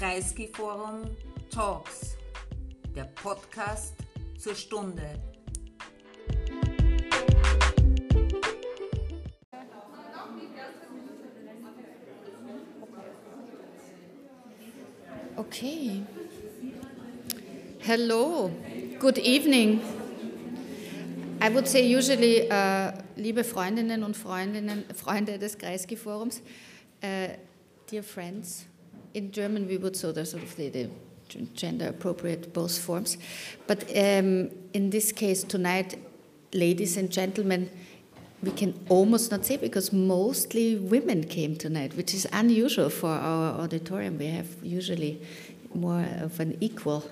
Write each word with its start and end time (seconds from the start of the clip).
Kreisky 0.00 0.48
Forum 0.48 1.14
Talks, 1.50 2.16
der 2.96 3.04
Podcast 3.04 3.92
zur 4.38 4.54
Stunde. 4.54 5.02
Okay. 15.36 16.02
Hello. 17.80 18.50
Good 18.98 19.18
evening. 19.18 19.82
I 21.42 21.50
would 21.50 21.68
say 21.68 21.82
usually, 21.82 22.50
uh, 22.50 22.92
liebe 23.16 23.44
Freundinnen 23.44 24.02
und 24.02 24.16
Freundinnen, 24.16 24.86
Freunde 24.94 25.38
des 25.38 25.58
Kreisky 25.58 25.96
Forums, 25.96 26.40
uh, 27.02 27.34
dear 27.90 28.02
friends. 28.02 28.64
In 29.12 29.32
German, 29.32 29.66
we 29.66 29.76
would 29.76 29.96
so 29.96 30.12
the 30.12 30.24
sort 30.24 30.44
of 30.44 30.54
the, 30.56 30.68
the 30.68 30.88
gender 31.54 31.88
appropriate 31.88 32.52
both 32.52 32.78
forms, 32.78 33.18
but 33.66 33.82
um, 33.96 34.50
in 34.72 34.90
this 34.90 35.12
case 35.12 35.42
tonight, 35.42 35.96
ladies 36.52 36.96
and 36.96 37.10
gentlemen, 37.10 37.70
we 38.42 38.50
can 38.52 38.74
almost 38.88 39.30
not 39.30 39.44
say 39.44 39.56
because 39.56 39.92
mostly 39.92 40.76
women 40.76 41.24
came 41.24 41.56
tonight, 41.56 41.96
which 41.96 42.14
is 42.14 42.26
unusual 42.32 42.88
for 42.88 43.10
our 43.10 43.60
auditorium. 43.60 44.18
We 44.18 44.26
have 44.26 44.48
usually 44.62 45.20
more 45.74 46.06
of 46.20 46.40
an 46.40 46.56
equal 46.60 47.04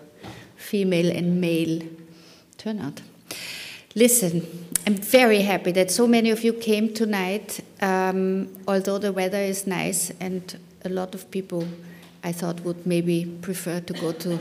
female 0.56 1.11
and 1.15 1.41
male 1.41 1.83
turnout. 2.56 3.03
Listen, 3.95 4.47
I'm 4.87 4.95
very 4.95 5.42
happy 5.42 5.73
that 5.73 5.91
so 5.91 6.06
many 6.06 6.30
of 6.30 6.45
you 6.45 6.53
came 6.53 6.95
tonight, 6.95 7.61
um, 7.80 8.48
although 8.67 8.98
the 8.98 9.12
weather 9.12 9.41
is 9.41 9.67
nice 9.67 10.12
and 10.20 10.59
a 10.85 10.89
lot 10.89 11.15
of 11.15 11.31
people 11.31 11.67
I 12.23 12.33
thought 12.33 12.61
would 12.61 12.87
maybe 12.87 13.25
prefer 13.43 13.81
to 13.81 13.93
go 13.93 14.12
to 14.12 14.39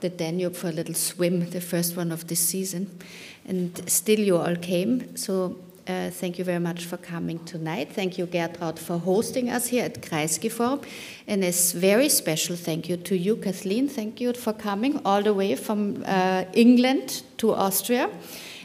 the 0.00 0.08
Danube 0.08 0.54
for 0.54 0.68
a 0.68 0.72
little 0.72 0.94
swim, 0.94 1.50
the 1.50 1.60
first 1.60 1.96
one 1.96 2.12
of 2.12 2.26
this 2.28 2.40
season. 2.40 2.98
And 3.46 3.88
still, 3.90 4.20
you 4.20 4.36
all 4.36 4.56
came. 4.56 5.16
So, 5.16 5.56
uh, 5.88 6.10
thank 6.10 6.38
you 6.38 6.44
very 6.44 6.60
much 6.60 6.84
for 6.84 6.98
coming 6.98 7.42
tonight. 7.44 7.92
Thank 7.92 8.18
you, 8.18 8.26
Gertraud, 8.26 8.78
for 8.78 8.98
hosting 8.98 9.48
us 9.48 9.68
here 9.68 9.84
at 9.86 10.02
Kreisky 10.02 10.50
Forum. 10.50 10.80
And 11.26 11.42
a 11.42 11.50
very 11.74 12.10
special 12.10 12.56
thank 12.56 12.88
you 12.88 12.96
to 12.98 13.16
you, 13.16 13.36
Kathleen. 13.36 13.88
Thank 13.88 14.20
you 14.20 14.32
for 14.34 14.52
coming 14.52 15.00
all 15.04 15.22
the 15.22 15.32
way 15.32 15.56
from 15.56 16.04
uh, 16.06 16.44
England 16.52 17.22
to 17.38 17.54
Austria. 17.54 18.10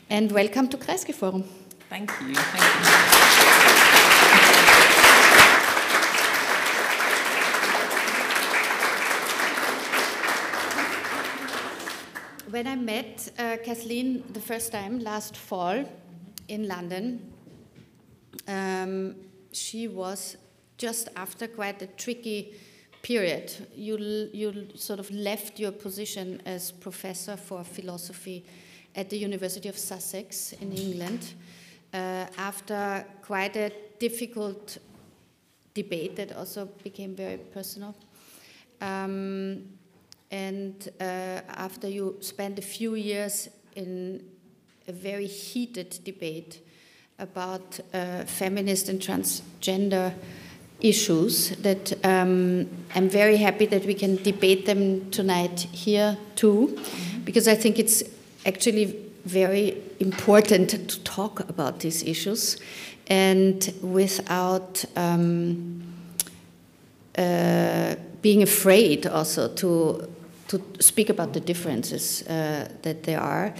And 0.09 0.31
welcome 0.31 0.67
to 0.67 0.77
Kreisky 0.77 1.13
Forum. 1.13 1.45
Thank 1.89 2.11
you. 2.21 2.35
Thank 2.35 4.27
you. 4.27 4.29
When 12.63 12.79
I 12.79 12.81
met 12.81 13.29
uh, 13.37 13.57
Kathleen 13.61 14.23
the 14.31 14.39
first 14.39 14.71
time 14.71 14.99
last 14.99 15.35
fall 15.35 15.83
in 16.47 16.65
London, 16.65 17.19
um, 18.47 19.15
she 19.51 19.89
was 19.89 20.37
just 20.77 21.09
after 21.17 21.49
quite 21.49 21.81
a 21.81 21.87
tricky 21.87 22.53
period. 23.01 23.51
You, 23.75 23.97
you 24.31 24.67
sort 24.75 25.01
of 25.01 25.11
left 25.11 25.59
your 25.59 25.73
position 25.73 26.41
as 26.45 26.71
professor 26.71 27.35
for 27.35 27.65
philosophy 27.65 28.45
at 28.95 29.09
the 29.09 29.17
University 29.17 29.67
of 29.67 29.77
Sussex 29.77 30.53
in 30.53 30.71
England 30.71 31.33
uh, 31.93 32.27
after 32.37 33.05
quite 33.23 33.57
a 33.57 33.73
difficult 33.99 34.77
debate 35.73 36.15
that 36.15 36.31
also 36.37 36.69
became 36.81 37.13
very 37.13 37.39
personal. 37.39 37.93
Um, 38.79 39.63
and 40.33 40.89
uh, 40.99 41.41
after 41.47 41.87
you 41.87 42.17
spend 42.19 42.57
a 42.57 42.61
few 42.61 42.95
years 42.95 43.49
in 43.75 44.19
a 44.87 44.91
very 44.91 45.27
heated 45.27 45.99
debate 46.03 46.59
about 47.19 47.79
uh, 47.93 48.23
feminist 48.25 48.89
and 48.89 48.99
transgender 48.99 50.11
issues, 50.81 51.51
that 51.57 51.93
um, 52.03 52.67
I'm 52.95 53.09
very 53.09 53.37
happy 53.37 53.67
that 53.67 53.85
we 53.85 53.93
can 53.93 54.15
debate 54.23 54.65
them 54.65 55.11
tonight 55.11 55.67
here 55.71 56.17
too, 56.35 56.79
because 57.23 57.47
I 57.47 57.53
think 57.53 57.77
it's 57.77 58.01
actually 58.43 58.85
very 59.25 59.77
important 59.99 60.89
to 60.89 60.99
talk 61.03 61.47
about 61.47 61.81
these 61.81 62.01
issues. 62.01 62.57
And 63.05 63.71
without 63.83 64.83
um, 64.95 65.83
uh, 67.15 67.95
being 68.23 68.41
afraid 68.41 69.05
also 69.05 69.53
to 69.53 70.12
to 70.53 70.83
speak 70.83 71.09
about 71.09 71.33
the 71.33 71.39
differences 71.39 72.21
uh, 72.27 72.67
that 72.83 73.03
there 73.03 73.19
are. 73.19 73.53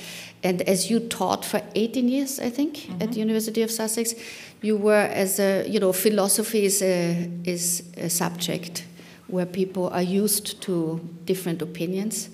And 0.44 0.62
as 0.64 0.90
you 0.90 1.00
taught 1.00 1.46
for 1.46 1.62
18 1.76 2.08
years, 2.08 2.40
I 2.40 2.50
think, 2.50 2.76
mm-hmm. 2.76 3.02
at 3.02 3.12
the 3.12 3.20
University 3.20 3.62
of 3.62 3.72
Sussex, 3.72 4.14
you 4.62 4.78
were 4.78 5.10
as 5.12 5.40
a, 5.40 5.68
you 5.68 5.80
know, 5.80 5.94
philosophy 5.94 6.66
is 6.66 6.82
a, 6.82 7.30
is 7.44 7.84
a 7.98 8.10
subject 8.10 8.86
where 9.28 9.46
people 9.46 9.90
are 9.90 10.02
used 10.02 10.62
to 10.62 11.00
different 11.26 11.62
opinions 11.62 12.30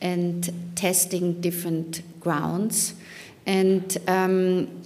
and 0.00 0.50
testing 0.74 1.40
different 1.40 2.02
grounds. 2.20 2.94
And 3.46 3.96
um, 4.08 4.79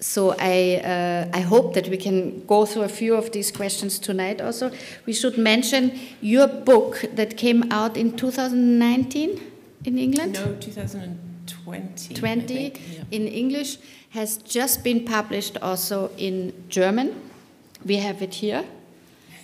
so 0.00 0.34
I, 0.38 0.80
uh, 0.84 1.36
I 1.36 1.40
hope 1.40 1.74
that 1.74 1.88
we 1.88 1.96
can 1.96 2.46
go 2.46 2.64
through 2.64 2.82
a 2.82 2.88
few 2.88 3.14
of 3.14 3.32
these 3.32 3.50
questions 3.50 3.98
tonight 3.98 4.40
also. 4.40 4.70
We 5.06 5.12
should 5.12 5.36
mention 5.36 5.98
your 6.20 6.46
book 6.46 7.04
that 7.14 7.36
came 7.36 7.70
out 7.72 7.96
in 7.96 8.16
2019 8.16 9.40
in 9.84 9.98
England? 9.98 10.34
No, 10.34 10.54
2020. 10.60 12.14
20 12.14 12.54
yeah. 12.54 13.04
in 13.10 13.26
English 13.26 13.78
has 14.10 14.38
just 14.38 14.84
been 14.84 15.04
published 15.04 15.56
also 15.58 16.10
in 16.16 16.52
German. 16.68 17.14
We 17.84 17.96
have 17.96 18.22
it 18.22 18.34
here. 18.34 18.64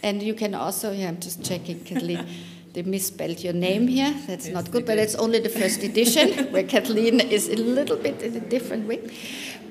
And 0.03 0.23
you 0.23 0.35
can 0.35 0.55
also, 0.55 0.93
yeah, 0.93 1.09
I'm 1.09 1.21
just 1.21 1.43
checking, 1.43 1.81
Kathleen. 1.81 2.27
they 2.75 2.83
misspelled 2.83 3.41
your 3.43 3.53
name 3.53 3.87
here. 3.87 4.13
That's 4.27 4.47
yes, 4.47 4.55
not 4.55 4.71
good, 4.71 4.85
but 4.85 4.99
it's 4.99 5.15
only 5.15 5.39
the 5.39 5.49
first 5.49 5.83
edition, 5.83 6.53
where 6.53 6.65
Kathleen 6.65 7.21
is 7.21 7.49
a 7.49 7.57
little 7.57 7.97
bit 7.97 8.21
in 8.21 8.37
a 8.37 8.41
different 8.41 8.89
way. 8.89 9.01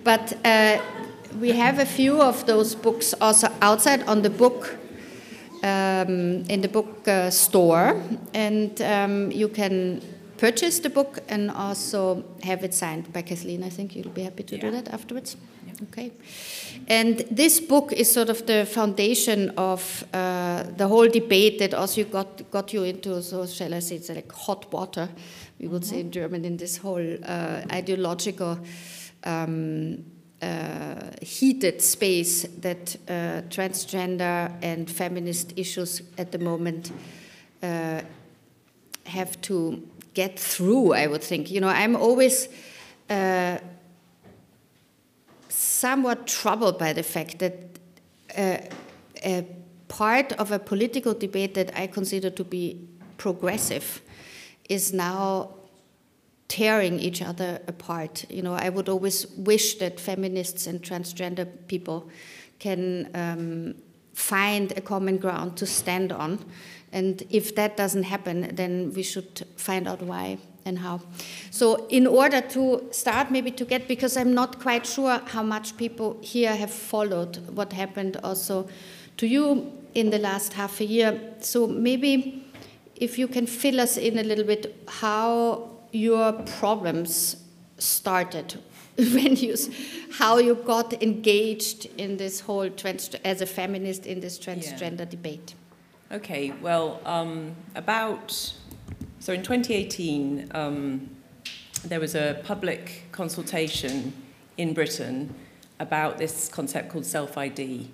But 0.03 0.33
uh, 0.45 0.79
we 1.39 1.51
have 1.51 1.79
a 1.79 1.85
few 1.85 2.21
of 2.21 2.45
those 2.45 2.75
books 2.75 3.13
also 3.21 3.47
outside 3.61 4.03
on 4.03 4.21
the 4.21 4.29
book 4.29 4.77
um, 5.63 6.43
in 6.49 6.61
the 6.61 6.67
book 6.67 7.07
uh, 7.07 7.29
store, 7.29 8.01
and 8.33 8.81
um, 8.81 9.31
you 9.31 9.47
can 9.47 10.01
purchase 10.37 10.79
the 10.79 10.89
book 10.89 11.19
and 11.29 11.49
also 11.51 12.23
have 12.43 12.65
it 12.65 12.73
signed 12.73 13.13
by 13.13 13.21
Kathleen. 13.21 13.63
I 13.63 13.69
think 13.69 13.95
you'll 13.95 14.09
be 14.09 14.23
happy 14.23 14.43
to 14.43 14.55
yeah. 14.55 14.61
do 14.61 14.71
that 14.71 14.93
afterwards. 14.93 15.37
Yeah. 15.65 15.73
Okay. 15.83 16.11
And 16.87 17.23
this 17.31 17.61
book 17.61 17.93
is 17.93 18.11
sort 18.11 18.29
of 18.29 18.45
the 18.45 18.65
foundation 18.65 19.51
of 19.57 20.03
uh, 20.13 20.63
the 20.75 20.87
whole 20.87 21.07
debate 21.07 21.59
that 21.59 21.73
also 21.73 22.03
got 22.03 22.51
got 22.51 22.73
you 22.73 22.83
into. 22.83 23.21
So 23.21 23.45
shall 23.47 23.73
I 23.73 23.79
say 23.79 23.95
it's 23.95 24.09
like 24.09 24.31
hot 24.33 24.71
water, 24.73 25.07
we 25.59 25.67
would 25.67 25.83
mm 25.83 25.89
-hmm. 25.89 25.93
say 25.93 25.99
in 25.99 26.11
German, 26.11 26.45
in 26.45 26.57
this 26.57 26.77
whole 26.77 27.17
uh, 27.35 27.77
ideological 27.79 28.57
um, 29.23 30.03
uh, 30.41 31.11
heated 31.21 31.81
space 31.81 32.43
that 32.59 32.95
uh, 33.07 33.41
transgender 33.49 34.51
and 34.61 34.89
feminist 34.89 35.53
issues 35.57 36.01
at 36.17 36.31
the 36.31 36.39
moment 36.39 36.91
uh, 37.61 38.01
have 39.05 39.39
to 39.41 39.81
get 40.13 40.37
through, 40.37 40.93
I 40.93 41.07
would 41.07 41.23
think. 41.23 41.49
You 41.49 41.61
know, 41.61 41.69
I'm 41.69 41.95
always 41.95 42.47
uh, 43.09 43.57
somewhat 45.49 46.27
troubled 46.27 46.77
by 46.77 46.93
the 46.93 47.03
fact 47.03 47.39
that 47.39 47.53
uh, 48.37 48.57
a 49.23 49.47
part 49.87 50.33
of 50.33 50.51
a 50.51 50.59
political 50.59 51.13
debate 51.13 51.53
that 51.53 51.71
I 51.77 51.87
consider 51.87 52.29
to 52.31 52.43
be 52.43 52.87
progressive 53.17 54.01
is 54.69 54.91
now 54.91 55.49
tearing 56.53 56.99
each 56.99 57.19
other 57.19 57.59
apart. 57.67 58.25
You 58.29 58.43
know, 58.43 58.53
I 58.53 58.69
would 58.69 58.87
always 58.87 59.25
wish 59.37 59.79
that 59.79 59.99
feminists 59.99 60.67
and 60.67 60.83
transgender 60.83 61.47
people 61.67 62.11
can 62.59 63.09
um, 63.15 63.73
find 64.13 64.71
a 64.77 64.81
common 64.81 65.17
ground 65.17 65.57
to 65.57 65.65
stand 65.65 66.11
on. 66.11 66.45
And 66.91 67.23
if 67.31 67.55
that 67.55 67.75
doesn't 67.75 68.03
happen, 68.03 68.53
then 68.53 68.93
we 68.93 69.01
should 69.01 69.47
find 69.57 69.87
out 69.87 70.03
why 70.03 70.37
and 70.63 70.77
how. 70.77 71.01
So, 71.49 71.87
in 71.89 72.05
order 72.05 72.39
to 72.39 72.87
start, 72.91 73.31
maybe 73.31 73.49
to 73.49 73.65
get, 73.65 73.87
because 73.87 74.15
I'm 74.15 74.35
not 74.35 74.61
quite 74.61 74.85
sure 74.85 75.19
how 75.25 75.41
much 75.41 75.75
people 75.75 76.19
here 76.21 76.55
have 76.55 76.71
followed 76.71 77.37
what 77.49 77.73
happened 77.73 78.17
also 78.23 78.69
to 79.17 79.25
you 79.25 79.71
in 79.95 80.11
the 80.11 80.19
last 80.19 80.53
half 80.53 80.79
a 80.79 80.85
year. 80.85 81.19
So, 81.39 81.65
maybe 81.65 82.45
if 82.95 83.17
you 83.17 83.27
can 83.27 83.47
fill 83.47 83.81
us 83.81 83.97
in 83.97 84.19
a 84.19 84.23
little 84.23 84.45
bit 84.45 84.75
how 84.87 85.72
your 85.93 86.33
problems 86.33 87.37
started 87.77 88.61
when 88.97 89.35
you 89.37 89.55
how 90.19 90.37
you 90.37 90.55
got 90.55 91.01
engaged 91.01 91.85
in 91.97 92.17
this 92.17 92.41
whole 92.41 92.69
trans 92.69 93.09
as 93.23 93.41
a 93.41 93.45
feminist 93.45 94.05
in 94.05 94.19
this 94.19 94.37
transgender 94.37 94.99
yeah. 94.99 95.05
debate 95.05 95.55
Okay, 96.13 96.53
well, 96.61 97.01
um, 97.05 97.55
about, 97.73 98.53
so 99.17 99.33
in 99.33 99.41
2018, 99.41 100.51
um, 100.53 101.09
there 101.85 101.99
was 101.99 102.13
a 102.13 102.39
public 102.43 103.05
consultation 103.11 104.13
in 104.57 104.75
Britain 104.75 105.33
about 105.79 106.19
this 106.19 106.49
concept 106.49 106.89
called 106.91 107.07
self 107.07 107.35
ID. 107.35 107.89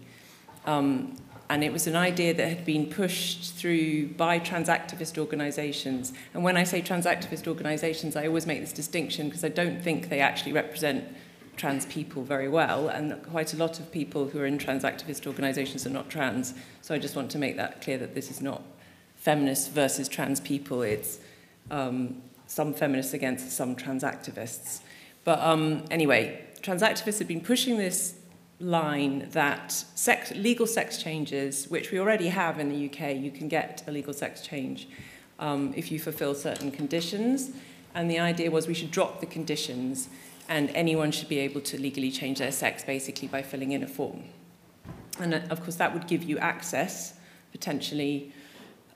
Um, 0.66 1.16
And 1.50 1.64
it 1.64 1.74
was 1.74 1.88
an 1.88 1.96
idea 1.96 2.34
that 2.36 2.48
had 2.48 2.64
been 2.64 2.86
pushed 2.88 3.56
through 3.56 4.10
by 4.10 4.38
trans 4.38 4.68
activist 4.68 5.18
organisations. 5.18 6.14
And 6.36 6.44
when 6.44 6.56
I 6.56 6.64
say 6.64 6.82
trans 6.82 7.06
activist 7.06 7.48
organisations, 7.48 8.16
I 8.16 8.28
always 8.28 8.46
make 8.46 8.60
this 8.60 8.72
distinction 8.72 9.30
because 9.30 9.44
I 9.44 9.50
don't 9.50 9.82
think 9.82 10.10
they 10.10 10.20
actually 10.20 10.54
represent 10.54 11.06
trans 11.58 11.88
people 11.88 12.24
very 12.24 12.48
well. 12.48 12.88
And 12.88 13.22
quite 13.24 13.54
a 13.56 13.58
lot 13.58 13.80
of 13.80 13.92
people 13.92 14.30
who 14.30 14.40
are 14.40 14.46
in 14.46 14.60
trans 14.60 14.84
activist 14.84 15.26
organisations 15.26 15.88
are 15.88 15.90
not 15.90 16.08
trans. 16.08 16.54
So 16.82 16.94
I 16.94 17.00
just 17.00 17.16
want 17.16 17.32
to 17.32 17.40
make 17.40 17.58
that 17.58 17.82
clear 17.82 17.98
that 17.98 18.14
this 18.14 18.30
is 18.30 18.42
not 18.42 18.62
feminists 19.16 19.70
versus 19.70 20.08
trans 20.08 20.40
people. 20.40 20.84
It's 20.84 21.20
um, 21.72 22.22
some 22.46 22.76
feminists 22.76 23.14
against 23.14 23.52
some 23.52 23.76
trans 23.76 24.04
activists. 24.04 24.82
But 25.24 25.40
um, 25.40 25.84
anyway, 25.90 26.46
trans 26.62 26.84
activists 26.84 27.18
had 27.18 27.28
been 27.28 27.42
pushing 27.42 27.78
this 27.78 28.19
line 28.60 29.30
that 29.32 29.72
sex, 29.72 30.32
legal 30.32 30.68
sex 30.68 31.02
changes, 31.02 31.68
which 31.70 31.92
we 31.92 32.00
already 32.00 32.28
have 32.28 32.60
in 32.60 32.70
the 32.70 32.90
UK, 32.90 33.16
you 33.16 33.32
can 33.32 33.48
get 33.48 33.84
a 33.88 33.92
legal 33.92 34.14
sex 34.14 34.42
change 34.42 34.88
um, 35.40 35.74
if 35.76 35.92
you 35.92 36.00
fulfill 36.00 36.36
certain 36.36 36.72
conditions. 36.72 37.52
And 37.96 38.10
the 38.10 38.20
idea 38.20 38.52
was 38.52 38.68
we 38.68 38.74
should 38.74 38.92
drop 38.92 39.20
the 39.20 39.26
conditions 39.26 40.10
and 40.48 40.70
anyone 40.72 41.12
should 41.12 41.30
be 41.30 41.40
able 41.40 41.62
to 41.62 41.80
legally 41.80 42.12
change 42.12 42.40
their 42.40 42.52
sex 42.52 42.84
basically 42.84 43.28
by 43.28 43.42
filling 43.42 43.72
in 43.72 43.84
a 43.84 43.88
form. 43.88 44.24
And 45.20 45.34
uh, 45.34 45.42
of 45.50 45.62
course, 45.62 45.76
that 45.76 45.94
would 45.94 46.08
give 46.08 46.24
you 46.24 46.38
access 46.40 47.14
potentially 47.52 48.34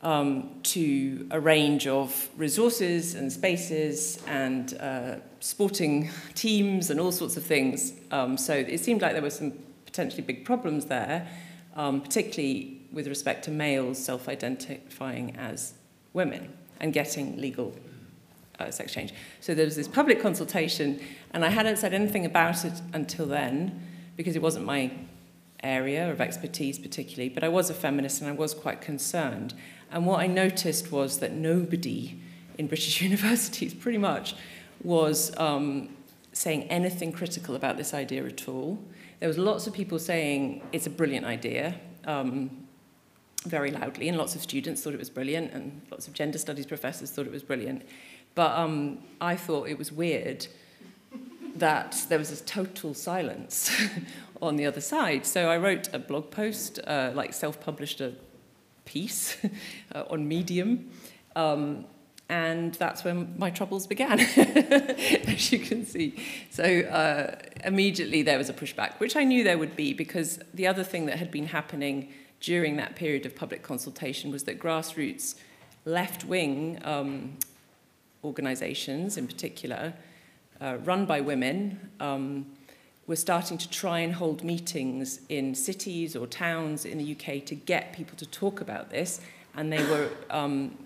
um, 0.04 0.50
to 0.64 1.26
a 1.32 1.40
range 1.40 1.88
of 1.88 2.30
resources 2.38 3.16
and 3.16 3.32
spaces 3.32 4.22
and 4.28 4.78
uh, 4.80 5.16
sporting 5.40 6.10
teams 6.36 6.90
and 6.90 7.00
all 7.00 7.12
sorts 7.12 7.38
of 7.38 7.44
things. 7.44 7.94
Um, 8.12 8.38
so 8.38 8.54
it 8.54 8.80
seemed 8.80 9.02
like 9.02 9.14
there 9.14 9.22
were 9.22 9.30
some 9.30 9.54
potentially 9.86 10.22
big 10.22 10.46
problems 10.46 10.86
there, 10.86 11.28
um, 11.76 12.02
particularly 12.02 12.82
with 12.92 13.08
respect 13.08 13.46
to 13.46 13.52
males 13.52 13.98
self 13.98 14.28
identifying 14.28 15.36
as 15.38 15.74
women 16.12 16.54
and 16.80 16.94
getting 16.94 17.40
legal 17.40 17.74
uh, 18.60 18.70
sex 18.70 18.94
change. 18.94 19.14
So 19.40 19.56
there 19.56 19.66
was 19.66 19.76
this 19.76 19.88
public 19.88 20.22
consultation, 20.22 21.00
and 21.32 21.46
I 21.46 21.50
hadn't 21.50 21.78
said 21.78 21.94
anything 21.94 22.26
about 22.26 22.66
it 22.66 22.82
until 22.94 23.26
then 23.26 23.82
because 24.18 24.36
it 24.36 24.42
wasn't 24.42 24.66
my 24.66 24.92
area 25.64 26.12
of 26.12 26.20
expertise 26.20 26.78
particularly, 26.78 27.30
but 27.30 27.44
I 27.44 27.48
was 27.48 27.70
a 27.70 27.74
feminist 27.74 28.22
and 28.22 28.30
I 28.30 28.34
was 28.34 28.54
quite 28.54 28.82
concerned. 28.82 29.54
And 29.94 30.08
what 30.08 30.20
I 30.20 30.28
noticed 30.28 30.92
was 30.92 31.20
that 31.20 31.34
nobody 31.34 32.20
in 32.58 32.68
British 32.68 33.02
universities 33.08 33.74
pretty 33.74 34.00
much 34.00 34.36
was 34.84 35.32
um, 35.38 35.90
saying 36.34 36.64
anything 36.64 37.12
critical 37.12 37.56
about 37.56 37.78
this 37.78 37.94
idea 37.94 38.26
at 38.26 38.50
all. 38.50 38.84
There 39.20 39.28
was 39.28 39.38
lots 39.38 39.68
of 39.68 39.74
people 39.74 40.00
saying 40.00 40.64
it's 40.74 40.88
a 40.88 40.90
brilliant 40.90 41.26
idea, 41.26 41.76
um, 42.06 42.66
very 43.46 43.72
loudly, 43.72 44.10
and 44.10 44.18
lots 44.18 44.36
of 44.36 44.42
students 44.42 44.82
thought 44.82 44.94
it 44.94 45.00
was 45.00 45.12
brilliant, 45.12 45.54
and 45.54 45.82
lots 45.92 46.08
of 46.08 46.14
gender 46.14 46.40
studies 46.40 46.66
professors 46.66 47.12
thought 47.12 47.28
it 47.28 47.32
was 47.32 47.44
brilliant. 47.44 47.84
But 48.36 48.58
um, 48.58 48.98
I 49.22 49.36
thought 49.36 49.70
it 49.70 49.78
was 49.78 49.92
weird 49.92 50.48
that 51.56 52.04
there 52.10 52.18
was 52.18 52.32
this 52.32 52.42
total 52.42 52.96
silence 52.96 53.72
on 54.42 54.56
the 54.56 54.66
other 54.66 54.82
side. 54.82 55.24
So 55.24 55.50
I 55.50 55.58
wrote 55.58 55.88
a 55.94 56.00
blog 56.00 56.32
post, 56.32 56.80
uh, 56.88 57.12
like 57.14 57.32
self-published 57.32 58.02
a 58.02 58.16
piece 58.86 59.38
uh, 59.96 60.04
on 60.10 60.28
Medium, 60.28 60.90
um, 61.36 61.86
and 62.30 62.74
that's 62.76 63.04
when 63.04 63.36
my 63.38 63.50
troubles 63.50 63.86
began, 63.86 64.20
as 64.38 65.52
you 65.52 65.60
can 65.60 65.86
see. 65.86 66.16
So 66.50 66.64
uh, 66.64 67.36
immediately 67.64 68.22
there 68.24 68.38
was 68.38 68.50
a 68.50 68.54
pushback, 68.54 69.00
which 69.00 69.16
I 69.16 69.24
knew 69.24 69.44
there 69.44 69.58
would 69.58 69.76
be 69.76 69.94
because 69.94 70.40
the 70.54 70.66
other 70.68 70.84
thing 70.84 71.06
that 71.08 71.18
had 71.18 71.32
been 71.32 71.48
happening 71.48 72.12
during 72.40 72.78
that 72.78 72.96
period 72.96 73.26
of 73.26 73.36
public 73.36 73.62
consultation 73.62 74.32
was 74.32 74.44
that 74.46 74.60
grassroots 74.60 75.36
left-wing 75.86 76.80
um, 76.84 77.38
organisations 78.24 79.18
in 79.18 79.28
particular, 79.28 79.94
uh, 80.62 80.78
run 80.84 81.06
by 81.06 81.20
women, 81.22 81.92
um, 82.00 82.46
we're 83.06 83.16
starting 83.16 83.58
to 83.58 83.70
try 83.70 84.00
and 84.00 84.14
hold 84.14 84.44
meetings 84.44 85.20
in 85.30 85.56
cities 85.56 86.16
or 86.16 86.26
towns 86.26 86.86
in 86.86 86.98
the 86.98 87.12
UK 87.12 87.46
to 87.46 87.56
get 87.56 87.94
people 87.94 88.16
to 88.18 88.26
talk 88.26 88.62
about 88.62 88.90
this, 88.90 89.20
and 89.56 89.72
they 89.72 89.84
were 89.84 90.10
um, 90.30 90.78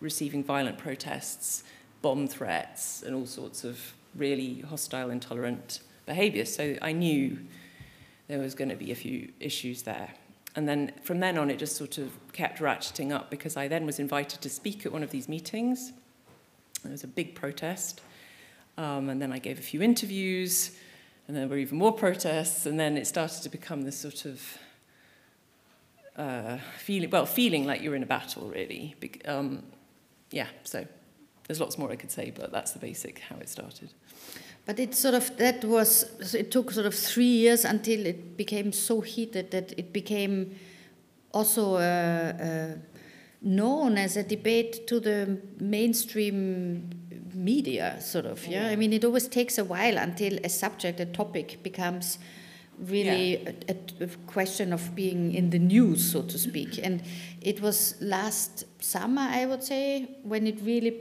receiving 0.00 0.42
violent 0.42 0.78
protests, 0.78 1.62
bomb 2.02 2.26
threats, 2.26 3.02
and 3.02 3.14
all 3.14 3.26
sorts 3.26 3.64
of 3.64 3.94
really 4.14 4.60
hostile, 4.68 5.10
intolerant 5.10 5.80
behaviour. 6.06 6.44
So 6.44 6.76
I 6.82 6.92
knew 6.92 7.38
there 8.26 8.38
was 8.38 8.54
going 8.54 8.70
to 8.70 8.76
be 8.76 8.90
a 8.90 8.94
few 8.94 9.30
issues 9.40 9.82
there. 9.82 10.10
And 10.56 10.68
then 10.68 10.92
from 11.02 11.20
then 11.20 11.38
on, 11.38 11.50
it 11.50 11.58
just 11.58 11.76
sort 11.76 11.98
of 11.98 12.10
kept 12.32 12.58
ratcheting 12.58 13.12
up 13.12 13.30
because 13.30 13.56
I 13.56 13.68
then 13.68 13.86
was 13.86 13.98
invited 13.98 14.40
to 14.40 14.50
speak 14.50 14.84
at 14.84 14.92
one 14.92 15.02
of 15.02 15.10
these 15.10 15.28
meetings. 15.28 15.92
There 16.82 16.92
was 16.92 17.04
a 17.04 17.08
big 17.08 17.34
protest. 17.34 18.00
Um, 18.76 19.08
and 19.08 19.20
then 19.20 19.32
I 19.32 19.38
gave 19.38 19.58
a 19.58 19.62
few 19.62 19.82
interviews. 19.82 20.76
And 21.28 21.36
there 21.36 21.46
were 21.46 21.58
even 21.58 21.78
more 21.78 21.92
protests, 21.92 22.64
and 22.64 22.80
then 22.80 22.96
it 22.96 23.06
started 23.06 23.42
to 23.42 23.50
become 23.50 23.82
this 23.82 23.98
sort 23.98 24.24
of 24.24 24.58
uh, 26.16 26.56
feeling, 26.78 27.10
well, 27.10 27.26
feeling 27.26 27.66
like 27.66 27.82
you're 27.82 27.94
in 27.94 28.02
a 28.02 28.06
battle, 28.06 28.48
really. 28.48 28.96
Be- 28.98 29.20
um, 29.26 29.62
yeah, 30.30 30.48
so 30.64 30.86
there's 31.46 31.60
lots 31.60 31.76
more 31.78 31.92
I 31.92 31.96
could 31.96 32.10
say, 32.10 32.32
but 32.34 32.50
that's 32.50 32.72
the 32.72 32.78
basic 32.78 33.18
how 33.20 33.36
it 33.36 33.48
started. 33.48 33.90
But 34.64 34.78
it 34.78 34.94
sort 34.94 35.14
of 35.14 35.36
that 35.36 35.64
was 35.64 36.34
it 36.34 36.50
took 36.50 36.70
sort 36.70 36.86
of 36.86 36.94
three 36.94 37.24
years 37.24 37.64
until 37.64 38.04
it 38.04 38.36
became 38.36 38.72
so 38.72 39.00
heated 39.00 39.50
that 39.50 39.72
it 39.78 39.92
became 39.92 40.56
also 41.32 41.76
uh, 41.76 41.78
uh, 41.78 42.78
known 43.40 43.96
as 43.96 44.16
a 44.16 44.22
debate 44.22 44.86
to 44.86 45.00
the 45.00 45.38
mainstream 45.60 46.90
media, 47.38 48.00
sort 48.00 48.26
of. 48.26 48.46
Yeah, 48.46 48.68
I 48.68 48.76
mean, 48.76 48.92
it 48.92 49.04
always 49.04 49.28
takes 49.28 49.58
a 49.58 49.64
while 49.64 49.96
until 49.98 50.38
a 50.44 50.48
subject, 50.48 51.00
a 51.00 51.06
topic, 51.06 51.62
becomes 51.62 52.18
really 52.78 53.42
yeah. 53.42 53.52
a, 53.68 54.04
a, 54.04 54.06
question 54.26 54.72
of 54.72 54.94
being 54.94 55.34
in 55.34 55.50
the 55.50 55.58
news, 55.58 56.12
so 56.12 56.22
to 56.22 56.38
speak. 56.38 56.78
And 56.82 57.02
it 57.40 57.60
was 57.60 57.96
last 58.00 58.64
summer, 58.80 59.22
I 59.22 59.46
would 59.46 59.62
say, 59.62 60.08
when 60.22 60.46
it 60.46 60.60
really. 60.62 61.00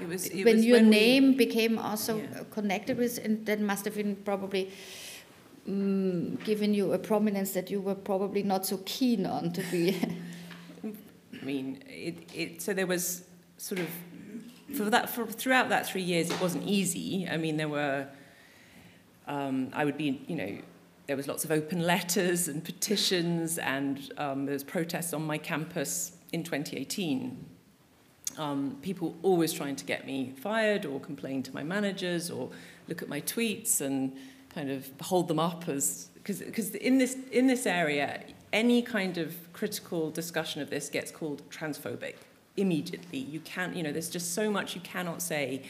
It 0.00 0.08
was, 0.08 0.26
it 0.28 0.44
when 0.44 0.62
your 0.62 0.78
when 0.78 0.90
name 0.90 1.28
we, 1.28 1.44
became 1.44 1.78
also 1.78 2.18
yeah. 2.18 2.42
connected 2.50 2.96
with, 2.96 3.18
and 3.22 3.44
that 3.46 3.60
must 3.60 3.84
have 3.84 3.96
been 3.96 4.16
probably 4.16 4.70
um, 5.68 6.36
given 6.36 6.72
you 6.72 6.92
a 6.94 6.98
prominence 6.98 7.52
that 7.52 7.70
you 7.70 7.80
were 7.80 7.94
probably 7.94 8.42
not 8.42 8.64
so 8.64 8.80
keen 8.86 9.26
on 9.26 9.52
to 9.52 9.62
be. 9.70 10.00
I 10.84 11.44
mean, 11.44 11.82
it, 11.86 12.30
it, 12.34 12.62
so 12.62 12.74
there 12.74 12.86
was 12.86 13.24
sort 13.56 13.80
of, 13.80 13.88
for 14.74 14.84
that, 14.90 15.10
for, 15.10 15.26
throughout 15.26 15.68
that 15.68 15.86
three 15.86 16.02
years, 16.02 16.30
it 16.30 16.40
wasn't 16.40 16.66
easy. 16.66 17.28
I 17.30 17.36
mean, 17.36 17.56
there 17.56 17.68
were, 17.68 18.08
um, 19.26 19.70
I 19.72 19.84
would 19.84 19.96
be, 19.96 20.22
you 20.26 20.36
know, 20.36 20.58
there 21.06 21.16
was 21.16 21.26
lots 21.26 21.44
of 21.44 21.50
open 21.50 21.82
letters 21.82 22.46
and 22.46 22.64
petitions, 22.64 23.58
and 23.58 24.12
um, 24.16 24.46
there 24.46 24.52
was 24.52 24.62
protests 24.62 25.12
on 25.12 25.22
my 25.22 25.38
campus 25.38 26.12
in 26.32 26.44
2018. 26.44 27.44
Um, 28.38 28.78
people 28.80 29.16
always 29.22 29.52
trying 29.52 29.76
to 29.76 29.84
get 29.84 30.06
me 30.06 30.32
fired 30.36 30.86
or 30.86 31.00
complain 31.00 31.42
to 31.42 31.52
my 31.52 31.64
managers 31.64 32.30
or 32.30 32.50
look 32.88 33.02
at 33.02 33.08
my 33.08 33.20
tweets 33.20 33.80
and 33.80 34.16
kind 34.54 34.70
of 34.70 34.88
hold 35.00 35.28
them 35.28 35.38
up 35.38 35.68
as 35.68 36.10
because 36.14 36.74
in 36.74 36.98
this 36.98 37.16
in 37.32 37.46
this 37.46 37.66
area 37.66 38.22
any 38.52 38.82
kind 38.82 39.16
of 39.18 39.34
critical 39.52 40.10
discussion 40.10 40.60
of 40.60 40.70
this 40.70 40.88
gets 40.88 41.10
called 41.10 41.42
transphobic 41.50 42.16
immediately. 42.56 43.18
You 43.18 43.40
can't, 43.40 43.74
you 43.76 43.82
know, 43.82 43.92
there's 43.92 44.10
just 44.10 44.34
so 44.34 44.50
much 44.50 44.74
you 44.74 44.80
cannot 44.80 45.22
say. 45.22 45.62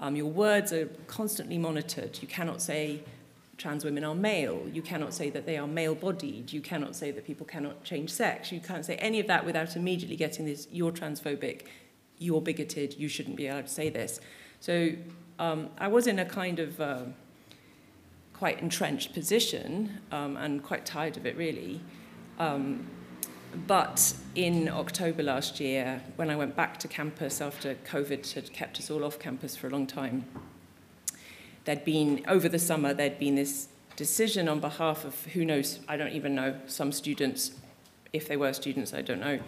Um, 0.00 0.16
your 0.16 0.26
words 0.26 0.72
are 0.72 0.86
constantly 1.06 1.58
monitored. 1.58 2.18
You 2.20 2.28
cannot 2.28 2.60
say 2.60 3.02
trans 3.56 3.84
women 3.84 4.04
are 4.04 4.14
male. 4.14 4.68
You 4.72 4.82
cannot 4.82 5.14
say 5.14 5.30
that 5.30 5.46
they 5.46 5.56
are 5.56 5.66
male 5.66 5.94
bodied. 5.94 6.52
You 6.52 6.60
cannot 6.60 6.96
say 6.96 7.10
that 7.10 7.24
people 7.24 7.46
cannot 7.46 7.84
change 7.84 8.10
sex. 8.10 8.50
You 8.50 8.60
can't 8.60 8.84
say 8.84 8.96
any 8.96 9.20
of 9.20 9.26
that 9.28 9.44
without 9.44 9.76
immediately 9.76 10.16
getting 10.16 10.44
this 10.44 10.66
you're 10.70 10.92
transphobic, 10.92 11.62
you're 12.18 12.40
bigoted, 12.40 12.94
you 12.98 13.08
shouldn't 13.08 13.36
be 13.36 13.46
allowed 13.46 13.66
to 13.66 13.72
say 13.72 13.88
this. 13.88 14.20
So 14.60 14.90
um, 15.38 15.70
I 15.78 15.88
was 15.88 16.06
in 16.06 16.18
a 16.18 16.24
kind 16.24 16.58
of 16.58 16.80
uh, 16.80 17.02
quite 18.32 18.60
entrenched 18.60 19.12
position 19.14 20.00
um, 20.10 20.36
and 20.36 20.62
quite 20.62 20.84
tired 20.84 21.16
of 21.16 21.26
it, 21.26 21.36
really. 21.36 21.80
But 23.66 24.14
in 24.34 24.68
October 24.68 25.22
last 25.22 25.60
year, 25.60 26.02
when 26.16 26.28
I 26.28 26.36
went 26.36 26.56
back 26.56 26.78
to 26.78 26.88
campus 26.88 27.40
after 27.40 27.76
COVID 27.86 28.32
had 28.32 28.52
kept 28.52 28.78
us 28.78 28.90
all 28.90 29.04
off 29.04 29.18
campus 29.18 29.56
for 29.56 29.68
a 29.68 29.70
long 29.70 29.86
time, 29.86 30.24
there'd 31.64 31.84
been, 31.84 32.24
over 32.26 32.48
the 32.48 32.58
summer, 32.58 32.92
there'd 32.92 33.18
been 33.18 33.36
this 33.36 33.68
decision 33.96 34.48
on 34.48 34.60
behalf 34.60 35.04
of 35.04 35.24
who 35.26 35.44
knows, 35.44 35.80
I 35.88 35.96
don't 35.96 36.12
even 36.12 36.34
know, 36.34 36.56
some 36.66 36.90
students, 36.90 37.52
if 38.12 38.28
they 38.28 38.36
were 38.36 38.52
students, 38.52 38.92
I 38.92 39.02
don't 39.02 39.20
know, 39.20 39.38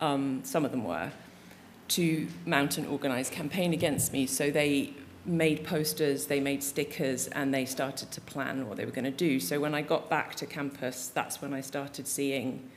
um, 0.00 0.42
some 0.44 0.64
of 0.64 0.70
them 0.70 0.84
were, 0.84 1.10
to 1.88 2.28
mount 2.46 2.78
an 2.78 2.86
organized 2.86 3.32
campaign 3.32 3.72
against 3.72 4.12
me. 4.12 4.26
So 4.26 4.50
they 4.50 4.94
made 5.26 5.64
posters, 5.64 6.26
they 6.26 6.40
made 6.40 6.62
stickers, 6.62 7.26
and 7.28 7.52
they 7.52 7.64
started 7.64 8.10
to 8.12 8.20
plan 8.20 8.68
what 8.68 8.76
they 8.76 8.84
were 8.84 8.92
going 8.92 9.04
to 9.04 9.10
do. 9.10 9.40
So 9.40 9.58
when 9.60 9.74
I 9.74 9.82
got 9.82 10.08
back 10.08 10.36
to 10.36 10.46
campus, 10.46 11.08
that's 11.08 11.42
when 11.42 11.52
I 11.52 11.60
started 11.60 12.06
seeing 12.06 12.70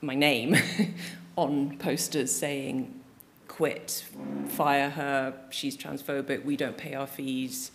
my 0.00 0.14
name 0.14 0.56
on 1.36 1.76
posters 1.78 2.34
saying, 2.34 3.00
quit, 3.48 4.04
fire 4.48 4.90
her, 4.90 5.34
she's 5.50 5.76
transphobic, 5.76 6.44
we 6.44 6.56
don't 6.56 6.76
pay 6.76 6.94
our 6.94 7.06
fees 7.06 7.70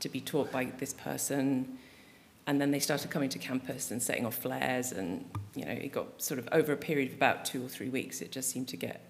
to 0.00 0.08
be 0.08 0.20
taught 0.20 0.50
by 0.52 0.66
this 0.78 0.92
person. 0.92 1.78
And 2.46 2.60
then 2.60 2.70
they 2.70 2.78
started 2.78 3.10
coming 3.10 3.30
to 3.30 3.38
campus 3.38 3.90
and 3.90 4.02
setting 4.02 4.26
off 4.26 4.36
flares 4.36 4.92
and, 4.92 5.24
you 5.54 5.64
know, 5.64 5.72
it 5.72 5.92
got 5.92 6.22
sort 6.22 6.38
of 6.38 6.48
over 6.52 6.72
a 6.72 6.76
period 6.76 7.08
of 7.08 7.14
about 7.14 7.44
two 7.44 7.64
or 7.64 7.68
three 7.68 7.88
weeks, 7.88 8.20
it 8.20 8.30
just 8.30 8.50
seemed 8.50 8.68
to 8.68 8.76
get 8.76 9.00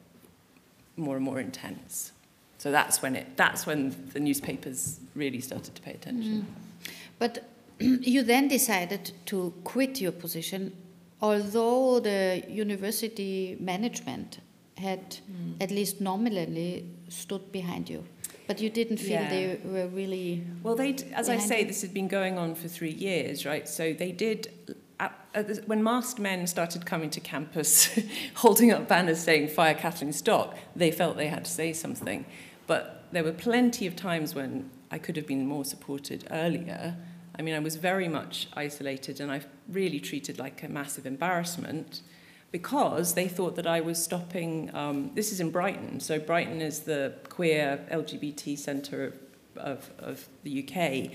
more 0.96 1.16
and 1.16 1.24
more 1.24 1.40
intense. 1.40 2.12
So 2.58 2.70
that's 2.70 3.02
when 3.02 3.16
it 3.16 3.36
that's 3.36 3.66
when 3.66 3.94
the 4.12 4.20
newspapers 4.20 5.00
really 5.14 5.40
started 5.40 5.74
to 5.74 5.82
pay 5.82 5.90
attention. 5.90 6.46
Mm. 6.46 6.90
But 7.18 7.50
you 7.78 8.22
then 8.22 8.48
decided 8.48 9.12
to 9.26 9.52
quit 9.64 10.00
your 10.00 10.12
position 10.12 10.72
although 11.24 12.00
the 12.00 12.44
university 12.48 13.56
management 13.58 14.40
had 14.76 15.04
mm. 15.10 15.62
at 15.62 15.70
least 15.70 16.00
nominally 16.00 16.84
stood 17.08 17.50
behind 17.50 17.88
you. 17.88 18.04
But 18.46 18.60
you 18.60 18.68
didn't 18.68 18.98
feel 18.98 19.22
yeah. 19.22 19.30
they 19.30 19.60
were 19.64 19.88
really. 19.88 20.44
Well, 20.62 20.76
they, 20.76 20.94
as 21.14 21.30
I 21.30 21.38
say, 21.38 21.60
you? 21.60 21.66
this 21.66 21.80
had 21.80 21.94
been 21.94 22.08
going 22.08 22.36
on 22.36 22.54
for 22.54 22.68
three 22.68 22.92
years, 22.92 23.46
right? 23.46 23.66
So 23.66 23.94
they 23.94 24.12
did. 24.12 24.76
At, 25.00 25.18
at 25.34 25.48
the, 25.48 25.54
when 25.66 25.82
masked 25.82 26.20
men 26.20 26.46
started 26.46 26.84
coming 26.84 27.08
to 27.10 27.20
campus, 27.20 27.98
holding 28.34 28.70
up 28.70 28.86
banners 28.86 29.20
saying 29.20 29.48
"Fire 29.48 29.74
Kathleen 29.74 30.12
Stock," 30.12 30.58
they 30.76 30.90
felt 30.90 31.16
they 31.16 31.28
had 31.28 31.46
to 31.46 31.50
say 31.50 31.72
something. 31.72 32.26
But 32.66 33.06
there 33.12 33.24
were 33.24 33.32
plenty 33.32 33.86
of 33.86 33.96
times 33.96 34.34
when 34.34 34.70
I 34.90 34.98
could 34.98 35.16
have 35.16 35.26
been 35.26 35.46
more 35.46 35.64
supported 35.64 36.26
earlier. 36.30 36.96
I 37.36 37.42
mean, 37.42 37.54
I 37.54 37.58
was 37.58 37.76
very 37.76 38.08
much 38.08 38.48
isolated, 38.54 39.20
and 39.20 39.30
I 39.30 39.42
really 39.68 40.00
treated 40.00 40.38
like 40.38 40.62
a 40.62 40.68
massive 40.68 41.06
embarrassment 41.06 42.00
because 42.52 43.14
they 43.14 43.26
thought 43.26 43.56
that 43.56 43.66
I 43.66 43.80
was 43.80 44.02
stopping. 44.02 44.70
Um, 44.74 45.10
this 45.14 45.32
is 45.32 45.40
in 45.40 45.50
Brighton, 45.50 45.98
so 46.00 46.20
Brighton 46.20 46.62
is 46.62 46.80
the 46.80 47.14
queer 47.28 47.84
LGBT 47.90 48.56
centre 48.56 49.06
of, 49.06 49.18
of, 49.56 49.90
of 49.98 50.28
the 50.44 50.62
UK, 50.62 51.10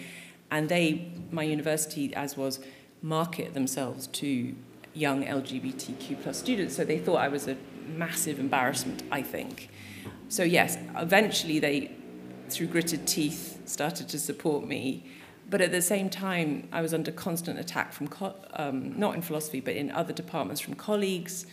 and 0.51 0.67
they, 0.67 1.11
my 1.31 1.43
university, 1.43 2.13
as 2.13 2.35
was, 2.35 2.59
market 3.01 3.53
themselves 3.53 4.07
to 4.07 4.53
young 4.93 5.23
LGBTQ 5.23 6.21
plus 6.21 6.37
students. 6.37 6.75
So 6.75 6.83
they 6.83 6.99
thought 6.99 7.17
I 7.17 7.29
was 7.29 7.47
a 7.47 7.55
massive 7.87 8.39
embarrassment. 8.39 9.03
I 9.09 9.21
think. 9.21 9.69
So 10.27 10.43
yes, 10.43 10.77
eventually 10.97 11.59
they, 11.59 11.91
through 12.49 12.67
gritted 12.67 13.07
teeth, 13.07 13.61
started 13.65 14.09
to 14.09 14.19
support 14.19 14.67
me. 14.67 15.05
But 15.49 15.61
at 15.61 15.71
the 15.71 15.81
same 15.81 16.09
time, 16.09 16.67
I 16.71 16.81
was 16.81 16.93
under 16.93 17.11
constant 17.11 17.59
attack 17.59 17.91
from, 17.93 18.09
um, 18.53 18.97
not 18.99 19.15
in 19.15 19.21
philosophy, 19.21 19.61
but 19.61 19.75
in 19.75 19.91
other 19.91 20.13
departments 20.13 20.61
from 20.61 20.75
colleagues. 20.75 21.45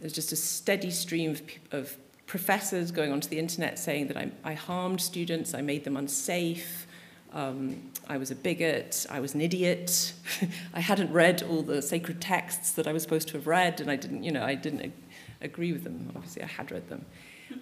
There's 0.00 0.12
just 0.12 0.32
a 0.32 0.36
steady 0.36 0.90
stream 0.90 1.30
of, 1.30 1.42
of 1.72 1.96
professors 2.26 2.90
going 2.90 3.12
onto 3.12 3.28
the 3.28 3.38
internet 3.38 3.78
saying 3.78 4.08
that 4.08 4.16
I, 4.16 4.30
I 4.44 4.54
harmed 4.54 5.00
students, 5.00 5.54
I 5.54 5.62
made 5.62 5.84
them 5.84 5.96
unsafe, 5.96 6.86
um, 7.32 7.90
I 8.08 8.18
was 8.18 8.30
a 8.30 8.34
bigot, 8.34 9.06
I 9.08 9.20
was 9.20 9.34
an 9.34 9.40
idiot, 9.40 10.12
I 10.74 10.80
hadn't 10.80 11.12
read 11.12 11.42
all 11.42 11.62
the 11.62 11.80
sacred 11.80 12.20
texts 12.20 12.72
that 12.72 12.86
I 12.86 12.92
was 12.92 13.02
supposed 13.02 13.28
to 13.28 13.34
have 13.34 13.46
read, 13.46 13.80
and 13.80 13.90
I 13.90 13.96
didn't, 13.96 14.22
you 14.24 14.32
know, 14.32 14.44
I 14.44 14.54
didn't 14.54 14.80
ag- 14.80 14.92
agree 15.40 15.72
with 15.72 15.84
them. 15.84 16.12
Obviously, 16.14 16.42
I 16.42 16.46
had 16.46 16.70
read 16.70 16.88
them. 16.88 17.06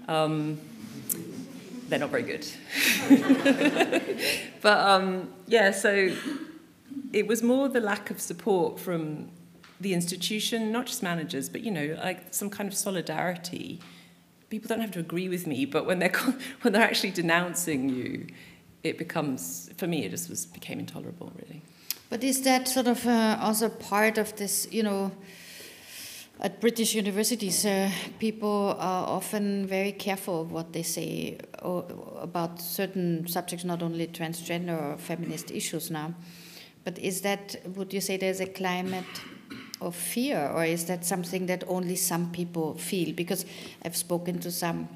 Um, 0.08 0.60
they're 1.88 1.98
not 1.98 2.10
very 2.10 2.22
good. 2.22 2.46
but 4.62 4.78
um, 4.78 5.32
yeah, 5.46 5.70
so 5.70 6.14
it 7.12 7.26
was 7.26 7.42
more 7.42 7.68
the 7.68 7.80
lack 7.80 8.10
of 8.10 8.20
support 8.20 8.78
from 8.78 9.30
the 9.80 9.94
institution, 9.94 10.72
not 10.72 10.86
just 10.86 11.02
managers, 11.02 11.48
but 11.48 11.62
you 11.62 11.70
know, 11.70 11.96
like 12.02 12.34
some 12.34 12.50
kind 12.50 12.68
of 12.68 12.74
solidarity. 12.74 13.80
People 14.50 14.68
don't 14.68 14.80
have 14.80 14.92
to 14.92 15.00
agree 15.00 15.28
with 15.28 15.46
me, 15.46 15.64
but 15.64 15.86
when 15.86 15.98
they're 15.98 16.12
when 16.62 16.72
they're 16.72 16.82
actually 16.82 17.10
denouncing 17.10 17.88
you, 17.88 18.26
it 18.82 18.98
becomes 18.98 19.70
for 19.76 19.86
me 19.86 20.04
it 20.04 20.10
just 20.10 20.28
was 20.28 20.46
became 20.46 20.78
intolerable, 20.78 21.32
really. 21.36 21.62
But 22.10 22.24
is 22.24 22.42
that 22.42 22.68
sort 22.68 22.86
of 22.86 23.06
uh, 23.06 23.38
also 23.40 23.68
part 23.68 24.16
of 24.18 24.34
this, 24.36 24.66
you 24.70 24.82
know? 24.82 25.12
At 26.40 26.60
British 26.60 26.94
universities, 26.94 27.64
uh, 27.64 27.90
people 28.18 28.76
are 28.78 29.08
often 29.08 29.66
very 29.66 29.92
careful 29.92 30.42
of 30.42 30.52
what 30.52 30.72
they 30.72 30.84
say 30.84 31.38
about 31.62 32.60
certain 32.60 33.26
subjects, 33.26 33.64
not 33.64 33.82
only 33.82 34.06
transgender 34.06 34.80
or 34.80 34.96
feminist 34.98 35.50
issues 35.50 35.90
now. 35.90 36.14
But 36.84 36.98
is 36.98 37.22
that, 37.22 37.56
would 37.74 37.92
you 37.92 38.00
say 38.00 38.16
there's 38.16 38.40
a 38.40 38.46
climate 38.46 39.04
of 39.80 39.96
fear, 39.96 40.48
or 40.54 40.64
is 40.64 40.84
that 40.86 41.04
something 41.04 41.46
that 41.46 41.64
only 41.66 41.96
some 41.96 42.30
people 42.30 42.74
feel? 42.74 43.12
Because 43.14 43.44
I've 43.84 43.96
spoken 43.96 44.38
to 44.40 44.52
some 44.52 44.88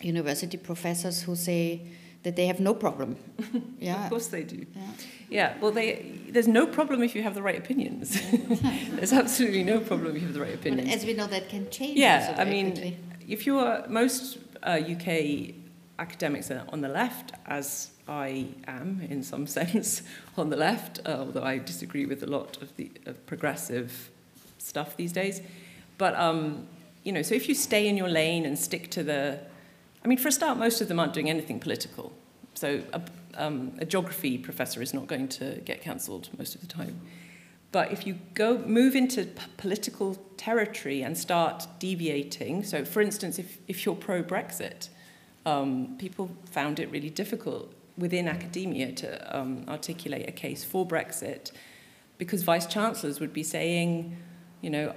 university 0.00 0.56
professors 0.56 1.22
who 1.22 1.36
say, 1.36 1.82
that 2.22 2.36
they 2.36 2.46
have 2.46 2.60
no 2.60 2.74
problem. 2.74 3.16
yeah. 3.78 4.04
of 4.04 4.10
course 4.10 4.28
they 4.28 4.44
do. 4.44 4.64
Yeah. 4.74 4.82
yeah. 5.28 5.58
Well, 5.60 5.72
they, 5.72 6.20
there's 6.28 6.48
no 6.48 6.66
problem 6.66 7.02
if 7.02 7.14
you 7.14 7.22
have 7.22 7.34
the 7.34 7.42
right 7.42 7.58
opinions. 7.58 8.20
there's 8.90 9.12
absolutely 9.12 9.64
no 9.64 9.80
problem 9.80 10.16
if 10.16 10.22
you 10.22 10.28
have 10.28 10.34
the 10.34 10.40
right 10.40 10.54
opinions. 10.54 10.88
But 10.88 10.96
as 10.98 11.04
we 11.04 11.14
know, 11.14 11.26
that 11.26 11.48
can 11.48 11.70
change. 11.70 11.98
Yeah. 11.98 12.36
I 12.38 12.44
mean, 12.44 12.72
quickly. 12.72 12.98
if 13.28 13.46
you're 13.46 13.84
most 13.88 14.38
uh, 14.62 14.80
UK 14.80 15.54
academics 15.98 16.50
are 16.50 16.64
on 16.68 16.80
the 16.80 16.88
left, 16.88 17.32
as 17.46 17.90
I 18.08 18.46
am 18.66 19.00
in 19.08 19.22
some 19.22 19.46
sense 19.58 20.02
on 20.36 20.50
the 20.50 20.56
left, 20.56 21.00
uh, 21.04 21.16
although 21.18 21.44
I 21.44 21.58
disagree 21.58 22.06
with 22.06 22.22
a 22.22 22.26
lot 22.26 22.62
of 22.62 22.76
the 22.76 22.90
of 23.06 23.24
progressive 23.26 24.10
stuff 24.58 24.96
these 24.96 25.12
days. 25.12 25.40
But 25.98 26.14
um, 26.14 26.66
you 27.02 27.12
know, 27.12 27.22
so 27.22 27.34
if 27.34 27.48
you 27.48 27.54
stay 27.54 27.88
in 27.88 27.96
your 27.96 28.08
lane 28.08 28.44
and 28.46 28.58
stick 28.58 28.90
to 28.92 29.02
the 29.02 29.40
I 30.04 30.08
mean, 30.08 30.18
for 30.18 30.28
a 30.28 30.32
start, 30.32 30.58
most 30.58 30.80
of 30.80 30.88
them 30.88 30.98
aren't 30.98 31.12
doing 31.12 31.30
anything 31.30 31.60
political. 31.60 32.12
So 32.54 32.82
a, 32.92 33.02
um, 33.34 33.74
a 33.78 33.84
geography 33.84 34.38
professor 34.38 34.82
is 34.82 34.92
not 34.92 35.06
going 35.06 35.28
to 35.28 35.60
get 35.64 35.80
cancelled 35.80 36.28
most 36.38 36.54
of 36.54 36.60
the 36.60 36.66
time. 36.66 37.00
But 37.70 37.90
if 37.90 38.06
you 38.06 38.18
go 38.34 38.58
move 38.58 38.94
into 38.94 39.26
political 39.56 40.16
territory 40.36 41.02
and 41.02 41.16
start 41.16 41.66
deviating, 41.78 42.64
so 42.64 42.84
for 42.84 43.00
instance, 43.00 43.38
if, 43.38 43.58
if 43.66 43.86
you're 43.86 43.94
pro 43.94 44.22
Brexit, 44.22 44.90
um, 45.46 45.96
people 45.98 46.30
found 46.50 46.78
it 46.78 46.90
really 46.90 47.10
difficult 47.10 47.72
within 47.96 48.28
academia 48.28 48.92
to 48.92 49.36
um, 49.36 49.64
articulate 49.68 50.28
a 50.28 50.32
case 50.32 50.64
for 50.64 50.86
Brexit 50.86 51.52
because 52.18 52.42
vice 52.42 52.66
chancellors 52.66 53.20
would 53.20 53.32
be 53.32 53.42
saying, 53.42 54.16
you 54.60 54.70
know, 54.70 54.94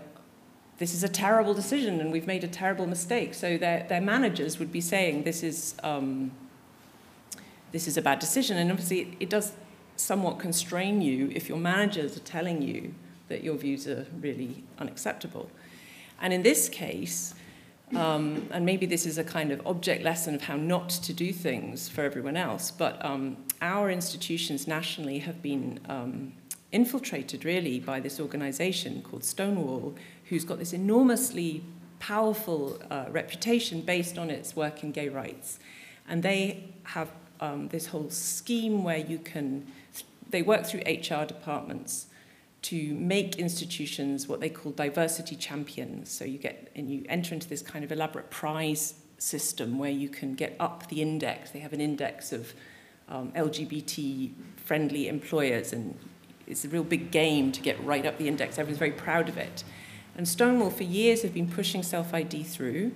this 0.77 0.93
is 0.93 1.03
a 1.03 1.09
terrible 1.09 1.53
decision 1.53 2.01
and 2.01 2.11
we've 2.11 2.27
made 2.27 2.43
a 2.43 2.47
terrible 2.47 2.85
mistake. 2.85 3.33
So 3.33 3.57
their, 3.57 3.85
their 3.87 4.01
managers 4.01 4.59
would 4.59 4.71
be 4.71 4.81
saying 4.81 5.23
this 5.23 5.41
is, 5.43 5.75
um, 5.83 6.31
this 7.71 7.87
is 7.87 7.97
a 7.97 8.01
bad 8.01 8.19
decision. 8.19 8.57
And 8.57 8.71
obviously 8.71 9.01
it, 9.01 9.07
it 9.21 9.29
does 9.29 9.53
somewhat 9.95 10.39
constrain 10.39 11.01
you 11.01 11.31
if 11.33 11.47
your 11.47 11.57
managers 11.57 12.17
are 12.17 12.21
telling 12.21 12.61
you 12.61 12.93
that 13.29 13.43
your 13.43 13.55
views 13.55 13.87
are 13.87 14.05
really 14.19 14.63
unacceptable. 14.77 15.49
And 16.21 16.33
in 16.33 16.43
this 16.43 16.69
case, 16.69 17.33
um, 17.95 18.47
and 18.51 18.65
maybe 18.65 18.85
this 18.85 19.05
is 19.05 19.17
a 19.17 19.23
kind 19.23 19.51
of 19.51 19.65
object 19.65 20.03
lesson 20.03 20.35
of 20.35 20.41
how 20.41 20.55
not 20.55 20.89
to 20.89 21.13
do 21.13 21.31
things 21.31 21.87
for 21.87 22.01
everyone 22.01 22.35
else, 22.35 22.71
but 22.71 23.03
um, 23.05 23.37
our 23.61 23.89
institutions 23.89 24.67
nationally 24.67 25.19
have 25.19 25.41
been 25.41 25.79
um, 25.87 26.33
infiltrated 26.75 27.45
really 27.45 27.79
by 27.79 28.01
this 28.01 28.19
organization 28.19 29.01
called 29.01 29.23
Stonewall, 29.23 29.95
who's 30.25 30.43
got 30.43 30.59
this 30.59 30.73
enormously 30.73 31.63
powerful 31.99 32.77
uh, 32.91 33.05
reputation 33.09 33.81
based 33.81 34.17
on 34.17 34.29
its 34.29 34.55
work 34.55 34.83
in 34.83 34.91
gay 34.91 35.07
rights. 35.07 35.57
And 36.07 36.21
they 36.21 36.65
have 36.83 37.09
um, 37.39 37.69
this 37.69 37.87
whole 37.87 38.09
scheme 38.09 38.83
where 38.83 38.97
you 38.97 39.17
can, 39.17 39.65
they 40.29 40.41
work 40.41 40.65
through 40.65 40.81
HR 40.81 41.25
departments 41.25 42.07
to 42.63 42.95
make 42.95 43.37
institutions 43.37 44.27
what 44.27 44.41
they 44.41 44.49
call 44.49 44.71
diversity 44.73 45.35
champions. 45.35 46.11
So 46.11 46.25
you 46.25 46.37
get, 46.37 46.71
and 46.75 46.89
you 46.91 47.05
enter 47.07 47.33
into 47.33 47.47
this 47.47 47.61
kind 47.61 47.85
of 47.85 47.91
elaborate 47.91 48.29
prize 48.29 48.95
system 49.17 49.79
where 49.79 49.91
you 49.91 50.09
can 50.09 50.35
get 50.35 50.55
up 50.59 50.89
the 50.89 51.01
index. 51.01 51.51
They 51.51 51.59
have 51.59 51.73
an 51.73 51.81
index 51.81 52.33
of 52.33 52.53
um, 53.07 53.31
LGBT 53.31 54.31
friendly 54.57 55.07
employers, 55.07 55.73
and 55.73 55.97
it's 56.47 56.65
a 56.65 56.69
real 56.69 56.83
big 56.83 57.11
game 57.11 57.51
to 57.51 57.61
get 57.61 57.83
right 57.83 58.05
up 58.05 58.17
the 58.17 58.27
index. 58.27 58.57
Everyone's 58.57 58.79
very 58.79 58.91
proud 58.91 59.29
of 59.29 59.37
it. 59.37 59.63
And 60.17 60.27
Stonewall, 60.27 60.69
for 60.69 60.83
years, 60.83 61.23
have 61.23 61.33
been 61.33 61.49
pushing 61.49 61.83
self 61.83 62.13
ID 62.13 62.43
through 62.43 62.91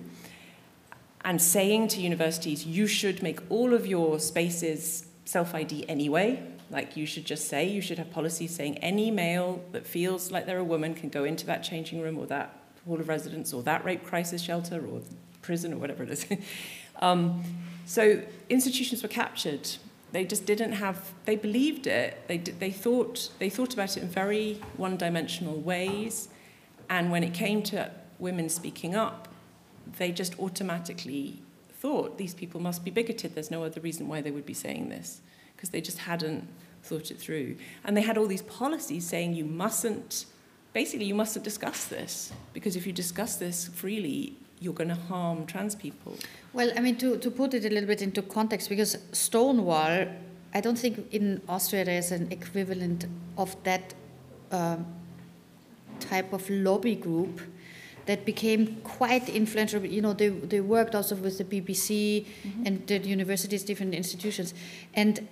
and 1.22 1.40
saying 1.40 1.88
to 1.88 2.00
universities, 2.00 2.64
you 2.64 2.86
should 2.86 3.22
make 3.22 3.40
all 3.50 3.74
of 3.74 3.86
your 3.86 4.18
spaces 4.18 5.06
self 5.24 5.54
ID 5.54 5.88
anyway. 5.88 6.42
Like 6.70 6.96
you 6.96 7.04
should 7.04 7.24
just 7.24 7.48
say, 7.48 7.68
you 7.68 7.80
should 7.80 7.98
have 7.98 8.10
policies 8.10 8.54
saying 8.54 8.78
any 8.78 9.10
male 9.10 9.62
that 9.72 9.86
feels 9.86 10.30
like 10.30 10.46
they're 10.46 10.58
a 10.58 10.64
woman 10.64 10.94
can 10.94 11.08
go 11.08 11.24
into 11.24 11.44
that 11.46 11.62
changing 11.62 12.00
room 12.00 12.16
or 12.16 12.26
that 12.26 12.56
hall 12.86 13.00
of 13.00 13.08
residence 13.08 13.52
or 13.52 13.62
that 13.64 13.84
rape 13.84 14.04
crisis 14.04 14.40
shelter 14.40 14.84
or 14.86 15.00
prison 15.42 15.72
or 15.72 15.78
whatever 15.78 16.04
it 16.04 16.10
is. 16.10 16.26
um, 17.00 17.42
so 17.86 18.22
institutions 18.48 19.02
were 19.02 19.08
captured. 19.08 19.68
They 20.12 20.24
just 20.24 20.44
didn't 20.44 20.72
have, 20.72 21.12
they 21.24 21.36
believed 21.36 21.86
it. 21.86 22.22
They, 22.26 22.38
they, 22.38 22.70
thought, 22.70 23.30
they 23.38 23.48
thought 23.48 23.74
about 23.74 23.96
it 23.96 24.02
in 24.02 24.08
very 24.08 24.60
one 24.76 24.96
dimensional 24.96 25.60
ways. 25.60 26.28
And 26.88 27.10
when 27.10 27.22
it 27.22 27.32
came 27.32 27.62
to 27.64 27.90
women 28.18 28.48
speaking 28.48 28.94
up, 28.96 29.28
they 29.98 30.12
just 30.12 30.38
automatically 30.38 31.40
thought 31.72 32.18
these 32.18 32.34
people 32.34 32.60
must 32.60 32.84
be 32.84 32.90
bigoted. 32.90 33.34
There's 33.34 33.50
no 33.50 33.64
other 33.64 33.80
reason 33.80 34.08
why 34.08 34.20
they 34.20 34.30
would 34.30 34.46
be 34.46 34.54
saying 34.54 34.88
this, 34.88 35.20
because 35.56 35.70
they 35.70 35.80
just 35.80 35.98
hadn't 35.98 36.46
thought 36.82 37.10
it 37.10 37.18
through. 37.18 37.56
And 37.84 37.96
they 37.96 38.02
had 38.02 38.18
all 38.18 38.26
these 38.26 38.42
policies 38.42 39.06
saying 39.06 39.34
you 39.34 39.44
mustn't, 39.44 40.26
basically, 40.72 41.06
you 41.06 41.14
mustn't 41.14 41.44
discuss 41.44 41.86
this, 41.86 42.32
because 42.52 42.76
if 42.76 42.86
you 42.86 42.92
discuss 42.92 43.36
this 43.36 43.68
freely, 43.68 44.36
you're 44.60 44.74
going 44.74 44.88
to 44.88 44.94
harm 44.94 45.46
trans 45.46 45.74
people. 45.74 46.16
Well, 46.52 46.70
I 46.76 46.80
mean, 46.80 46.96
to, 46.98 47.16
to 47.16 47.30
put 47.30 47.54
it 47.54 47.64
a 47.64 47.70
little 47.70 47.86
bit 47.86 48.02
into 48.02 48.22
context, 48.22 48.68
because 48.68 48.98
Stonewall, 49.12 50.06
I 50.54 50.60
don't 50.60 50.78
think 50.78 51.12
in 51.12 51.40
Austria 51.48 51.84
there's 51.84 52.12
an 52.12 52.30
equivalent 52.30 53.06
of 53.38 53.56
that 53.64 53.94
um, 54.52 54.86
type 56.00 56.32
of 56.32 56.48
lobby 56.50 56.94
group 56.94 57.40
that 58.06 58.24
became 58.24 58.80
quite 58.82 59.28
influential. 59.28 59.84
You 59.84 60.02
know, 60.02 60.12
they, 60.12 60.28
they 60.28 60.60
worked 60.60 60.94
also 60.94 61.14
with 61.14 61.38
the 61.38 61.44
BBC 61.44 62.24
mm-hmm. 62.24 62.66
and 62.66 62.86
the 62.86 62.98
universities, 62.98 63.62
different 63.62 63.94
institutions. 63.94 64.52
And 64.94 65.28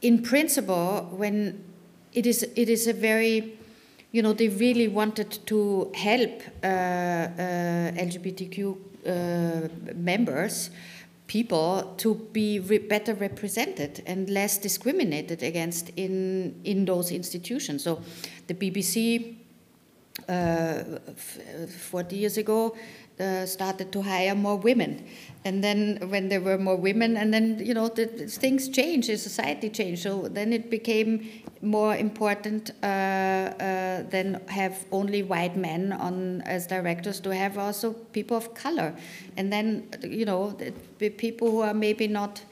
in 0.00 0.22
principle, 0.22 1.08
when 1.10 1.64
it 2.12 2.26
is, 2.26 2.42
it 2.54 2.68
is 2.68 2.86
a 2.86 2.92
very, 2.92 3.58
you 4.12 4.22
know, 4.22 4.32
they 4.32 4.48
really 4.48 4.88
wanted 4.88 5.30
to 5.46 5.90
help 5.94 6.42
uh, 6.62 6.66
uh, 6.66 7.92
LGBTQ 7.92 8.76
uh, 9.06 9.68
members, 9.94 10.70
people, 11.26 11.94
to 11.96 12.14
be 12.32 12.58
re- 12.58 12.78
better 12.78 13.14
represented 13.14 14.02
and 14.06 14.28
less 14.28 14.58
discriminated 14.58 15.42
against 15.42 15.90
in, 15.90 16.60
in 16.64 16.84
those 16.84 17.12
institutions. 17.12 17.84
So 17.84 18.02
the 18.48 18.54
BBC 18.54 19.36
uh, 20.28 20.82
40 21.68 22.16
years 22.16 22.36
ago 22.36 22.76
uh, 23.20 23.46
started 23.46 23.92
to 23.92 24.02
hire 24.02 24.34
more 24.34 24.56
women 24.56 25.06
and 25.44 25.64
then 25.64 25.98
when 26.10 26.28
there 26.28 26.40
were 26.40 26.58
more 26.58 26.76
women 26.76 27.16
and 27.16 27.32
then 27.32 27.58
you 27.64 27.72
know 27.72 27.88
the, 27.88 28.06
things 28.06 28.68
changed 28.68 29.08
the 29.08 29.16
society 29.16 29.70
changed. 29.70 30.02
So 30.02 30.28
then 30.28 30.52
it 30.52 30.70
became 30.70 31.28
more 31.62 31.96
important 31.96 32.72
uh, 32.82 32.86
uh, 32.86 34.02
than 34.10 34.40
have 34.48 34.84
only 34.92 35.22
white 35.22 35.56
men 35.56 35.92
on 35.92 36.42
as 36.42 36.66
directors 36.66 37.20
to 37.20 37.34
have 37.34 37.56
also 37.56 37.92
people 37.92 38.36
of 38.36 38.54
color. 38.54 38.94
And 39.36 39.50
then 39.52 39.88
you 40.02 40.26
know 40.26 40.50
the 40.98 41.10
people 41.10 41.50
who 41.50 41.60
are 41.60 41.74
maybe 41.74 42.06
not 42.06 42.42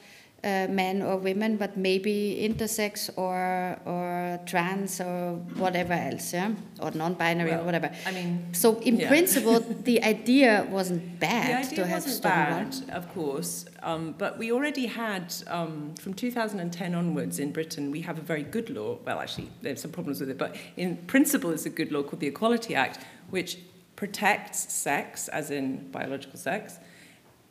uh, 0.43 0.67
men 0.69 1.01
or 1.01 1.17
women, 1.17 1.57
but 1.57 1.77
maybe 1.77 2.39
intersex 2.41 3.09
or 3.17 3.77
or 3.85 4.39
trans 4.45 5.01
or 5.01 5.35
whatever 5.55 5.93
else, 5.93 6.33
yeah, 6.33 6.51
or 6.81 6.91
non-binary 6.91 7.51
well, 7.51 7.61
or 7.61 7.63
whatever. 7.65 7.91
I 8.05 8.11
mean, 8.11 8.47
so 8.53 8.79
in 8.79 8.97
yeah. 8.97 9.09
principle, 9.09 9.59
the 9.83 10.01
idea 10.03 10.67
wasn't 10.69 11.19
bad 11.19 11.65
the 11.65 11.67
idea 11.67 11.75
to 11.75 11.87
have 11.87 12.03
wasn't 12.03 12.23
bad, 12.23 12.75
of 12.91 13.11
course, 13.13 13.65
um, 13.83 14.15
but 14.17 14.37
we 14.37 14.51
already 14.51 14.85
had 14.85 15.33
um, 15.47 15.93
from 15.95 16.13
2010 16.13 16.95
onwards 16.95 17.39
in 17.39 17.51
Britain, 17.51 17.91
we 17.91 18.01
have 18.01 18.17
a 18.17 18.21
very 18.21 18.43
good 18.43 18.69
law. 18.69 18.97
Well, 19.05 19.19
actually, 19.19 19.49
there's 19.61 19.81
some 19.81 19.91
problems 19.91 20.19
with 20.19 20.29
it, 20.29 20.37
but 20.37 20.55
in 20.77 20.97
principle, 21.07 21.51
it's 21.51 21.65
a 21.65 21.69
good 21.69 21.91
law 21.91 22.03
called 22.03 22.19
the 22.19 22.27
Equality 22.27 22.75
Act, 22.75 23.03
which 23.29 23.57
protects 23.95 24.71
sex, 24.71 25.27
as 25.27 25.51
in 25.51 25.91
biological 25.91 26.39
sex 26.39 26.79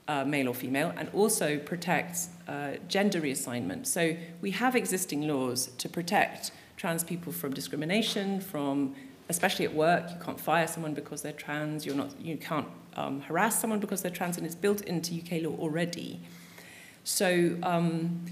uh, 0.09 0.25
male 0.25 0.49
or 0.49 0.54
female, 0.54 0.92
and 0.97 1.09
also 1.12 1.58
protects 1.58 2.30
uh, 2.49 2.73
gender 2.89 3.21
reassignment. 3.21 3.87
So 3.87 4.17
we 4.41 4.50
have 4.52 4.75
existing 4.75 5.28
laws 5.28 5.67
to 5.78 5.89
protect 5.89 6.50
trans 6.76 7.04
people 7.04 7.30
from 7.32 7.52
discrimination, 7.52 8.41
from 8.41 8.95
especially 9.28 9.67
at 9.67 9.75
work. 9.75 10.11
You 10.11 10.17
can't 10.25 10.41
fire 10.41 10.67
someone 10.67 10.95
because 10.95 11.21
they're 11.21 11.32
trans. 11.32 11.84
You're 11.84 11.95
not. 11.95 12.19
You 12.21 12.39
can't 12.39 12.69
um, 12.97 13.21
harass 13.21 13.61
someone 13.61 13.80
because 13.80 14.00
they're 14.00 14.11
trans, 14.11 14.39
and 14.39 14.47
it's 14.47 14.54
built 14.54 14.80
into 14.82 15.15
UK 15.15 15.43
law 15.43 15.56
already. 15.58 16.21
So. 17.04 17.56
Um, 17.63 18.25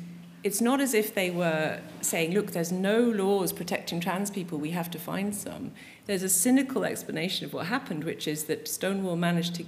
it's 0.44 0.60
not 0.60 0.80
as 0.80 0.94
if 0.94 1.12
they 1.12 1.28
were 1.28 1.80
saying, 2.02 2.32
look, 2.32 2.52
there's 2.52 2.70
no 2.70 3.00
laws 3.00 3.52
protecting 3.52 3.98
trans 3.98 4.30
people, 4.30 4.58
we 4.58 4.70
have 4.70 4.88
to 4.92 4.98
find 4.98 5.34
some. 5.34 5.72
There's 6.04 6.22
a 6.22 6.28
cynical 6.28 6.84
explanation 6.84 7.46
of 7.46 7.52
what 7.52 7.66
happened, 7.66 8.04
which 8.04 8.28
is 8.28 8.44
that 8.44 8.68
Stonewall 8.68 9.16
managed 9.16 9.56
to 9.56 9.64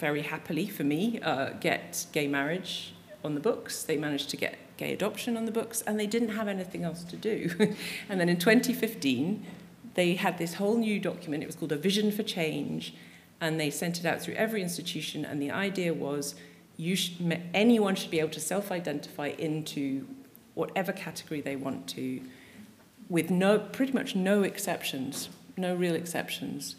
very 0.00 0.22
happily 0.22 0.66
for 0.66 0.82
me, 0.82 1.20
uh, 1.20 1.50
get 1.60 2.06
gay 2.10 2.26
marriage 2.26 2.94
on 3.24 3.34
the 3.34 3.40
books. 3.40 3.82
They 3.82 3.96
managed 3.96 4.30
to 4.30 4.36
get 4.36 4.58
gay 4.76 4.92
adoption 4.92 5.36
on 5.36 5.44
the 5.44 5.52
books, 5.52 5.82
and 5.82 5.98
they 5.98 6.06
didn't 6.06 6.30
have 6.30 6.48
anything 6.48 6.84
else 6.84 7.04
to 7.04 7.16
do. 7.16 7.50
and 8.08 8.20
then 8.20 8.28
in 8.28 8.38
2015, 8.38 9.44
they 9.94 10.14
had 10.14 10.38
this 10.38 10.54
whole 10.54 10.76
new 10.76 11.00
document. 11.00 11.42
It 11.42 11.46
was 11.46 11.56
called 11.56 11.72
A 11.72 11.76
Vision 11.76 12.12
for 12.12 12.22
Change, 12.22 12.94
and 13.40 13.58
they 13.58 13.70
sent 13.70 13.98
it 13.98 14.06
out 14.06 14.22
through 14.22 14.34
every 14.34 14.62
institution. 14.62 15.24
And 15.24 15.42
the 15.42 15.50
idea 15.50 15.92
was 15.92 16.34
you 16.76 16.96
anyone 17.52 17.96
should 17.96 18.10
be 18.10 18.20
able 18.20 18.30
to 18.30 18.40
self 18.40 18.70
identify 18.70 19.28
into 19.38 20.06
whatever 20.54 20.92
category 20.92 21.40
they 21.40 21.56
want 21.56 21.88
to, 21.88 22.20
with 23.08 23.30
no, 23.30 23.58
pretty 23.58 23.92
much 23.92 24.14
no 24.14 24.42
exceptions, 24.42 25.28
no 25.56 25.74
real 25.74 25.94
exceptions. 25.94 26.76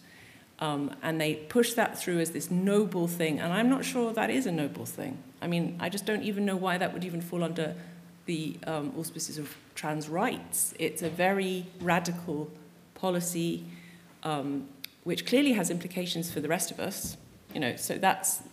Um, 0.60 0.96
and 1.02 1.20
they 1.20 1.36
pushed 1.36 1.76
that 1.78 1.98
through 1.98 2.20
as 2.20 2.32
this 2.32 2.52
noble 2.52 3.08
thing. 3.08 3.40
And 3.40 3.54
I'm 3.54 3.70
not 3.70 3.86
sure 3.86 4.12
that 4.14 4.30
is 4.30 4.46
a 4.46 4.52
noble 4.52 4.86
thing. 4.86 5.18
I 5.42 5.48
mean, 5.48 5.78
I 5.80 5.90
just 5.90 6.06
don't 6.06 6.24
even 6.24 6.46
know 6.46 6.56
why 6.56 6.78
that 6.78 6.94
would 6.94 7.04
even 7.04 7.22
fall 7.22 7.44
under 7.44 7.76
the 8.26 8.58
um, 8.68 8.94
auspices 8.98 9.38
of 9.38 9.56
trans 9.76 10.10
rights. 10.10 10.74
It's 10.78 11.02
a 11.02 11.10
very 11.10 11.66
radical 11.82 12.50
policy, 12.96 13.64
um, 14.24 14.68
which 15.04 15.26
clearly 15.26 15.54
has 15.54 15.70
implications 15.70 16.32
for 16.32 16.42
the 16.42 16.48
rest 16.48 16.72
of 16.72 16.80
us. 16.80 17.18
You 17.54 17.60
know, 17.60 17.76
so 17.76 17.98
that's 17.98 18.44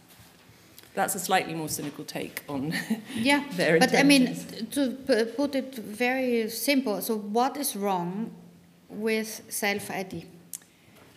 that's 0.95 1.15
a 1.15 1.19
slightly 1.19 1.53
more 1.53 1.69
cynical 1.69 2.05
take 2.05 2.43
on 2.49 2.73
yeah 3.15 3.45
their 3.51 3.79
but 3.79 3.95
i 3.95 4.03
mean 4.03 4.35
to 4.71 4.93
put 5.37 5.55
it 5.55 5.75
very 5.75 6.49
simple 6.49 7.03
so 7.03 7.19
what 7.19 7.59
is 7.59 7.77
wrong 7.77 8.31
with 8.89 9.43
self 9.51 9.91
id 9.91 10.25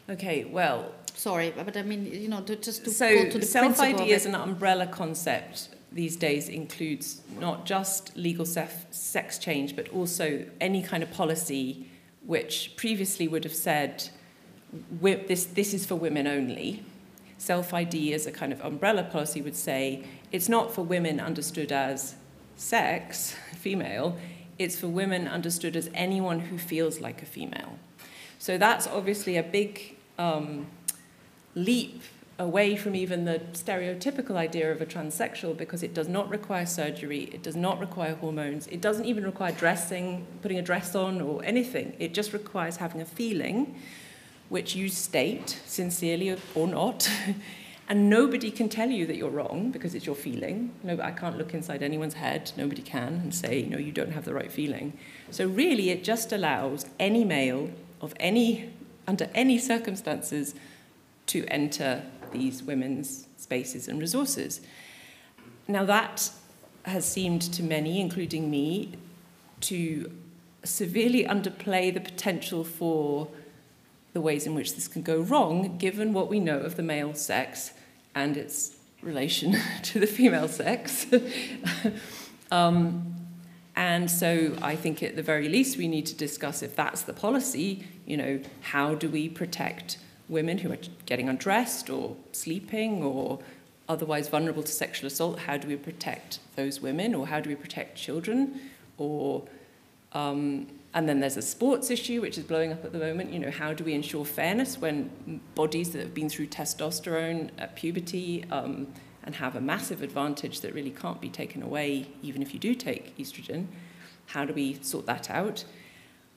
Okay, 0.10 0.44
well. 0.46 0.92
Sorry, 1.20 1.52
but 1.54 1.76
I 1.76 1.82
mean, 1.82 2.06
you 2.06 2.30
know, 2.30 2.40
to, 2.44 2.56
just 2.56 2.86
to 2.86 2.92
so 2.92 3.10
go 3.10 3.30
to 3.32 3.40
the 3.40 3.46
self 3.46 3.78
ID 3.78 4.14
as 4.14 4.26
an 4.26 4.36
umbrella 4.36 4.88
concept 4.88 5.68
these 5.92 6.16
days 6.16 6.48
includes 6.48 7.22
not 7.42 7.66
just 7.66 8.16
legal 8.16 8.46
sex 8.46 9.38
change, 9.38 9.76
but 9.76 9.90
also 9.90 10.46
any 10.62 10.82
kind 10.82 11.04
of 11.04 11.12
policy 11.12 11.90
which 12.26 12.74
previously 12.78 13.28
would 13.28 13.44
have 13.44 13.54
said 13.54 14.08
this, 15.02 15.44
this 15.44 15.74
is 15.74 15.86
for 15.86 15.96
women 15.96 16.26
only. 16.26 16.86
Self 17.38 17.74
ID 17.74 18.14
as 18.14 18.26
a 18.26 18.32
kind 18.32 18.54
of 18.54 18.62
umbrella 18.62 19.04
policy 19.04 19.42
would 19.42 19.58
say 19.58 20.06
it's 20.32 20.48
not 20.48 20.74
for 20.74 20.84
women 20.84 21.20
understood 21.20 21.74
as 21.74 22.16
sex, 22.56 23.36
female, 23.56 24.18
it's 24.58 24.80
for 24.80 24.88
women 24.88 25.28
understood 25.28 25.76
as 25.76 25.90
anyone 25.94 26.40
who 26.40 26.58
feels 26.58 27.02
like 27.02 27.22
a 27.22 27.26
female. 27.26 27.78
So 28.38 28.58
that's 28.58 28.88
obviously 28.88 29.36
a 29.36 29.44
big 29.44 29.98
um, 30.18 30.68
leap 31.56 32.02
away 32.40 32.78
from 32.78 32.96
even 32.96 33.26
the 33.26 33.40
stereotypical 33.52 34.36
idea 34.36 34.72
of 34.72 34.82
a 34.82 34.86
transsexual 34.86 35.56
because 35.56 35.84
it 35.84 35.94
does 35.94 36.08
not 36.08 36.30
require 36.30 36.66
surgery, 36.66 37.30
it 37.34 37.44
does 37.44 37.56
not 37.56 37.80
require 37.80 38.16
hormones, 38.16 38.66
it 38.68 38.80
doesn't 38.80 39.06
even 39.06 39.26
require 39.26 39.52
dressing, 39.52 40.26
putting 40.42 40.58
a 40.58 40.62
dress 40.62 40.96
on, 40.96 41.20
or 41.20 41.44
anything. 41.44 41.94
It 42.00 42.14
just 42.14 42.32
requires 42.32 42.78
having 42.78 43.02
a 43.02 43.06
feeling, 43.06 43.76
which 44.48 44.74
you 44.74 44.88
state 44.88 45.60
sincerely 45.66 46.38
or 46.56 46.68
not. 46.68 47.10
and 47.90 48.10
nobody 48.10 48.52
can 48.52 48.70
tell 48.70 48.90
you 48.90 49.06
that 49.08 49.18
you're 49.18 49.30
wrong 49.30 49.70
because 49.72 49.94
it's 49.94 50.06
your 50.06 50.16
feeling. 50.16 50.72
No, 50.82 50.98
I 51.02 51.12
can't 51.12 51.38
look 51.38 51.54
inside 51.54 51.84
anyone's 51.84 52.14
head, 52.14 52.54
nobody 52.56 52.82
can, 52.82 53.16
and 53.16 53.36
say, 53.36 53.64
no, 53.64 53.78
you 53.78 53.92
don't 53.92 54.14
have 54.14 54.24
the 54.24 54.34
right 54.34 54.52
feeling. 54.52 54.98
So, 55.30 55.46
really, 55.46 55.90
it 55.90 56.06
just 56.06 56.32
allows 56.32 56.86
any 57.00 57.26
male 57.26 57.70
of 58.00 58.14
any 58.18 58.70
under 59.08 59.28
any 59.34 59.58
circumstances 59.58 60.54
to 61.30 61.46
enter 61.46 62.04
these 62.32 62.64
women's 62.64 63.28
spaces 63.38 63.88
and 63.88 64.00
resources. 64.00 64.62
Now, 65.68 65.86
that 65.86 66.32
has 66.84 67.06
seemed 67.06 67.42
to 67.54 67.64
many, 67.64 68.02
including 68.02 68.50
me, 68.50 68.94
to 69.62 70.12
severely 70.64 71.26
underplay 71.26 71.94
the 71.94 72.00
potential 72.00 72.64
for 72.64 73.28
the 74.14 74.22
ways 74.22 74.48
in 74.48 74.56
which 74.56 74.74
this 74.76 74.88
can 74.88 75.04
go 75.04 75.22
wrong, 75.22 75.78
given 75.78 76.14
what 76.14 76.30
we 76.30 76.40
know 76.40 76.60
of 76.60 76.76
the 76.76 76.84
male 76.84 77.14
sex 77.14 77.74
and 78.16 78.36
its 78.36 78.76
relation 79.02 79.56
to 79.84 80.00
the 80.00 80.08
female 80.08 80.48
sex. 80.48 81.06
um, 82.52 83.16
and 83.76 84.10
so 84.10 84.58
I 84.62 84.76
think 84.76 85.04
at 85.04 85.16
the 85.16 85.24
very 85.24 85.48
least 85.48 85.78
we 85.78 85.88
need 85.88 86.06
to 86.08 86.16
discuss 86.16 86.64
if 86.64 86.76
that's 86.76 87.04
the 87.04 87.14
policy, 87.14 87.86
you 88.06 88.18
know, 88.18 88.42
how 88.62 88.96
do 88.96 89.08
we 89.08 89.30
protect 89.30 90.00
women 90.30 90.60
who 90.60 90.72
are 90.72 90.78
getting 91.06 91.28
undressed 91.28 91.90
or 91.90 92.16
sleeping 92.32 93.04
or 93.04 93.40
otherwise 93.90 94.30
vulnerable 94.30 94.64
to 94.64 94.72
sexual 94.72 95.08
assault, 95.08 95.40
how 95.40 95.58
do 95.58 95.68
we 95.68 95.76
protect 95.76 96.40
those 96.56 96.80
women 96.80 97.16
or 97.16 97.28
how 97.28 97.40
do 97.40 97.50
we 97.50 97.56
protect 97.56 97.98
children? 97.98 98.62
Or, 98.98 99.44
um, 100.14 100.68
and 100.94 101.10
then 101.10 101.20
there's 101.20 101.38
a 101.38 101.42
sports 101.42 101.90
issue 101.90 102.22
which 102.22 102.38
is 102.38 102.44
blowing 102.44 102.72
up 102.72 102.86
at 102.86 102.94
the 102.94 103.00
moment. 103.00 103.34
You 103.34 103.40
know, 103.40 103.52
how 103.52 103.74
do 103.74 103.84
we 103.84 103.94
ensure 103.94 104.24
fairness 104.24 104.78
when 104.78 105.42
bodies 105.56 105.92
that 105.92 106.00
have 106.00 106.14
been 106.14 106.30
through 106.30 106.48
testosterone 106.48 107.50
at 107.58 107.76
puberty 107.76 108.46
um, 108.52 108.88
and 109.24 109.36
have 109.36 109.56
a 109.56 109.62
massive 109.62 110.04
advantage 110.04 110.62
that 110.62 110.74
really 110.74 110.92
can't 110.92 111.20
be 111.20 111.30
taken 111.30 111.64
away 111.64 112.08
even 112.22 112.42
if 112.44 112.54
you 112.54 112.60
do 112.60 112.76
take 112.76 113.18
estrogen, 113.18 113.66
how 114.28 114.46
do 114.46 114.54
we 114.54 114.78
sort 114.82 115.08
that 115.08 115.32
out? 115.32 115.66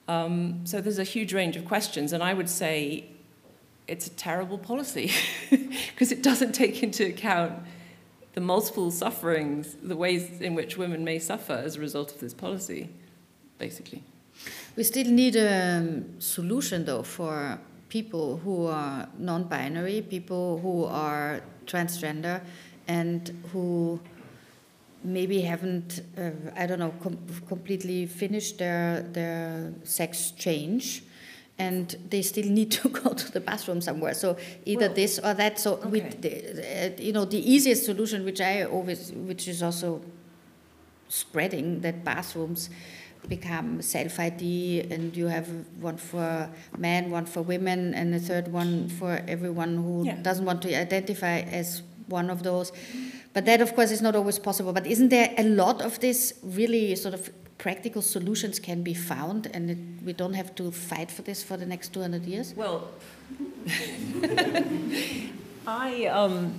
Um, 0.07 0.61
so 0.65 0.81
there's 0.81 0.99
a 0.99 1.03
huge 1.03 1.33
range 1.33 1.55
of 1.55 1.65
questions, 1.65 2.11
and 2.11 2.21
I 2.21 2.33
would 2.33 2.49
say 2.49 3.05
it's 3.87 4.07
a 4.07 4.09
terrible 4.11 4.57
policy 4.57 5.11
because 5.49 6.11
it 6.11 6.23
doesn't 6.23 6.53
take 6.53 6.83
into 6.83 7.05
account 7.05 7.53
the 8.33 8.41
multiple 8.41 8.89
sufferings, 8.91 9.75
the 9.81 9.95
ways 9.95 10.41
in 10.41 10.55
which 10.55 10.77
women 10.77 11.03
may 11.03 11.19
suffer 11.19 11.53
as 11.53 11.75
a 11.75 11.79
result 11.79 12.11
of 12.11 12.19
this 12.19 12.33
policy, 12.33 12.89
basically. 13.59 14.03
We 14.75 14.83
still 14.83 15.05
need 15.07 15.35
a 15.35 16.03
solution, 16.17 16.85
though, 16.85 17.03
for 17.03 17.59
people 17.89 18.37
who 18.37 18.65
are 18.65 19.07
non 19.19 19.43
binary, 19.43 20.01
people 20.01 20.57
who 20.57 20.85
are 20.85 21.41
transgender, 21.67 22.41
and 22.87 23.31
who 23.51 23.99
maybe 25.03 25.41
haven't, 25.41 26.01
uh, 26.17 26.31
I 26.55 26.65
don't 26.65 26.79
know, 26.79 26.93
com- 27.03 27.19
completely 27.47 28.07
finished 28.07 28.57
their, 28.57 29.01
their 29.01 29.73
sex 29.83 30.31
change 30.31 31.03
and 31.63 31.95
they 32.09 32.21
still 32.21 32.49
need 32.59 32.71
to 32.71 32.89
go 33.01 33.13
to 33.13 33.31
the 33.31 33.39
bathroom 33.39 33.81
somewhere. 33.81 34.13
So 34.13 34.37
either 34.65 34.87
well, 34.87 34.95
this 34.95 35.19
or 35.19 35.33
that. 35.33 35.59
So 35.59 35.69
okay. 35.85 35.99
the, 36.25 36.31
uh, 36.31 37.01
you 37.01 37.13
know, 37.13 37.25
the 37.25 37.41
easiest 37.53 37.85
solution, 37.85 38.25
which 38.25 38.41
I 38.41 38.63
always, 38.63 39.11
which 39.29 39.47
is 39.47 39.63
also 39.63 40.01
spreading, 41.07 41.81
that 41.81 42.03
bathrooms 42.03 42.69
become 43.29 43.81
self 43.81 44.19
ID, 44.19 44.81
and 44.91 45.15
you 45.15 45.27
have 45.27 45.47
one 45.79 45.97
for 45.97 46.49
men, 46.77 47.09
one 47.09 47.25
for 47.25 47.41
women, 47.41 47.93
and 47.93 48.13
a 48.13 48.19
third 48.19 48.51
one 48.51 48.89
for 48.89 49.21
everyone 49.27 49.77
who 49.77 50.05
yeah. 50.05 50.21
doesn't 50.21 50.45
want 50.45 50.61
to 50.63 50.69
identify 50.75 51.39
as 51.61 51.83
one 52.07 52.29
of 52.29 52.43
those. 52.43 52.71
But 53.33 53.45
that, 53.45 53.61
of 53.61 53.73
course, 53.73 53.91
is 53.91 54.01
not 54.01 54.15
always 54.15 54.37
possible. 54.37 54.73
But 54.73 54.85
isn't 54.85 55.09
there 55.09 55.33
a 55.37 55.43
lot 55.43 55.81
of 55.81 55.99
this 56.01 56.33
really 56.43 56.95
sort 56.95 57.13
of 57.13 57.29
practical 57.57 58.01
solutions 58.01 58.59
can 58.59 58.83
be 58.83 58.93
found 58.93 59.47
and 59.53 59.69
it, 59.69 59.77
we 60.05 60.13
don't 60.13 60.33
have 60.33 60.53
to 60.55 60.71
fight 60.71 61.11
for 61.11 61.21
this 61.21 61.43
for 61.43 61.57
the 61.57 61.65
next 61.65 61.93
200 61.93 62.23
years? 62.25 62.53
Well, 62.55 62.89
I, 65.67 66.05
um, 66.07 66.53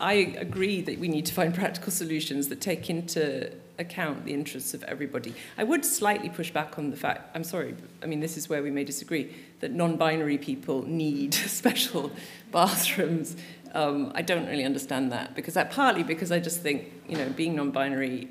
I 0.00 0.12
agree 0.12 0.80
that 0.82 0.98
we 0.98 1.08
need 1.08 1.26
to 1.26 1.34
find 1.34 1.54
practical 1.54 1.92
solutions 1.92 2.48
that 2.48 2.60
take 2.60 2.90
into 2.90 3.52
account 3.78 4.24
the 4.24 4.34
interests 4.34 4.74
of 4.74 4.82
everybody. 4.84 5.34
I 5.56 5.64
would 5.64 5.84
slightly 5.84 6.28
push 6.28 6.50
back 6.50 6.78
on 6.78 6.90
the 6.90 6.96
fact, 6.96 7.34
I'm 7.34 7.44
sorry, 7.44 7.74
I 8.02 8.06
mean, 8.06 8.20
this 8.20 8.36
is 8.36 8.48
where 8.48 8.62
we 8.62 8.70
may 8.70 8.84
disagree, 8.84 9.34
that 9.60 9.72
non 9.72 9.96
binary 9.96 10.38
people 10.38 10.82
need 10.82 11.34
special 11.60 12.10
bathrooms. 12.50 13.36
Um, 13.74 14.12
I 14.14 14.22
don't 14.22 14.46
really 14.46 14.64
understand 14.64 15.12
that 15.12 15.34
because 15.34 15.56
I, 15.56 15.64
partly 15.64 16.02
because 16.02 16.30
I 16.30 16.40
just 16.40 16.60
think, 16.60 16.92
you 17.08 17.16
know, 17.16 17.28
being 17.30 17.56
non 17.56 17.70
binary 17.70 18.28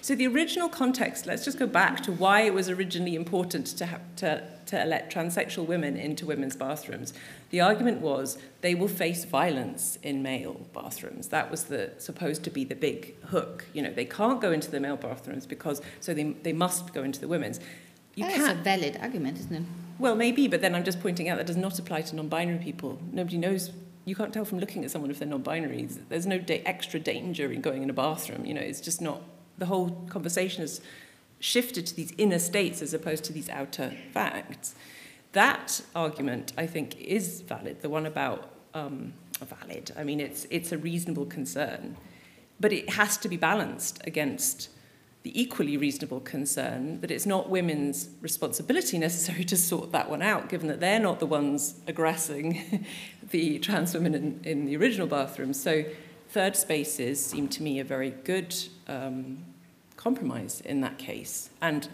so 0.00 0.14
the 0.14 0.26
original 0.26 0.68
context, 0.68 1.26
let's 1.26 1.44
just 1.44 1.58
go 1.58 1.66
back 1.66 2.02
to 2.02 2.12
why 2.12 2.42
it 2.42 2.54
was 2.54 2.68
originally 2.68 3.14
important 3.14 3.66
to, 3.66 3.86
have, 3.86 4.00
to, 4.16 4.42
to 4.66 4.84
let 4.84 5.10
transsexual 5.10 5.66
women 5.66 5.96
into 5.96 6.26
women's 6.26 6.56
bathrooms. 6.56 7.12
The 7.50 7.60
argument 7.60 8.00
was 8.00 8.38
they 8.60 8.74
will 8.74 8.88
face 8.88 9.24
violence 9.24 9.98
in 10.02 10.22
male 10.22 10.60
bathrooms. 10.72 11.28
That 11.28 11.50
was 11.50 11.64
the, 11.64 11.92
supposed 11.98 12.44
to 12.44 12.50
be 12.50 12.64
the 12.64 12.74
big 12.74 13.20
hook. 13.24 13.66
You 13.72 13.82
know, 13.82 13.92
they 13.92 14.04
can't 14.04 14.40
go 14.40 14.52
into 14.52 14.70
the 14.70 14.80
male 14.80 14.96
bathrooms 14.96 15.46
because, 15.46 15.82
so 16.00 16.14
they, 16.14 16.24
they 16.24 16.52
must 16.52 16.94
go 16.94 17.02
into 17.02 17.20
the 17.20 17.28
women's. 17.28 17.58
You 18.14 18.26
That's 18.26 18.52
a 18.52 18.54
valid 18.54 18.98
argument, 19.00 19.38
isn't 19.38 19.54
it? 19.54 19.62
Well, 19.98 20.14
maybe, 20.16 20.48
but 20.48 20.60
then 20.60 20.74
I'm 20.74 20.84
just 20.84 21.00
pointing 21.00 21.28
out 21.28 21.38
that 21.38 21.46
does 21.46 21.56
not 21.56 21.78
apply 21.78 22.02
to 22.02 22.16
non-binary 22.16 22.58
people. 22.58 23.00
Nobody 23.12 23.38
knows 23.38 23.70
you 24.04 24.14
can't 24.14 24.32
tell 24.32 24.44
from 24.44 24.58
looking 24.58 24.84
at 24.84 24.90
someone 24.90 25.10
if 25.10 25.18
they're 25.18 25.28
non-binary. 25.28 25.88
There's 26.08 26.26
no 26.26 26.38
da- 26.38 26.62
extra 26.64 27.00
danger 27.00 27.50
in 27.50 27.60
going 27.60 27.82
in 27.82 27.90
a 27.90 27.94
bathroom. 27.94 28.44
You 28.44 28.54
know, 28.54 28.60
it's 28.60 28.80
just 28.80 29.00
not 29.00 29.22
the 29.58 29.66
whole 29.66 29.90
conversation 30.08 30.62
has 30.62 30.80
shifted 31.38 31.86
to 31.86 31.94
these 31.94 32.12
inner 32.16 32.38
states 32.38 32.80
as 32.82 32.94
opposed 32.94 33.24
to 33.24 33.32
these 33.32 33.48
outer 33.50 33.92
facts. 34.12 34.74
That 35.32 35.82
argument, 35.94 36.52
I 36.56 36.66
think, 36.66 36.96
is 37.00 37.40
valid, 37.42 37.82
the 37.82 37.88
one 37.88 38.06
about 38.06 38.50
um, 38.72 39.12
valid. 39.40 39.92
I 39.96 40.04
mean, 40.04 40.20
it's, 40.20 40.46
it's 40.50 40.72
a 40.72 40.78
reasonable 40.78 41.26
concern, 41.26 41.96
but 42.60 42.72
it 42.72 42.90
has 42.90 43.16
to 43.18 43.28
be 43.28 43.36
balanced 43.36 44.00
against 44.06 44.70
the 45.24 45.40
equally 45.40 45.76
reasonable 45.76 46.20
concern 46.20 47.00
that 47.00 47.10
it's 47.10 47.24
not 47.24 47.48
women's 47.48 48.10
responsibility 48.20 48.98
necessarily 48.98 49.44
to 49.44 49.56
sort 49.56 49.90
that 49.92 50.10
one 50.10 50.20
out, 50.20 50.50
given 50.50 50.68
that 50.68 50.80
they're 50.80 51.00
not 51.00 51.18
the 51.18 51.26
ones 51.26 51.76
aggressing 51.86 52.86
the 53.30 53.58
trans 53.58 53.94
women 53.94 54.14
in, 54.14 54.40
in 54.44 54.66
the 54.66 54.76
original 54.76 55.06
bathroom. 55.06 55.54
So 55.54 55.84
third 56.34 56.56
spaces 56.56 57.24
seem 57.24 57.46
to 57.46 57.62
me 57.62 57.78
a 57.78 57.84
very 57.84 58.10
good 58.24 58.52
um, 58.88 59.38
compromise 59.96 60.60
in 60.62 60.80
that 60.80 60.98
case. 60.98 61.48
And 61.62 61.88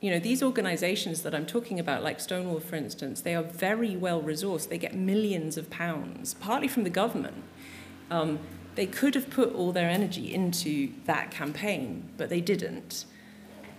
you 0.00 0.10
know, 0.10 0.18
these 0.18 0.42
organizations 0.42 1.22
that 1.22 1.34
I'm 1.36 1.46
talking 1.46 1.78
about, 1.78 2.02
like 2.02 2.18
Stonewall, 2.18 2.58
for 2.58 2.74
instance, 2.74 3.20
they 3.20 3.34
are 3.36 3.44
very 3.44 3.96
well 3.96 4.20
resourced. 4.20 4.68
They 4.68 4.76
get 4.76 4.94
millions 4.96 5.56
of 5.56 5.70
pounds, 5.70 6.34
partly 6.34 6.66
from 6.66 6.82
the 6.82 6.90
government. 6.90 7.44
Um, 8.10 8.40
they 8.74 8.86
could 8.86 9.14
have 9.14 9.30
put 9.30 9.54
all 9.54 9.70
their 9.70 9.88
energy 9.88 10.34
into 10.34 10.90
that 11.04 11.30
campaign, 11.30 12.10
but 12.16 12.28
they 12.28 12.40
didn't. 12.40 13.04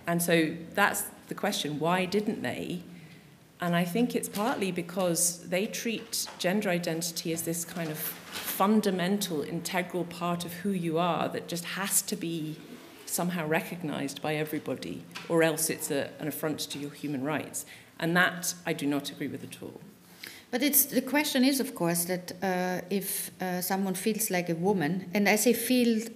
And 0.07 0.23
so 0.23 0.55
that's 0.73 1.03
the 1.27 1.35
question 1.35 1.79
why 1.79 2.05
didn't 2.05 2.41
they? 2.41 2.81
And 3.59 3.75
I 3.75 3.85
think 3.85 4.15
it's 4.15 4.29
partly 4.29 4.71
because 4.71 5.39
they 5.49 5.65
treat 5.65 6.27
gender 6.37 6.69
identity 6.69 7.33
as 7.33 7.41
this 7.41 7.65
kind 7.65 7.89
of 7.89 7.97
fundamental, 7.97 9.41
integral 9.41 10.03
part 10.05 10.45
of 10.45 10.53
who 10.53 10.69
you 10.69 10.99
are 10.99 11.27
that 11.29 11.47
just 11.47 11.65
has 11.65 12.01
to 12.03 12.15
be 12.15 12.57
somehow 13.05 13.47
recognized 13.47 14.21
by 14.21 14.35
everybody, 14.35 15.03
or 15.27 15.41
else 15.41 15.69
it's 15.69 15.89
a, 15.89 16.09
an 16.19 16.27
affront 16.27 16.59
to 16.59 16.77
your 16.77 16.91
human 16.91 17.23
rights. 17.23 17.65
And 17.99 18.15
that 18.15 18.53
I 18.65 18.73
do 18.73 18.85
not 18.85 19.09
agree 19.09 19.27
with 19.27 19.43
at 19.43 19.63
all. 19.63 19.81
But 20.51 20.61
it's 20.61 20.85
the 20.85 21.01
question 21.01 21.43
is, 21.43 21.59
of 21.59 21.73
course, 21.73 22.05
that 22.05 22.31
uh, 22.41 22.81
if 22.89 23.31
uh, 23.41 23.61
someone 23.61 23.95
feels 23.95 24.29
like 24.29 24.49
a 24.49 24.55
woman, 24.55 25.09
and 25.13 25.27
I 25.27 25.35
say 25.35 25.53
feel 25.53 26.07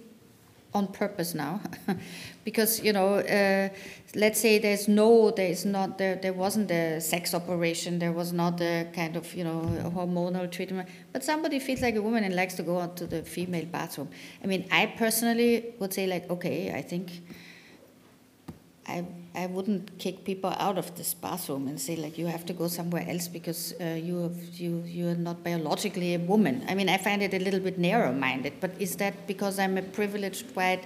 on 0.74 0.86
purpose 0.88 1.34
now, 1.34 1.60
because 2.44 2.82
you 2.82 2.92
know, 2.92 3.16
uh, 3.16 3.68
let's 4.14 4.40
say 4.40 4.58
there's 4.58 4.88
no, 4.88 5.30
there's 5.30 5.64
not 5.64 5.98
there, 5.98 6.16
there 6.16 6.32
wasn't 6.32 6.70
a 6.70 7.00
sex 7.00 7.34
operation, 7.34 7.98
there 7.98 8.12
was 8.12 8.32
not 8.32 8.60
a 8.60 8.86
kind 8.94 9.16
of 9.16 9.32
you 9.34 9.44
know 9.44 9.60
hormonal 9.94 10.50
treatment, 10.50 10.88
but 11.12 11.22
somebody 11.22 11.58
feels 11.58 11.82
like 11.82 11.96
a 11.96 12.02
woman 12.02 12.24
and 12.24 12.34
likes 12.34 12.54
to 12.54 12.62
go 12.62 12.78
out 12.78 12.96
to 12.96 13.06
the 13.06 13.22
female 13.22 13.66
bathroom. 13.66 14.08
I 14.42 14.46
mean, 14.46 14.66
I 14.70 14.86
personally 14.86 15.74
would 15.78 15.92
say 15.92 16.06
like, 16.06 16.28
okay, 16.30 16.72
I 16.74 16.82
think. 16.82 17.10
I, 18.84 19.04
I 19.34 19.46
wouldn't 19.46 19.98
kick 19.98 20.24
people 20.24 20.50
out 20.58 20.76
of 20.76 20.94
this 20.96 21.14
bathroom 21.14 21.66
and 21.66 21.80
say 21.80 21.96
like 21.96 22.18
you 22.18 22.26
have 22.26 22.44
to 22.46 22.52
go 22.52 22.68
somewhere 22.68 23.06
else 23.08 23.28
because 23.28 23.74
uh, 23.80 23.84
you 23.84 24.22
have, 24.22 24.36
you 24.54 24.82
you 24.86 25.08
are 25.08 25.14
not 25.14 25.42
biologically 25.42 26.14
a 26.14 26.18
woman. 26.18 26.64
I 26.68 26.74
mean 26.74 26.88
I 26.88 26.98
find 26.98 27.22
it 27.22 27.32
a 27.32 27.38
little 27.38 27.60
bit 27.60 27.78
narrow-minded, 27.78 28.54
but 28.60 28.72
is 28.78 28.96
that 28.96 29.26
because 29.26 29.58
I'm 29.58 29.78
a 29.78 29.82
privileged 29.82 30.54
white 30.54 30.84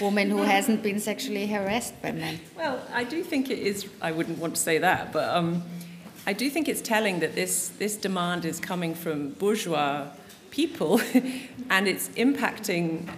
woman 0.00 0.30
who 0.30 0.42
hasn't 0.54 0.82
been 0.82 1.00
sexually 1.00 1.46
harassed 1.46 2.00
by 2.02 2.12
men? 2.12 2.40
Well, 2.56 2.80
I 2.92 3.04
do 3.04 3.22
think 3.22 3.50
it 3.50 3.58
is. 3.58 3.86
I 4.02 4.12
wouldn't 4.12 4.38
want 4.38 4.56
to 4.56 4.60
say 4.60 4.78
that, 4.78 5.12
but 5.12 5.34
um, 5.34 5.62
I 6.26 6.32
do 6.32 6.50
think 6.50 6.68
it's 6.68 6.82
telling 6.82 7.20
that 7.20 7.34
this 7.34 7.68
this 7.78 7.96
demand 7.96 8.44
is 8.44 8.60
coming 8.60 8.94
from 8.94 9.30
bourgeois 9.30 10.08
people, 10.50 11.00
and 11.70 11.88
it's 11.88 12.08
impacting 12.10 13.08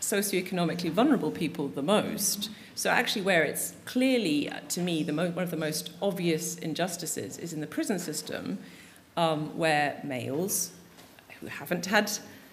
socioeconomically 0.00 0.90
vulnerable 0.90 1.30
people 1.30 1.68
the 1.68 1.82
most. 1.82 2.50
So 2.78 2.90
actually, 2.90 3.22
where 3.22 3.42
it's 3.42 3.72
clearly, 3.86 4.48
uh, 4.48 4.60
to 4.68 4.80
me, 4.80 5.02
the 5.02 5.12
one 5.12 5.38
of 5.38 5.50
the 5.50 5.56
most 5.56 5.90
obvious 6.00 6.54
injustices 6.54 7.36
is 7.36 7.52
in 7.52 7.60
the 7.60 7.66
prison 7.66 7.98
system, 7.98 8.58
um, 9.16 9.58
where 9.58 10.00
males 10.04 10.70
who 11.40 11.48
haven't 11.48 11.86
had 11.86 12.08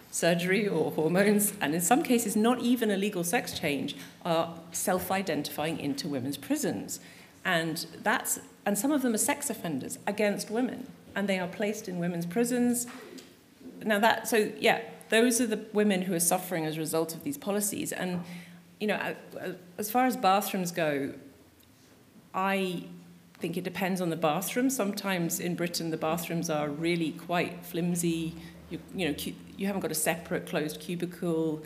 surgery 0.10 0.68
or 0.68 0.90
hormones, 0.90 1.54
and 1.62 1.76
in 1.76 1.82
some 1.82 2.02
cases 2.02 2.36
not 2.36 2.60
even 2.60 2.90
a 2.90 2.98
legal 2.98 3.24
sex 3.24 3.60
change, 3.60 3.96
are 4.24 4.58
self-identifying 4.72 5.78
into 5.80 6.08
women's 6.08 6.38
prisons, 6.38 7.00
and 7.46 7.86
that's 8.02 8.40
and 8.66 8.80
some 8.80 8.92
of 8.92 9.04
them 9.04 9.14
are 9.14 9.20
sex 9.20 9.52
offenders 9.52 10.00
against 10.08 10.50
women, 10.50 10.88
and 11.16 11.30
they 11.30 11.38
are 11.38 11.48
placed 11.48 11.88
in 11.88 12.00
women's 12.00 12.26
prisons. 12.26 12.88
Now 13.84 14.00
that 14.00 14.28
so 14.28 14.52
yeah, 14.58 14.82
those 15.10 15.40
are 15.40 15.46
the 15.46 15.66
women 15.72 16.02
who 16.02 16.16
are 16.16 16.20
suffering 16.20 16.66
as 16.66 16.78
a 16.78 16.80
result 16.80 17.14
of 17.14 17.24
these 17.24 17.38
policies, 17.38 17.92
and 17.92 18.24
you 18.80 18.88
know, 18.88 19.16
as 19.78 19.90
far 19.90 20.06
as 20.06 20.18
bathrooms 20.18 20.72
go, 20.72 21.14
I 22.34 22.86
think 23.40 23.58
it 23.58 23.64
depends 23.64 24.02
on 24.02 24.10
the 24.10 24.16
bathroom. 24.16 24.70
Sometimes 24.70 25.40
in 25.40 25.56
Britain, 25.56 25.92
the 25.92 25.98
bathrooms 25.98 26.50
are 26.50 26.70
really 26.70 27.12
quite 27.12 27.66
flimsy. 27.66 28.36
You, 28.70 28.80
you 28.94 29.08
know, 29.10 29.16
you 29.58 29.68
haven't 29.68 29.82
got 29.82 29.92
a 29.92 29.96
separate 29.96 30.48
closed 30.48 30.80
cubicle. 30.80 31.64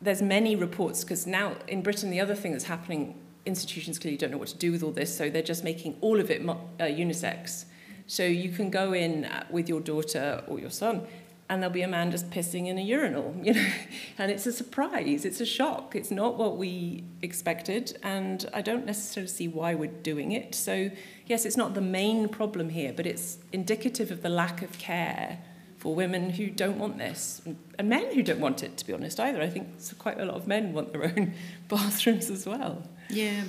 There's 0.00 0.22
many 0.22 0.54
reports 0.54 1.02
because 1.02 1.26
now 1.26 1.56
in 1.66 1.82
Britain, 1.82 2.10
the 2.10 2.20
other 2.20 2.34
thing 2.34 2.52
that's 2.52 2.64
happening, 2.64 3.18
institutions 3.44 3.98
clearly 3.98 4.16
don't 4.16 4.30
know 4.30 4.38
what 4.38 4.48
to 4.48 4.56
do 4.58 4.70
with 4.70 4.82
all 4.82 4.92
this, 4.92 5.16
so 5.16 5.28
they're 5.28 5.42
just 5.42 5.64
making 5.64 5.96
all 6.00 6.20
of 6.20 6.30
it 6.30 6.46
uh, 6.48 6.54
unisex. 6.84 7.64
So 8.06 8.22
you 8.24 8.50
can 8.50 8.70
go 8.70 8.92
in 8.92 9.24
uh, 9.24 9.44
with 9.50 9.68
your 9.68 9.80
daughter 9.80 10.44
or 10.46 10.60
your 10.60 10.70
son 10.70 11.06
and 11.48 11.62
there'll 11.62 11.72
be 11.72 11.82
a 11.82 11.88
man 11.88 12.10
just 12.10 12.30
pissing 12.30 12.66
in 12.66 12.78
a 12.78 12.82
urinal, 12.82 13.34
you 13.42 13.54
know, 13.54 13.68
and 14.18 14.30
it's 14.30 14.46
a 14.46 14.52
surprise, 14.52 15.24
it's 15.24 15.40
a 15.40 15.46
shock, 15.46 15.94
it's 15.96 16.10
not 16.10 16.36
what 16.36 16.56
we 16.56 17.04
expected, 17.22 17.98
and 18.02 18.48
I 18.52 18.60
don't 18.62 18.84
necessarily 18.84 19.28
see 19.28 19.48
why 19.48 19.74
we're 19.74 19.90
doing 19.90 20.32
it. 20.32 20.54
So, 20.54 20.90
yes, 21.26 21.46
it's 21.46 21.56
not 21.56 21.74
the 21.74 21.80
main 21.80 22.28
problem 22.28 22.70
here, 22.70 22.92
but 22.94 23.06
it's 23.06 23.38
indicative 23.52 24.10
of 24.10 24.22
the 24.22 24.28
lack 24.28 24.62
of 24.62 24.78
care 24.78 25.38
for 25.78 25.94
women 25.94 26.30
who 26.30 26.48
don't 26.50 26.78
want 26.78 26.98
this, 26.98 27.40
and 27.78 27.88
men 27.88 28.12
who 28.12 28.22
don't 28.22 28.40
want 28.40 28.62
it, 28.62 28.76
to 28.76 28.86
be 28.86 28.92
honest, 28.92 29.18
either. 29.20 29.40
I 29.40 29.48
think 29.48 29.68
quite 29.98 30.20
a 30.20 30.24
lot 30.24 30.36
of 30.36 30.46
men 30.46 30.72
want 30.72 30.92
their 30.92 31.04
own 31.04 31.34
bathrooms 31.68 32.30
as 32.30 32.46
well. 32.46 32.82
Yeah. 33.08 33.44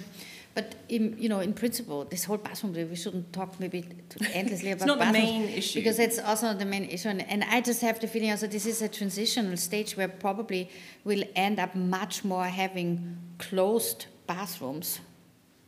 But 0.55 0.75
in, 0.89 1.15
you 1.17 1.29
know, 1.29 1.39
in 1.39 1.53
principle, 1.53 2.05
this 2.05 2.23
whole 2.25 2.37
bathroom, 2.37 2.73
we 2.73 2.95
shouldn't 2.95 3.31
talk 3.31 3.59
maybe 3.59 3.85
endlessly 4.33 4.71
about. 4.71 4.81
it's 4.81 4.85
not 4.87 4.99
the 4.99 5.11
main 5.11 5.43
issue 5.49 5.79
because 5.79 5.99
it's 5.99 6.19
also 6.19 6.53
the 6.53 6.65
main 6.65 6.85
issue, 6.85 7.09
and, 7.09 7.21
and 7.29 7.43
I 7.43 7.61
just 7.61 7.81
have 7.81 7.99
the 7.99 8.07
feeling 8.07 8.31
also 8.31 8.47
this 8.47 8.65
is 8.65 8.81
a 8.81 8.89
transitional 8.89 9.57
stage 9.57 9.95
where 9.95 10.07
probably 10.07 10.69
we'll 11.03 11.23
end 11.35 11.59
up 11.59 11.75
much 11.75 12.25
more 12.25 12.45
having 12.45 13.17
closed 13.37 14.07
bathrooms 14.27 14.99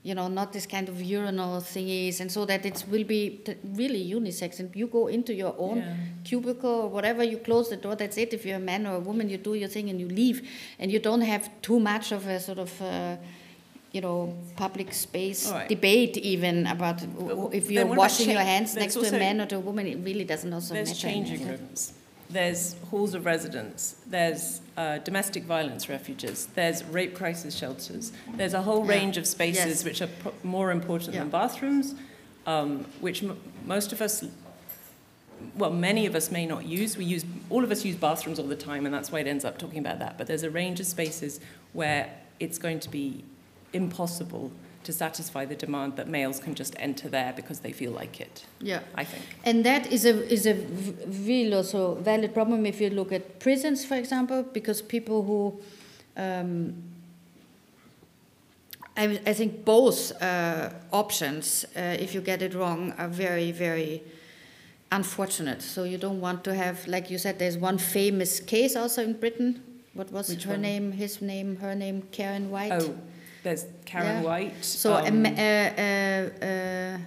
you 0.03 0.15
know, 0.15 0.27
not 0.27 0.51
this 0.51 0.65
kind 0.65 0.89
of 0.89 0.99
urinal 0.99 1.61
thingies, 1.61 2.19
and 2.21 2.31
so 2.31 2.45
that 2.45 2.65
it 2.65 2.83
will 2.89 3.03
be 3.03 3.41
really 3.75 4.03
unisex. 4.03 4.59
And 4.59 4.75
you 4.75 4.87
go 4.87 5.07
into 5.07 5.33
your 5.33 5.53
own 5.59 5.77
yeah. 5.77 5.95
cubicle 6.23 6.69
or 6.69 6.87
whatever, 6.87 7.23
you 7.23 7.37
close 7.37 7.69
the 7.69 7.77
door, 7.77 7.95
that's 7.95 8.17
it. 8.17 8.33
If 8.33 8.45
you're 8.45 8.57
a 8.57 8.59
man 8.59 8.87
or 8.87 8.95
a 8.95 8.99
woman, 8.99 9.29
you 9.29 9.37
do 9.37 9.53
your 9.53 9.69
thing 9.69 9.89
and 9.89 9.99
you 9.99 10.07
leave, 10.07 10.47
and 10.79 10.91
you 10.91 10.97
don't 10.99 11.21
have 11.21 11.49
too 11.61 11.79
much 11.79 12.11
of 12.11 12.27
a 12.27 12.39
sort 12.39 12.59
of. 12.59 12.81
Uh, 12.81 13.17
you 13.91 14.01
know, 14.01 14.33
public 14.55 14.93
space 14.93 15.51
right. 15.51 15.67
debate 15.67 16.17
even 16.17 16.65
about 16.67 17.01
if 17.53 17.69
you're 17.69 17.85
washing 17.85 18.29
your 18.29 18.39
hands 18.39 18.75
next 18.75 18.93
to 18.95 19.07
a 19.07 19.11
man 19.11 19.41
or 19.41 19.45
to 19.47 19.57
a 19.57 19.59
woman, 19.59 19.85
it 19.87 19.97
really 19.97 20.23
doesn't 20.23 20.51
also 20.53 20.73
there's 20.73 20.89
matter. 20.89 21.01
There's 21.01 21.27
changing 21.29 21.47
rooms. 21.47 21.93
There's 22.29 22.75
halls 22.89 23.13
of 23.13 23.25
residence. 23.25 23.97
There's 24.07 24.61
uh, 24.77 24.99
domestic 24.99 25.43
violence 25.43 25.89
refuges. 25.89 26.47
There's 26.55 26.81
rape 26.85 27.13
crisis 27.13 27.53
shelters. 27.53 28.13
There's 28.35 28.53
a 28.53 28.61
whole 28.61 28.85
yeah. 28.85 28.91
range 28.91 29.17
of 29.17 29.27
spaces 29.27 29.65
yes. 29.65 29.83
which 29.83 30.01
are 30.01 30.07
pro- 30.07 30.33
more 30.43 30.71
important 30.71 31.13
yeah. 31.13 31.21
than 31.21 31.29
bathrooms, 31.29 31.93
um, 32.47 32.85
which 33.01 33.21
m- 33.21 33.37
most 33.65 33.91
of 33.91 34.01
us 34.01 34.23
well, 35.55 35.71
many 35.71 36.05
of 36.05 36.15
us 36.15 36.31
may 36.31 36.45
not 36.45 36.65
use. 36.65 36.95
We 36.95 37.03
use 37.03 37.25
all 37.49 37.63
of 37.63 37.71
us 37.71 37.83
use 37.83 37.95
bathrooms 37.95 38.39
all 38.39 38.47
the 38.47 38.55
time, 38.55 38.85
and 38.85 38.93
that's 38.93 39.11
why 39.11 39.19
it 39.19 39.27
ends 39.27 39.43
up 39.43 39.57
talking 39.57 39.79
about 39.79 39.99
that. 39.99 40.17
But 40.17 40.27
there's 40.27 40.43
a 40.43 40.51
range 40.51 40.79
of 40.79 40.85
spaces 40.85 41.39
where 41.73 42.13
it's 42.39 42.57
going 42.57 42.79
to 42.81 42.89
be 42.89 43.23
impossible 43.73 44.51
to 44.83 44.91
satisfy 44.91 45.45
the 45.45 45.55
demand 45.55 45.95
that 45.95 46.07
males 46.07 46.39
can 46.39 46.55
just 46.55 46.75
enter 46.79 47.07
there 47.07 47.33
because 47.35 47.59
they 47.59 47.71
feel 47.71 47.91
like 47.91 48.19
it. 48.19 48.45
Yeah, 48.59 48.79
I 48.95 49.03
think. 49.03 49.23
And 49.45 49.63
that 49.63 49.91
is 49.91 50.05
a 50.05 50.27
is 50.31 50.47
a 50.47 50.55
real 51.25 51.55
also 51.55 51.95
valid 51.95 52.33
problem 52.33 52.65
if 52.65 52.81
you 52.81 52.89
look 52.89 53.11
at 53.11 53.39
prisons, 53.39 53.85
for 53.85 53.95
example, 53.95 54.43
because 54.43 54.81
people 54.81 55.23
who 55.23 55.61
um, 56.17 56.73
I, 58.97 59.19
I, 59.25 59.33
think 59.33 59.63
both 59.63 60.11
uh, 60.21 60.69
options, 60.91 61.65
uh, 61.75 61.95
if 61.99 62.13
you 62.13 62.21
get 62.21 62.41
it 62.41 62.53
wrong, 62.53 62.93
are 62.97 63.07
very, 63.07 63.51
very 63.51 64.03
unfortunate. 64.91 65.61
So 65.61 65.85
you 65.85 65.97
don't 65.97 66.19
want 66.19 66.43
to 66.43 66.53
have, 66.53 66.85
like 66.87 67.09
you 67.09 67.17
said, 67.17 67.39
there's 67.39 67.57
one 67.57 67.77
famous 67.77 68.39
case 68.39 68.75
also 68.75 69.01
in 69.01 69.13
Britain. 69.13 69.63
What 69.93 70.11
was 70.11 70.29
Which 70.29 70.43
her 70.43 70.51
one? 70.51 70.61
name? 70.61 70.91
His 70.91 71.21
name? 71.21 71.57
Her 71.57 71.73
name? 71.73 72.03
Karen 72.11 72.51
White. 72.51 72.73
Oh, 72.73 72.95
there's 73.43 73.65
Karen 73.85 74.21
yeah. 74.21 74.21
White. 74.21 74.63
So 74.63 74.93
um, 74.93 75.25
a, 75.25 75.31
a, 75.77 76.31
a, 76.41 76.99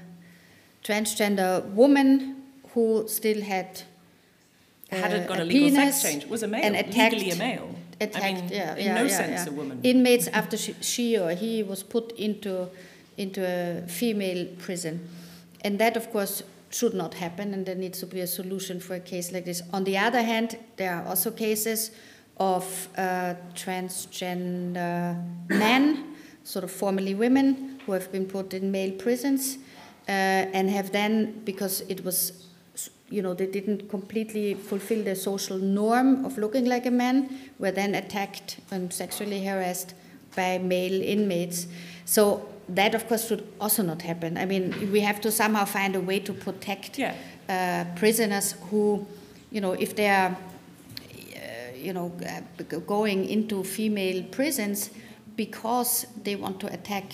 transgender 0.83 1.65
woman 1.73 2.43
who 2.73 3.07
still 3.09 3.41
had 3.41 3.83
uh, 4.93 4.97
hadn't 4.97 5.27
got 5.27 5.41
a, 5.41 5.45
legal 5.45 5.71
sex 5.71 6.03
change 6.03 6.27
was 6.27 6.43
a 6.43 6.49
male, 6.49 6.65
and 6.65 6.77
attacked, 6.77 7.15
legally 7.15 7.31
a 7.31 7.37
male. 7.37 7.75
Attacked, 8.01 8.25
I 8.25 8.33
mean, 8.33 8.49
yeah, 8.49 8.75
in 8.75 8.87
yeah, 8.87 8.95
no 8.95 9.09
sense 9.09 9.47
a 9.47 9.53
woman. 9.53 9.81
Inmates 9.83 10.29
after 10.33 10.57
she, 10.57 10.75
she 10.81 11.19
or 11.19 11.31
he 11.31 11.63
was 11.63 11.83
put 11.83 12.13
into 12.13 12.69
into 13.17 13.47
a 13.47 13.87
female 13.87 14.47
prison, 14.59 15.09
and 15.63 15.79
that 15.79 15.97
of 15.97 16.11
course 16.11 16.43
should 16.71 16.95
not 16.95 17.15
happen, 17.15 17.55
and 17.55 17.65
there 17.65 17.77
needs 17.77 18.01
to 18.01 18.07
be 18.07 18.21
a 18.21 18.27
solution 18.27 18.81
for 18.81 18.95
a 18.95 19.01
case 19.01 19.31
like 19.31 19.45
this. 19.45 19.63
On 19.73 19.85
the 19.85 19.97
other 19.97 20.23
hand, 20.23 20.59
there 20.77 20.97
are 20.97 21.07
also 21.07 21.31
cases 21.31 21.93
of 22.39 22.89
uh, 22.99 23.35
transgender 23.55 25.23
men 25.49 26.14
sort 26.45 26.63
of 26.63 26.71
formerly 26.71 27.15
women 27.15 27.81
who 27.85 27.93
have 27.93 28.13
been 28.13 28.27
put 28.27 28.55
in 28.55 28.71
male 28.71 28.93
prisons 28.93 29.57
uh, 30.09 30.11
and 30.53 30.71
have 30.71 30.93
then, 30.93 31.41
because 31.45 31.81
it 31.89 32.05
was, 32.05 32.47
you 33.11 33.23
know, 33.23 33.35
they 33.35 33.47
didn't 33.47 33.89
completely 33.89 34.55
fulfill 34.55 35.03
the 35.03 35.17
social 35.17 35.59
norm 35.59 36.25
of 36.25 36.37
looking 36.39 36.67
like 36.67 36.87
a 36.87 36.91
man, 36.91 37.35
were 37.59 37.71
then 37.71 37.95
attacked 37.95 38.59
and 38.71 38.93
sexually 38.93 39.45
harassed 39.45 39.95
by 40.37 40.59
male 40.59 41.03
inmates. 41.03 41.67
So 42.05 42.47
that, 42.69 42.95
of 42.95 43.07
course, 43.09 43.29
should 43.29 43.47
also 43.61 43.83
not 43.83 44.03
happen. 44.03 44.37
I 44.37 44.45
mean, 44.45 44.93
we 44.93 45.01
have 45.01 45.21
to 45.23 45.33
somehow 45.33 45.65
find 45.65 45.97
a 45.97 46.01
way 46.01 46.21
to 46.21 46.33
protect 46.33 46.99
yeah. 46.99 47.15
uh, 47.49 47.85
prisoners 47.99 48.53
who, 48.71 49.07
you 49.51 49.61
know, 49.61 49.73
if 49.73 49.97
they 49.97 50.09
are, 50.09 50.37
uh, 50.37 51.77
you 51.77 51.93
know, 51.93 52.13
uh, 52.27 52.79
going 52.81 53.27
into 53.27 53.65
female 53.65 54.23
prisons, 54.25 54.91
because 55.37 56.07
they 56.23 56.37
want 56.37 56.61
to 56.61 56.73
attack 56.73 57.13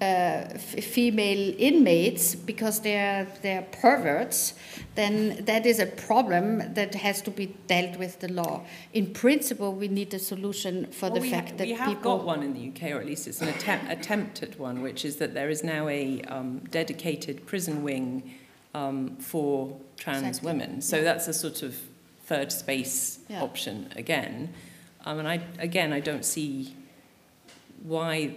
uh, 0.00 0.46
female 0.58 1.54
inmates 1.58 2.34
because 2.34 2.80
they're 2.80 3.26
they're 3.42 3.66
perverts, 3.82 4.54
then 4.94 5.44
that 5.44 5.66
is 5.66 5.80
a 5.80 5.86
problem 5.86 6.74
that 6.74 6.94
has 6.94 7.20
to 7.22 7.30
be 7.30 7.46
dealt 7.66 7.98
with 7.98 8.20
the 8.20 8.28
law. 8.28 8.64
In 8.92 9.12
principle, 9.12 9.72
we 9.74 9.88
need 9.88 10.14
a 10.14 10.18
solution 10.18 10.86
for 10.92 11.10
well, 11.10 11.20
the 11.20 11.28
fact 11.28 11.58
that 11.58 11.66
we 11.66 11.72
have 11.72 11.88
people 11.88 12.16
got 12.16 12.24
one 12.24 12.42
in 12.42 12.54
the 12.54 12.68
UK, 12.68 12.94
or 12.94 13.00
at 13.00 13.06
least 13.06 13.26
it's 13.26 13.40
an 13.40 13.48
attempt 13.48 13.90
attempt 13.90 14.42
at 14.42 14.58
one, 14.58 14.82
which 14.82 15.04
is 15.04 15.16
that 15.16 15.34
there 15.34 15.50
is 15.50 15.64
now 15.64 15.88
a 15.88 16.22
um, 16.28 16.60
dedicated 16.70 17.44
prison 17.46 17.82
wing 17.82 18.34
um, 18.74 19.16
for 19.16 19.76
trans 19.96 20.26
exactly. 20.26 20.46
women. 20.46 20.80
So 20.80 21.02
that's 21.02 21.26
a 21.26 21.34
sort 21.34 21.62
of 21.62 21.76
third 22.24 22.52
space 22.52 23.18
yeah. 23.28 23.42
option 23.42 23.90
again. 23.96 24.54
Um, 25.04 25.18
and 25.18 25.26
I 25.26 25.40
again, 25.58 25.92
I 25.92 26.00
don't 26.00 26.24
see 26.24 26.74
why 27.82 28.36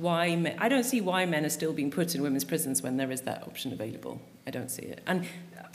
why 0.00 0.34
men, 0.36 0.56
I 0.58 0.68
don't 0.68 0.84
see 0.84 1.00
why 1.00 1.26
men 1.26 1.44
are 1.44 1.50
still 1.50 1.72
being 1.72 1.90
put 1.90 2.14
in 2.14 2.22
women's 2.22 2.44
prisons 2.44 2.82
when 2.82 2.96
there 2.96 3.10
is 3.10 3.22
that 3.22 3.42
option 3.42 3.72
available. 3.72 4.20
I 4.46 4.50
don't 4.50 4.70
see 4.70 4.82
it. 4.82 5.02
And 5.06 5.26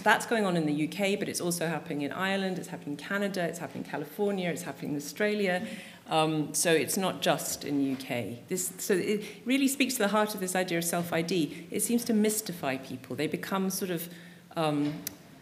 that's 0.03 0.25
going 0.25 0.45
on 0.45 0.57
in 0.57 0.65
the 0.65 0.87
UK, 0.87 1.19
but 1.19 1.29
it's 1.29 1.41
also 1.41 1.67
happening 1.67 2.01
in 2.01 2.11
Ireland, 2.11 2.57
it's 2.59 2.67
happening 2.67 2.91
in 2.91 2.97
Canada, 2.97 3.43
it's 3.43 3.59
happening 3.59 3.83
in 3.83 3.89
California, 3.89 4.49
it's 4.49 4.63
happening 4.63 4.91
in 4.91 4.97
Australia. 4.97 5.65
Um, 6.09 6.53
so 6.53 6.71
it's 6.71 6.97
not 6.97 7.21
just 7.21 7.65
in 7.65 7.93
UK. 7.93 8.47
This, 8.47 8.71
so 8.77 8.93
it 8.93 9.23
really 9.45 9.67
speaks 9.67 9.95
to 9.95 9.99
the 9.99 10.07
heart 10.07 10.33
of 10.33 10.39
this 10.39 10.55
idea 10.55 10.77
of 10.77 10.85
self 10.85 11.11
ID. 11.11 11.67
It 11.69 11.81
seems 11.81 12.05
to 12.05 12.13
mystify 12.13 12.77
people. 12.77 13.15
They 13.15 13.27
become 13.27 13.69
sort 13.69 13.91
of 13.91 14.07
um, 14.55 14.93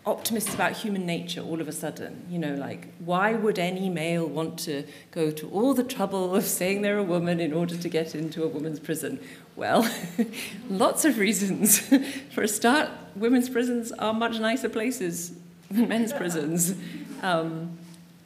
optimists 0.05 0.53
about 0.53 0.73
human 0.73 1.05
nature 1.05 1.41
all 1.41 1.59
of 1.59 1.67
a 1.67 1.71
sudden. 1.71 2.25
You 2.29 2.37
know, 2.39 2.53
like, 2.55 2.93
why 2.99 3.33
would 3.33 3.57
any 3.57 3.89
male 3.89 4.27
want 4.27 4.59
to 4.59 4.83
go 5.11 5.31
to 5.31 5.49
all 5.49 5.73
the 5.73 5.83
trouble 5.83 6.35
of 6.35 6.43
saying 6.43 6.81
they're 6.81 6.97
a 6.97 7.03
woman 7.03 7.39
in 7.39 7.53
order 7.53 7.75
to 7.75 7.89
get 7.89 8.13
into 8.13 8.43
a 8.43 8.47
woman's 8.47 8.79
prison? 8.79 9.19
Well, 9.55 9.89
lots 10.69 11.05
of 11.05 11.17
reasons. 11.17 11.79
For 12.31 12.43
a 12.43 12.47
start, 12.47 12.89
women's 13.15 13.49
prisons 13.49 13.91
are 13.93 14.13
much 14.13 14.39
nicer 14.39 14.69
places 14.69 15.33
than 15.71 15.87
men's 15.87 16.13
prisons. 16.21 16.75
Um, 17.23 17.77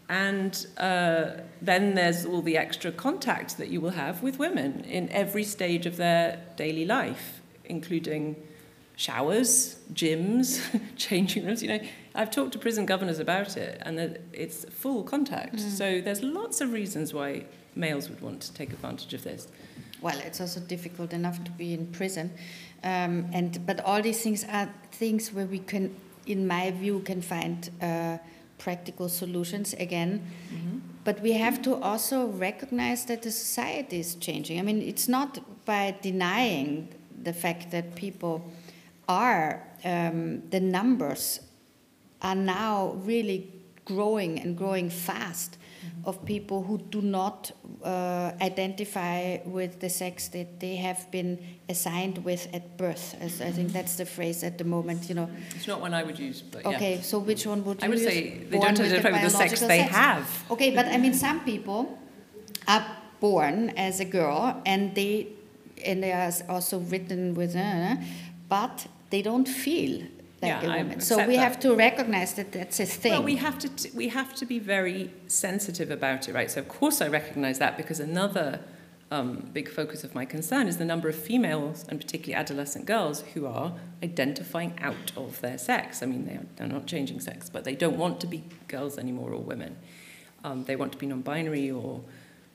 and 0.10 0.66
uh, 0.78 1.32
then 1.62 1.94
there's 1.94 2.26
all 2.26 2.42
the 2.42 2.58
extra 2.58 2.92
contact 2.92 3.58
that 3.58 3.70
you 3.70 3.80
will 3.80 3.92
have 3.92 4.24
with 4.24 4.40
women 4.40 4.84
in 4.86 5.08
every 5.10 5.44
stage 5.44 5.86
of 5.86 5.98
their 5.98 6.42
daily 6.58 6.84
life, 6.84 7.42
including 7.66 8.36
showers, 9.00 9.78
gyms, 9.94 10.62
changing 10.98 11.46
rooms. 11.46 11.64
You 11.64 11.70
know, 11.70 11.80
I've 12.14 12.30
talked 12.30 12.52
to 12.52 12.60
prison 12.60 12.86
governors 12.86 13.20
about 13.20 13.56
it, 13.56 13.82
and 13.86 14.20
it's 14.34 14.66
full 14.66 15.04
contact. 15.04 15.56
Mm. 15.56 15.70
So 15.70 16.02
there's 16.02 16.22
lots 16.22 16.60
of 16.60 16.74
reasons 16.74 17.14
why 17.14 17.46
males 17.76 18.10
would 18.10 18.20
want 18.20 18.42
to 18.42 18.54
take 18.54 18.74
advantage 18.74 19.14
of 19.14 19.24
this. 19.24 19.48
Well, 20.02 20.20
it's 20.20 20.42
also 20.42 20.60
difficult 20.60 21.14
enough 21.14 21.42
to 21.46 21.52
be 21.52 21.74
in 21.74 21.88
prison, 21.88 22.32
um, 22.84 23.28
and 23.32 23.66
but 23.66 23.80
all 23.86 24.02
these 24.02 24.22
things 24.22 24.44
are 24.44 24.70
things 24.92 25.32
where 25.32 25.46
we 25.46 25.60
can, 25.60 25.96
in 26.26 26.46
my 26.46 26.72
view, 26.72 27.00
can 27.00 27.22
find. 27.22 27.70
Uh, 27.82 28.18
practical 28.58 29.08
solutions 29.08 29.74
again. 29.76 30.20
Mm-hmm. 30.54 30.80
But 31.06 31.22
we 31.22 31.32
have 31.32 31.62
to 31.62 31.76
also 31.76 32.28
recognize 32.28 33.06
that 33.06 33.22
the 33.22 33.32
society 33.32 34.02
is 34.02 34.16
changing. 34.16 34.60
I 34.60 34.64
mean, 34.64 34.82
it's 34.82 35.08
not 35.08 35.40
by 35.64 35.96
denying 36.02 36.90
the 37.24 37.32
fact 37.32 37.72
that 37.72 37.96
people 37.96 38.52
are, 39.10 39.68
um, 39.84 40.48
the 40.52 40.60
numbers 40.62 41.42
are 42.22 42.36
now 42.36 42.94
really 43.04 43.52
growing 43.86 44.40
and 44.40 44.56
growing 44.56 44.90
fast 44.90 45.58
of 46.06 46.24
people 46.26 46.62
who 46.64 46.78
do 46.78 47.02
not 47.02 47.52
uh, 47.84 48.32
identify 48.42 49.38
with 49.46 49.80
the 49.80 49.90
sex 49.90 50.28
that 50.30 50.60
they 50.60 50.76
have 50.76 51.10
been 51.12 51.40
assigned 51.68 52.18
with 52.24 52.48
at 52.54 52.78
birth. 52.78 53.16
As 53.20 53.42
I 53.42 53.52
think 53.52 53.72
that's 53.72 53.96
the 53.96 54.06
phrase 54.06 54.44
at 54.44 54.58
the 54.58 54.64
moment. 54.64 55.10
You 55.10 55.16
know. 55.16 55.30
It's 55.56 55.68
not 55.68 55.82
one 55.82 55.94
I 55.94 56.04
would 56.04 56.20
use, 56.20 56.42
but 56.42 56.64
yeah. 56.64 56.76
Okay, 56.76 57.02
so 57.02 57.20
which 57.20 57.46
one 57.46 57.64
would 57.66 57.82
you 57.82 57.86
I 57.86 57.90
would 57.90 58.00
use? 58.00 58.08
say 58.08 58.38
they 58.50 58.58
Born 58.58 58.74
don't 58.74 58.80
with 58.86 58.94
identify 58.94 59.12
with 59.12 59.32
the 59.32 59.38
sex 59.38 59.60
they 59.62 59.80
sex. 59.80 59.96
have. 59.96 60.46
Okay, 60.52 60.76
but 60.76 60.86
I 60.86 60.98
mean, 60.98 61.14
some 61.14 61.40
people 61.44 61.98
are 62.68 62.86
born 63.20 63.70
as 63.72 64.00
a 64.00 64.06
girl, 64.06 64.62
and 64.66 64.94
they 64.96 65.28
and 65.86 66.04
they 66.04 66.12
are 66.12 66.32
also 66.50 66.80
written 66.80 67.34
with, 67.34 67.56
uh, 67.56 67.96
but 68.48 68.88
they 69.10 69.22
don't 69.22 69.48
feel 69.48 70.02
like 70.02 70.10
Yeah, 70.42 70.62
a 70.62 70.78
woman. 70.84 71.02
So 71.02 71.18
we 71.28 71.36
that. 71.36 71.42
have 71.42 71.60
to 71.62 71.76
recognize 71.76 72.34
that 72.36 72.52
that's 72.52 72.80
a 72.80 72.86
thing. 72.86 73.12
Well, 73.14 73.24
we 73.24 73.36
have 73.38 73.58
to 73.60 73.70
t- 73.70 73.92
we 73.94 74.08
have 74.10 74.34
to 74.36 74.46
be 74.46 74.60
very 74.60 75.12
sensitive 75.28 75.92
about 75.92 76.30
it, 76.30 76.34
right? 76.34 76.50
So 76.50 76.62
of 76.62 76.68
course 76.68 77.02
I 77.02 77.08
recognise 77.08 77.60
that 77.60 77.76
because 77.78 78.00
another 78.00 78.60
um, 79.12 79.50
big 79.54 79.68
focus 79.70 80.04
of 80.04 80.14
my 80.14 80.24
concern 80.26 80.68
is 80.68 80.78
the 80.78 80.86
number 80.86 81.10
of 81.10 81.16
females 81.16 81.84
and 81.90 82.00
particularly 82.00 82.36
adolescent 82.40 82.86
girls 82.86 83.22
who 83.34 83.48
are 83.48 83.74
identifying 84.04 84.78
out 84.80 85.12
of 85.18 85.42
their 85.42 85.58
sex. 85.58 86.04
I 86.04 86.06
mean, 86.06 86.26
they 86.26 86.34
are, 86.34 86.46
they're 86.56 86.68
not 86.68 86.86
changing 86.86 87.20
sex, 87.20 87.50
but 87.50 87.64
they 87.64 87.76
don't 87.76 87.98
want 87.98 88.22
to 88.22 88.28
be 88.28 88.44
girls 88.68 88.98
anymore 89.00 89.32
or 89.32 89.42
women. 89.42 89.76
Um, 90.44 90.64
they 90.66 90.76
want 90.76 90.92
to 90.92 90.98
be 90.98 91.08
non-binary 91.08 91.72
or 91.72 92.02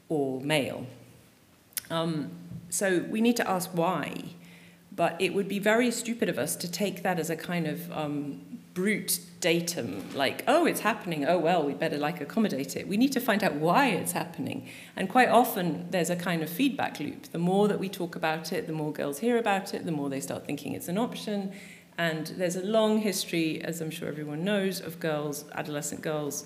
or 0.09 0.41
male. 0.41 0.87
Um, 1.91 2.31
so 2.71 3.05
we 3.11 3.21
need 3.21 3.37
to 3.37 3.49
ask 3.51 3.71
why. 3.73 4.07
But 4.97 5.17
it 5.21 5.35
would 5.35 5.49
be 5.49 5.59
very 5.59 5.91
stupid 5.91 6.29
of 6.29 6.39
us 6.39 6.55
to 6.57 6.71
take 6.71 7.03
that 7.03 7.19
as 7.19 7.31
a 7.31 7.37
kind 7.37 7.67
of 7.67 7.91
um, 7.91 8.41
brute 8.75 9.21
datum, 9.41 10.05
like, 10.15 10.43
oh, 10.49 10.67
it's 10.67 10.81
happening, 10.81 11.25
oh, 11.25 11.39
well, 11.39 11.63
we 11.63 11.75
better 11.75 11.97
like 11.97 12.21
accommodate 12.21 12.77
it. 12.77 12.89
We 12.89 12.97
need 12.97 13.13
to 13.13 13.21
find 13.21 13.43
out 13.45 13.55
why 13.55 13.89
it's 13.89 14.13
happening. 14.13 14.69
And 14.97 15.09
quite 15.09 15.29
often 15.29 15.89
there's 15.91 16.11
a 16.11 16.17
kind 16.17 16.43
of 16.43 16.51
feedback 16.51 16.99
loop. 16.99 17.31
The 17.31 17.39
more 17.39 17.69
that 17.69 17.79
we 17.79 17.89
talk 17.89 18.17
about 18.17 18.53
it, 18.53 18.67
the 18.67 18.73
more 18.73 18.93
girls 18.93 19.19
hear 19.19 19.39
about 19.39 19.75
it, 19.75 19.85
the 19.85 19.93
more 19.93 20.11
they 20.11 20.21
start 20.21 20.45
thinking 20.45 20.75
it's 20.75 20.89
an 20.89 20.99
option. 20.99 21.53
And 21.97 22.27
there's 22.37 22.57
a 22.57 22.65
long 22.65 22.99
history, 22.99 23.63
as 23.63 23.81
I'm 23.81 23.91
sure 23.91 24.09
everyone 24.09 24.45
knows, 24.45 24.81
of 24.81 24.99
girls, 24.99 25.45
adolescent 25.53 26.03
girls, 26.03 26.45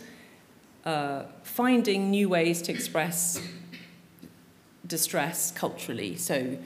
uh, 0.84 1.24
finding 1.42 2.10
new 2.10 2.28
ways 2.28 2.60
to 2.62 2.72
express 2.72 3.40
distress 4.86 5.50
culturally. 5.50 6.16
So 6.16 6.58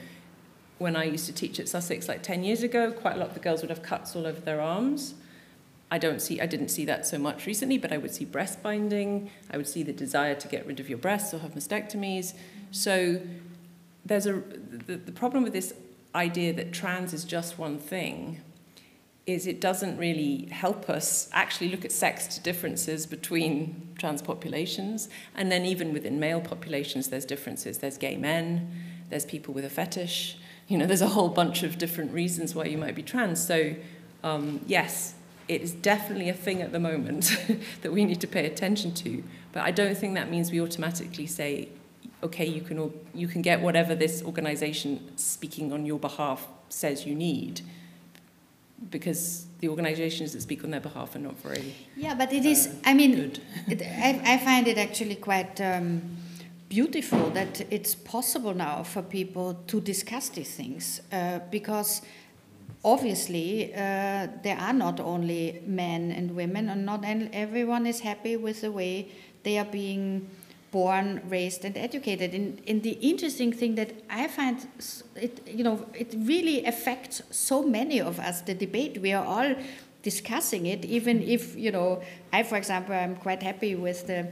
when 0.83 0.97
I 0.97 1.05
used 1.05 1.27
to 1.27 1.33
teach 1.33 1.59
at 1.59 1.69
Sussex 1.69 2.09
like 2.09 2.23
10 2.23 2.45
years 2.45 2.63
ago, 2.63 2.93
quite 2.93 3.17
a 3.17 3.19
lot 3.19 3.29
of 3.29 3.35
the 3.35 3.41
girls 3.41 3.63
would 3.63 3.71
have 3.71 3.83
cuts 3.83 4.15
all 4.15 4.27
over 4.27 4.41
their 4.41 4.61
arms. 4.61 5.15
I 5.91 5.99
don't 5.99 6.21
see 6.21 6.41
I 6.41 6.47
didn't 6.47 6.69
see 6.69 6.85
that 6.87 7.07
so 7.07 7.19
much 7.19 7.47
recently, 7.47 7.79
but 7.79 7.93
I 7.93 7.99
would 7.99 8.15
see 8.15 8.25
breast 8.25 8.63
binding, 8.63 9.31
I 9.51 9.57
would 9.57 9.69
see 9.69 9.83
the 9.83 9.93
desire 9.93 10.35
to 10.35 10.49
get 10.49 10.67
rid 10.67 10.81
of 10.81 10.89
your 10.89 10.99
breasts 10.99 11.35
or 11.35 11.39
have 11.39 11.55
mastectomies. 11.55 12.35
So 12.71 13.21
there's 14.05 14.27
a 14.27 14.43
the, 14.87 14.97
the 14.97 15.13
problem 15.13 15.43
with 15.45 15.53
this 15.53 15.75
idea 16.15 16.53
that 16.55 16.73
trans 16.73 17.13
is 17.13 17.25
just 17.25 17.59
one 17.59 17.79
thing 17.79 18.41
is 19.25 19.47
it 19.47 19.61
doesn't 19.61 19.97
really 19.99 20.47
help 20.47 20.91
us 20.91 21.29
actually 21.33 21.69
look 21.69 21.85
at 21.85 21.93
sex 21.93 22.39
differences 22.39 23.07
between 23.07 23.89
trans 23.97 24.21
populations 24.21 25.09
and 25.35 25.53
then 25.53 25.65
even 25.65 25.93
within 25.93 26.19
male 26.19 26.41
populations 26.41 27.09
there's 27.09 27.25
differences 27.25 27.79
there's 27.79 27.97
gay 27.97 28.17
men 28.17 28.69
there's 29.11 29.25
people 29.25 29.55
with 29.55 29.65
a 29.65 29.71
fetish 29.71 30.37
you 30.73 30.79
know 30.79 30.87
there's 30.87 31.03
a 31.03 31.09
whole 31.09 31.29
bunch 31.29 31.63
of 31.63 31.77
different 31.77 32.11
reasons 32.13 32.55
why 32.55 32.65
you 32.65 32.79
might 32.79 32.95
be 32.95 33.03
trans 33.03 33.45
so 33.45 33.75
um, 34.25 34.61
yes 34.67 35.15
it 35.47 35.61
is 35.61 35.73
definitely 35.73 36.31
a 36.31 36.35
thing 36.35 36.63
at 36.63 36.73
the 36.73 36.81
moment 36.81 37.37
that 37.83 37.93
we 37.93 38.07
need 38.07 38.23
to 38.23 38.27
pay 38.27 38.47
attention 38.47 38.95
to 38.95 39.23
but 39.53 39.63
i 39.63 39.71
don't 39.71 39.97
think 39.99 40.15
that 40.15 40.31
means 40.31 40.51
we 40.51 40.61
automatically 40.63 41.27
say 41.27 41.69
okay 42.23 42.47
you 42.47 42.63
can 42.63 42.91
you 43.13 43.29
can 43.29 43.43
get 43.43 43.61
whatever 43.61 43.95
this 43.95 44.23
organization 44.23 44.99
speaking 45.17 45.75
on 45.75 45.85
your 45.85 45.99
behalf 45.99 46.49
says 46.71 47.05
you 47.07 47.15
need 47.15 47.61
because 48.91 49.47
the 49.61 49.69
organizations 49.69 50.33
that 50.33 50.41
speak 50.41 50.65
on 50.65 50.71
their 50.71 50.81
behalf 50.81 51.15
are 51.15 51.21
not 51.21 51.37
very 51.37 51.75
Yeah, 51.97 52.17
but 52.17 52.33
it 52.33 52.45
is. 52.45 52.69
I 52.85 52.95
mean, 52.95 53.33
it, 53.69 53.81
I, 53.81 54.21
I 54.25 54.39
find 54.39 54.67
it 54.67 54.77
actually 54.77 55.15
quite 55.15 55.61
um, 55.61 56.17
beautiful 56.73 57.29
that 57.29 57.61
it's 57.71 57.95
possible 57.95 58.55
now 58.55 58.83
for 58.83 59.03
people 59.03 59.53
to 59.67 59.79
discuss 59.79 60.31
these 60.31 60.55
things 60.55 61.03
uh, 61.13 61.39
because 61.51 62.01
obviously 62.83 63.75
uh, 63.75 64.27
there 64.43 64.57
are 64.59 64.73
not 64.73 64.99
only 64.99 65.63
men 65.67 66.11
and 66.11 66.35
women, 66.35 66.71
and 66.71 66.87
not 66.87 67.05
everyone 67.35 67.87
is 67.87 68.01
happy 68.01 68.37
with 68.37 68.63
the 68.63 68.73
way 68.73 69.09
they 69.43 69.59
are 69.59 69.67
being 69.67 70.31
born, 70.71 71.21
raised, 71.29 71.67
and 71.67 71.77
educated. 71.77 72.33
And, 72.33 72.63
and 72.67 72.83
the 72.83 72.93
interesting 73.03 73.53
thing 73.53 73.75
that 73.75 73.93
I 74.09 74.27
find 74.29 74.67
it, 75.17 75.47
you 75.47 75.65
know, 75.65 75.85
it 75.93 76.15
really 76.17 76.65
affects 76.65 77.21
so 77.31 77.63
many 77.63 78.01
of 78.01 78.19
us. 78.19 78.41
The 78.41 78.55
debate 78.55 78.97
we 79.03 79.13
are 79.13 79.27
all 79.27 79.55
discussing 80.03 80.65
it, 80.65 80.87
even 80.87 81.23
if 81.23 81.55
you 81.55 81.71
know, 81.71 82.03
I, 82.33 82.45
for 82.45 82.57
example, 82.57 82.95
I'm 82.95 83.17
quite 83.17 83.43
happy 83.43 83.75
with 83.75 84.07
the. 84.07 84.29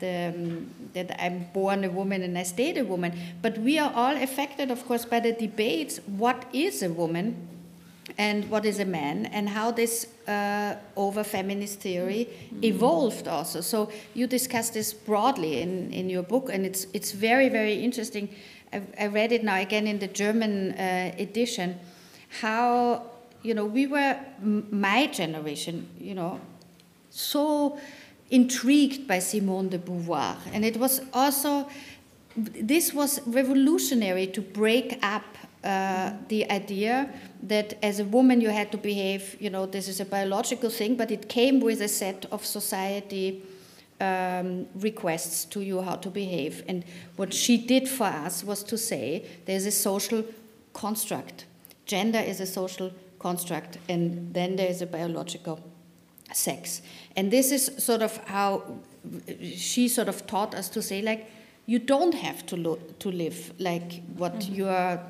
The, 0.00 0.32
um, 0.34 0.70
that 0.94 1.22
I'm 1.22 1.46
born 1.52 1.84
a 1.84 1.90
woman 1.90 2.22
and 2.22 2.36
I 2.36 2.42
stayed 2.42 2.78
a 2.78 2.84
woman, 2.84 3.12
but 3.42 3.58
we 3.58 3.78
are 3.78 3.92
all 3.94 4.16
affected, 4.16 4.70
of 4.70 4.84
course, 4.86 5.04
by 5.04 5.20
the 5.20 5.32
debates. 5.32 6.00
What 6.06 6.46
is 6.52 6.82
a 6.82 6.88
woman? 6.90 7.48
and 8.18 8.50
what 8.50 8.64
is 8.66 8.78
a 8.80 8.84
man 8.84 9.26
and 9.26 9.48
how 9.48 9.70
this 9.70 10.06
uh, 10.26 10.74
over 10.96 11.22
feminist 11.24 11.80
theory 11.80 12.28
evolved 12.62 13.28
also 13.28 13.60
so 13.60 13.90
you 14.14 14.26
discuss 14.26 14.70
this 14.70 14.92
broadly 14.92 15.60
in, 15.62 15.92
in 15.92 16.10
your 16.10 16.22
book 16.22 16.50
and 16.52 16.66
it's 16.66 16.86
it's 16.92 17.12
very 17.12 17.48
very 17.48 17.74
interesting 17.74 18.28
I, 18.72 18.82
I 18.98 19.06
read 19.06 19.32
it 19.32 19.44
now 19.44 19.56
again 19.60 19.86
in 19.86 19.98
the 19.98 20.08
german 20.08 20.72
uh, 20.72 21.12
edition 21.18 21.78
how 22.40 23.02
you 23.42 23.54
know 23.54 23.64
we 23.64 23.86
were 23.86 24.16
m- 24.42 24.66
my 24.70 25.06
generation 25.06 25.88
you 25.98 26.14
know 26.14 26.40
so 27.10 27.78
intrigued 28.30 29.06
by 29.06 29.18
Simone 29.18 29.68
de 29.68 29.78
Beauvoir. 29.78 30.36
And 30.52 30.64
it 30.64 30.76
was 30.76 31.00
also, 31.12 31.68
this 32.36 32.94
was 32.94 33.20
revolutionary 33.26 34.26
to 34.28 34.40
break 34.40 34.98
up 35.02 35.24
uh, 35.62 36.12
the 36.28 36.50
idea 36.50 37.12
that 37.42 37.74
as 37.82 38.00
a 38.00 38.04
woman 38.04 38.40
you 38.40 38.48
had 38.48 38.70
to 38.72 38.78
behave, 38.78 39.36
you 39.40 39.50
know, 39.50 39.66
this 39.66 39.88
is 39.88 40.00
a 40.00 40.04
biological 40.04 40.70
thing, 40.70 40.96
but 40.96 41.10
it 41.10 41.28
came 41.28 41.60
with 41.60 41.82
a 41.82 41.88
set 41.88 42.26
of 42.32 42.46
society 42.46 43.42
um, 44.00 44.66
requests 44.76 45.44
to 45.44 45.60
you 45.60 45.82
how 45.82 45.96
to 45.96 46.08
behave. 46.08 46.64
And 46.66 46.84
what 47.16 47.34
she 47.34 47.58
did 47.58 47.88
for 47.88 48.06
us 48.06 48.42
was 48.42 48.62
to 48.64 48.78
say 48.78 49.26
there's 49.44 49.66
a 49.66 49.70
social 49.70 50.24
construct. 50.72 51.44
Gender 51.84 52.20
is 52.20 52.40
a 52.40 52.46
social 52.46 52.92
construct, 53.18 53.78
and 53.88 54.32
then 54.32 54.56
there's 54.56 54.80
a 54.80 54.86
biological 54.86 55.60
sex. 56.32 56.82
And 57.16 57.30
this 57.30 57.52
is 57.52 57.70
sort 57.78 58.02
of 58.02 58.16
how 58.26 58.78
she 59.54 59.88
sort 59.88 60.08
of 60.08 60.26
taught 60.26 60.54
us 60.54 60.68
to 60.70 60.82
say, 60.82 61.02
like, 61.02 61.30
you 61.66 61.78
don't 61.78 62.14
have 62.14 62.44
to, 62.46 62.56
lo- 62.56 62.78
to 62.98 63.10
live 63.10 63.52
like 63.58 64.02
what 64.16 64.48
your 64.48 65.00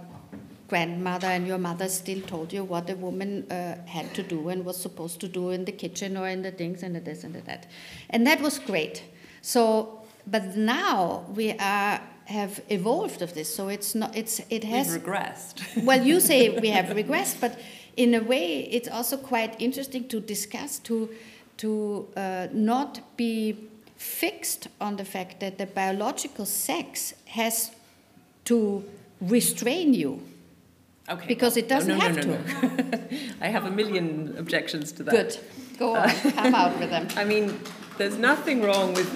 grandmother 0.68 1.26
and 1.26 1.46
your 1.46 1.58
mother 1.58 1.88
still 1.88 2.20
told 2.22 2.52
you 2.52 2.62
what 2.62 2.88
a 2.88 2.94
woman 2.94 3.50
uh, 3.50 3.76
had 3.86 4.14
to 4.14 4.22
do 4.22 4.48
and 4.48 4.64
was 4.64 4.80
supposed 4.80 5.20
to 5.20 5.28
do 5.28 5.50
in 5.50 5.64
the 5.64 5.72
kitchen 5.72 6.16
or 6.16 6.28
in 6.28 6.42
the 6.42 6.52
things 6.52 6.82
and 6.82 6.94
the 6.94 7.00
this 7.00 7.24
and 7.24 7.34
the 7.34 7.40
that. 7.40 7.66
And 8.10 8.26
that 8.26 8.40
was 8.40 8.58
great. 8.58 9.02
So, 9.42 10.02
but 10.26 10.56
now 10.56 11.24
we 11.34 11.52
are 11.52 12.00
have 12.26 12.62
evolved 12.68 13.22
of 13.22 13.34
this. 13.34 13.52
So 13.52 13.68
it's 13.68 13.94
not. 13.94 14.16
It's 14.16 14.40
it 14.50 14.64
has 14.64 14.92
We've 14.92 15.02
regressed. 15.02 15.84
well, 15.84 16.06
you 16.06 16.20
say 16.20 16.50
we 16.64 16.68
have 16.68 16.86
regressed, 16.96 17.40
but 17.40 17.58
in 17.96 18.14
a 18.14 18.22
way, 18.22 18.68
it's 18.70 18.88
also 18.88 19.16
quite 19.16 19.60
interesting 19.60 20.08
to 20.08 20.20
discuss 20.20 20.78
to 20.80 21.08
to 21.58 22.08
uh, 22.16 22.48
not 22.52 23.00
be 23.18 23.54
fixed 23.96 24.68
on 24.80 24.96
the 24.96 25.04
fact 25.04 25.40
that 25.40 25.58
the 25.58 25.66
biological 25.66 26.46
sex 26.46 27.12
has 27.26 27.70
to 28.44 28.82
restrain 29.20 29.92
you. 29.92 30.22
Okay. 31.06 31.26
Because 31.26 31.58
it 31.58 31.68
doesn't 31.68 31.98
no, 31.98 32.08
no, 32.08 32.14
have 32.14 32.26
no, 32.26 32.36
no, 32.36 32.78
no. 32.78 32.98
I 33.42 33.48
have 33.48 33.66
a 33.66 33.70
million 33.70 34.34
objections 34.38 34.92
to 34.92 35.02
that. 35.02 35.10
Good. 35.10 35.38
Go 35.78 35.96
on, 35.96 36.08
come 36.32 36.54
out 36.54 36.78
with 36.78 36.90
them. 36.90 37.08
I 37.16 37.24
mean, 37.24 37.60
there's 37.98 38.16
nothing 38.16 38.62
wrong 38.62 38.94
with. 38.94 39.08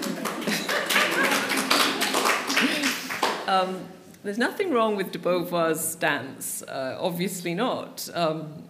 um, 3.47 3.79
there's 4.23 4.37
nothing 4.37 4.71
wrong 4.71 4.95
with 4.95 5.11
de 5.11 5.19
Beauvoir's 5.19 5.79
stance. 5.79 6.61
Uh, 6.63 6.97
obviously 6.99 7.55
not. 7.55 8.07
Um, 8.13 8.64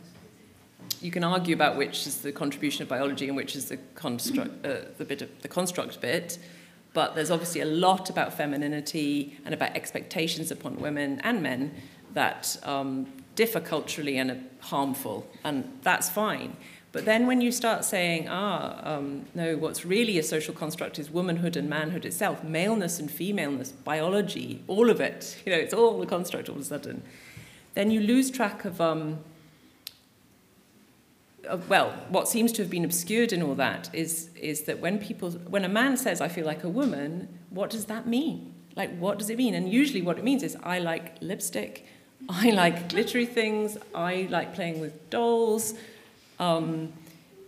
you 1.06 1.12
can 1.12 1.24
argue 1.24 1.56
about 1.56 1.78
which 1.78 2.08
is 2.08 2.22
the 2.22 2.32
contribution 2.32 2.82
of 2.82 2.90
biology 2.90 3.28
and 3.28 3.38
which 3.38 3.56
is 3.56 3.70
the 3.70 3.78
construct, 3.94 4.66
uh, 4.66 4.78
the 4.98 5.06
bit 5.06 5.22
of 5.22 5.30
the 5.42 5.48
construct 5.48 6.02
bit. 6.02 6.40
But 6.94 7.14
there's 7.14 7.32
obviously 7.32 7.62
a 7.62 7.66
lot 7.66 8.10
about 8.10 8.34
femininity 8.34 9.38
and 9.46 9.54
about 9.54 9.76
expectations 9.76 10.50
upon 10.50 10.78
women 10.78 11.22
and 11.24 11.44
men 11.44 11.76
that 12.14 12.58
um, 12.64 13.08
differ 13.36 13.60
culturally 13.60 14.18
and 14.18 14.32
are 14.32 14.40
harmful, 14.62 15.28
and 15.44 15.78
that's 15.84 16.10
fine. 16.10 16.56
But 16.94 17.04
then 17.04 17.28
when 17.28 17.42
you 17.42 17.52
start 17.52 17.84
saying, 17.84 18.30
ah, 18.30 18.80
um, 18.82 19.26
no, 19.36 19.58
what's 19.58 19.86
really 19.86 20.18
a 20.18 20.24
social 20.24 20.54
construct 20.54 20.98
is 20.98 21.12
womanhood 21.12 21.58
and 21.58 21.70
manhood 21.70 22.06
itself, 22.06 22.42
maleness 22.42 23.00
and 23.00 23.12
femaleness, 23.12 23.74
biology, 23.74 24.64
all 24.68 24.90
of 24.90 25.02
it, 25.02 25.38
you 25.46 25.52
know, 25.52 25.58
it's 25.58 25.74
all 25.74 26.02
a 26.02 26.06
construct 26.06 26.48
all 26.48 26.56
of 26.56 26.62
a 26.62 26.66
sudden, 26.66 27.04
then 27.74 27.92
you 27.92 28.00
lose 28.00 28.32
track 28.32 28.64
of, 28.64 28.80
um, 28.80 29.02
of, 29.10 29.18
well, 31.68 31.92
what 32.10 32.28
seems 32.28 32.52
to 32.54 32.62
have 32.62 32.72
been 32.72 32.86
obscured 32.86 33.34
in 33.34 33.42
all 33.42 33.56
that 33.56 33.90
is, 33.94 34.30
is 34.36 34.64
that 34.64 34.80
when 34.80 35.00
people, 35.00 35.32
when 35.32 35.66
a 35.66 35.70
man 35.70 35.98
says, 35.98 36.22
I 36.22 36.28
feel 36.28 36.46
like 36.46 36.64
a 36.64 36.70
woman, 36.70 37.28
what 37.50 37.70
does 37.70 37.86
that 37.86 38.08
mean? 38.08 38.54
Like, 38.76 38.98
what 38.98 39.18
does 39.20 39.30
it 39.30 39.38
mean? 39.38 39.54
And 39.54 39.72
usually 39.72 40.02
what 40.02 40.18
it 40.18 40.24
means 40.24 40.44
is, 40.44 40.58
I 40.64 40.80
like 40.80 41.18
lipstick, 41.22 41.86
I 42.28 42.50
like 42.52 42.90
glittery 42.90 43.26
things, 43.26 43.78
I 43.94 44.28
like 44.30 44.54
playing 44.54 44.80
with 44.80 45.10
dolls, 45.10 45.74
um, 46.40 46.94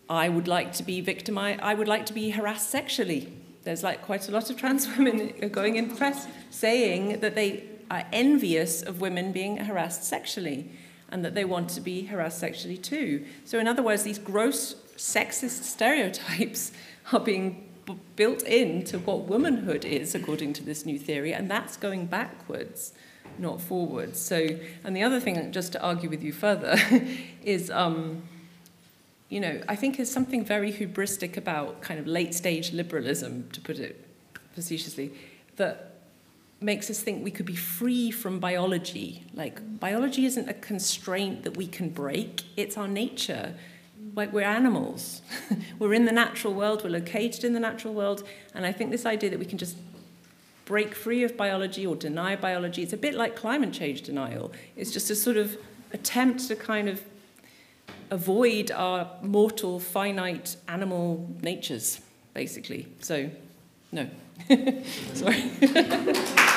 I 0.10 0.30
would 0.30 0.48
like 0.48 0.74
to 0.74 0.84
be 0.84 1.02
victimized, 1.02 1.60
I 1.62 1.74
would 1.74 1.88
like 1.88 2.06
to 2.08 2.14
be 2.14 2.30
harassed 2.30 2.70
sexually. 2.70 3.34
There's 3.64 3.84
like 3.84 4.02
quite 4.04 4.30
a 4.30 4.32
lot 4.32 4.50
of 4.50 4.58
trans 4.58 4.88
women 4.98 5.50
going 5.50 5.76
in 5.76 5.96
press 5.96 6.28
saying 6.50 7.20
that 7.20 7.36
they 7.36 7.66
are 7.92 8.06
envious 8.14 8.82
of 8.82 9.02
women 9.02 9.32
being 9.32 9.58
harassed 9.58 10.04
sexually 10.04 10.70
and 11.10 11.24
that 11.24 11.36
they 11.36 11.46
want 11.46 11.70
to 11.70 11.82
be 11.82 12.04
harassed 12.04 12.40
sexually 12.40 12.78
too. 12.78 13.26
So, 13.46 13.60
in 13.60 13.68
other 13.68 13.84
words, 13.84 14.04
these 14.04 14.20
gross 14.20 14.76
sexist 14.98 15.64
stereotypes 15.64 16.72
are 17.14 17.20
being 17.20 17.64
built 18.16 18.44
into 18.44 19.00
what 19.00 19.22
womanhood 19.22 19.86
is, 19.86 20.14
according 20.14 20.54
to 20.54 20.64
this 20.64 20.86
new 20.86 21.00
theory, 21.00 21.34
and 21.34 21.50
that's 21.50 21.78
going 21.78 22.08
backwards, 22.08 22.94
not 23.38 23.62
forwards. 23.62 24.20
So, 24.20 24.48
and 24.84 24.96
the 24.96 25.04
other 25.04 25.20
thing, 25.20 25.52
just 25.52 25.72
to 25.74 25.82
argue 25.82 26.10
with 26.10 26.24
you 26.24 26.32
further, 26.32 26.76
is. 27.44 27.70
Um, 27.72 28.24
you 29.30 29.42
know, 29.42 29.62
I 29.68 29.76
think 29.76 29.98
there's 29.98 30.12
something 30.12 30.46
very 30.46 30.72
hubristic 30.72 31.36
about 31.36 31.82
kind 31.82 32.00
of 32.00 32.08
late 32.08 32.34
stage 32.34 32.72
liberalism, 32.72 33.50
to 33.52 33.60
put 33.60 33.78
it 33.78 34.06
facetiously, 34.54 35.12
that 35.58 35.97
makes 36.60 36.90
us 36.90 37.00
think 37.00 37.24
we 37.24 37.32
could 37.32 37.46
be 37.46 37.56
free 37.56 38.12
from 38.12 38.40
biology. 38.40 39.24
Like, 39.34 39.80
biology 39.80 40.26
isn't 40.26 40.50
a 40.50 40.54
constraint 40.54 41.44
that 41.44 41.56
we 41.56 41.68
can 41.68 41.90
break, 41.90 42.44
it's 42.56 42.78
our 42.78 42.88
nature. 42.88 43.54
Like, 44.16 44.34
we're 44.34 44.42
animals. 44.42 45.22
we're 45.80 45.94
in 45.94 46.06
the 46.06 46.12
natural 46.12 46.54
world, 46.54 46.84
we're 46.84 46.90
located 46.90 47.44
in 47.44 47.54
the 47.54 47.60
natural 47.60 47.94
world, 47.94 48.24
and 48.56 48.66
I 48.66 48.72
think 48.72 48.90
this 48.90 49.06
idea 49.06 49.30
that 49.30 49.40
we 49.40 49.46
can 49.46 49.58
just 49.58 49.78
break 50.66 50.96
free 50.96 51.24
of 51.24 51.38
biology 51.38 51.86
or 51.86 51.96
deny 51.96 52.36
biology, 52.36 52.84
it's 52.84 52.94
a 52.94 52.98
bit 52.98 53.14
like 53.14 53.36
climate 53.36 53.72
change 53.72 54.02
denial. 54.02 54.52
It's 54.76 54.92
just 54.92 55.10
a 55.10 55.16
sort 55.16 55.38
of 55.38 55.58
attempt 55.94 56.48
to 56.48 56.56
kind 56.56 56.90
of 56.90 57.02
avoid 58.10 58.72
our 58.72 59.10
mortal, 59.22 59.80
finite 59.80 60.58
animal 60.68 61.30
natures, 61.42 62.02
basically. 62.34 62.88
So, 63.00 63.30
no. 63.92 64.10
Sorry. 65.14 65.44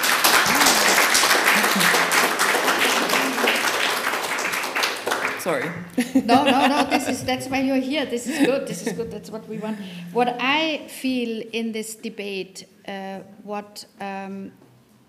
Sorry. 5.40 5.70
no, 6.14 6.44
no, 6.44 6.66
no. 6.66 6.84
This 6.90 7.08
is 7.08 7.24
that's 7.24 7.46
why 7.48 7.60
you're 7.60 7.76
here. 7.76 8.04
This 8.04 8.26
is 8.26 8.46
good. 8.46 8.66
This 8.66 8.86
is 8.86 8.92
good. 8.92 9.10
That's 9.10 9.30
what 9.30 9.48
we 9.48 9.56
want. 9.56 9.78
What 10.12 10.36
I 10.38 10.86
feel 10.88 11.42
in 11.52 11.72
this 11.72 11.94
debate, 11.94 12.66
uh, 12.86 13.20
what 13.42 13.86
um, 14.00 14.52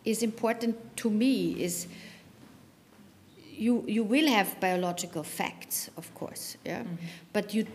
is 0.05 0.23
important 0.23 0.75
to 0.97 1.09
me 1.09 1.61
is 1.61 1.87
you 3.51 3.83
you 3.87 4.03
will 4.03 4.27
have 4.27 4.57
biological 4.61 5.23
facts, 5.23 5.89
of 5.97 6.13
course, 6.15 6.57
yeah. 6.65 6.83
Mm-hmm. 6.83 6.95
But 7.33 7.53
you, 7.53 7.65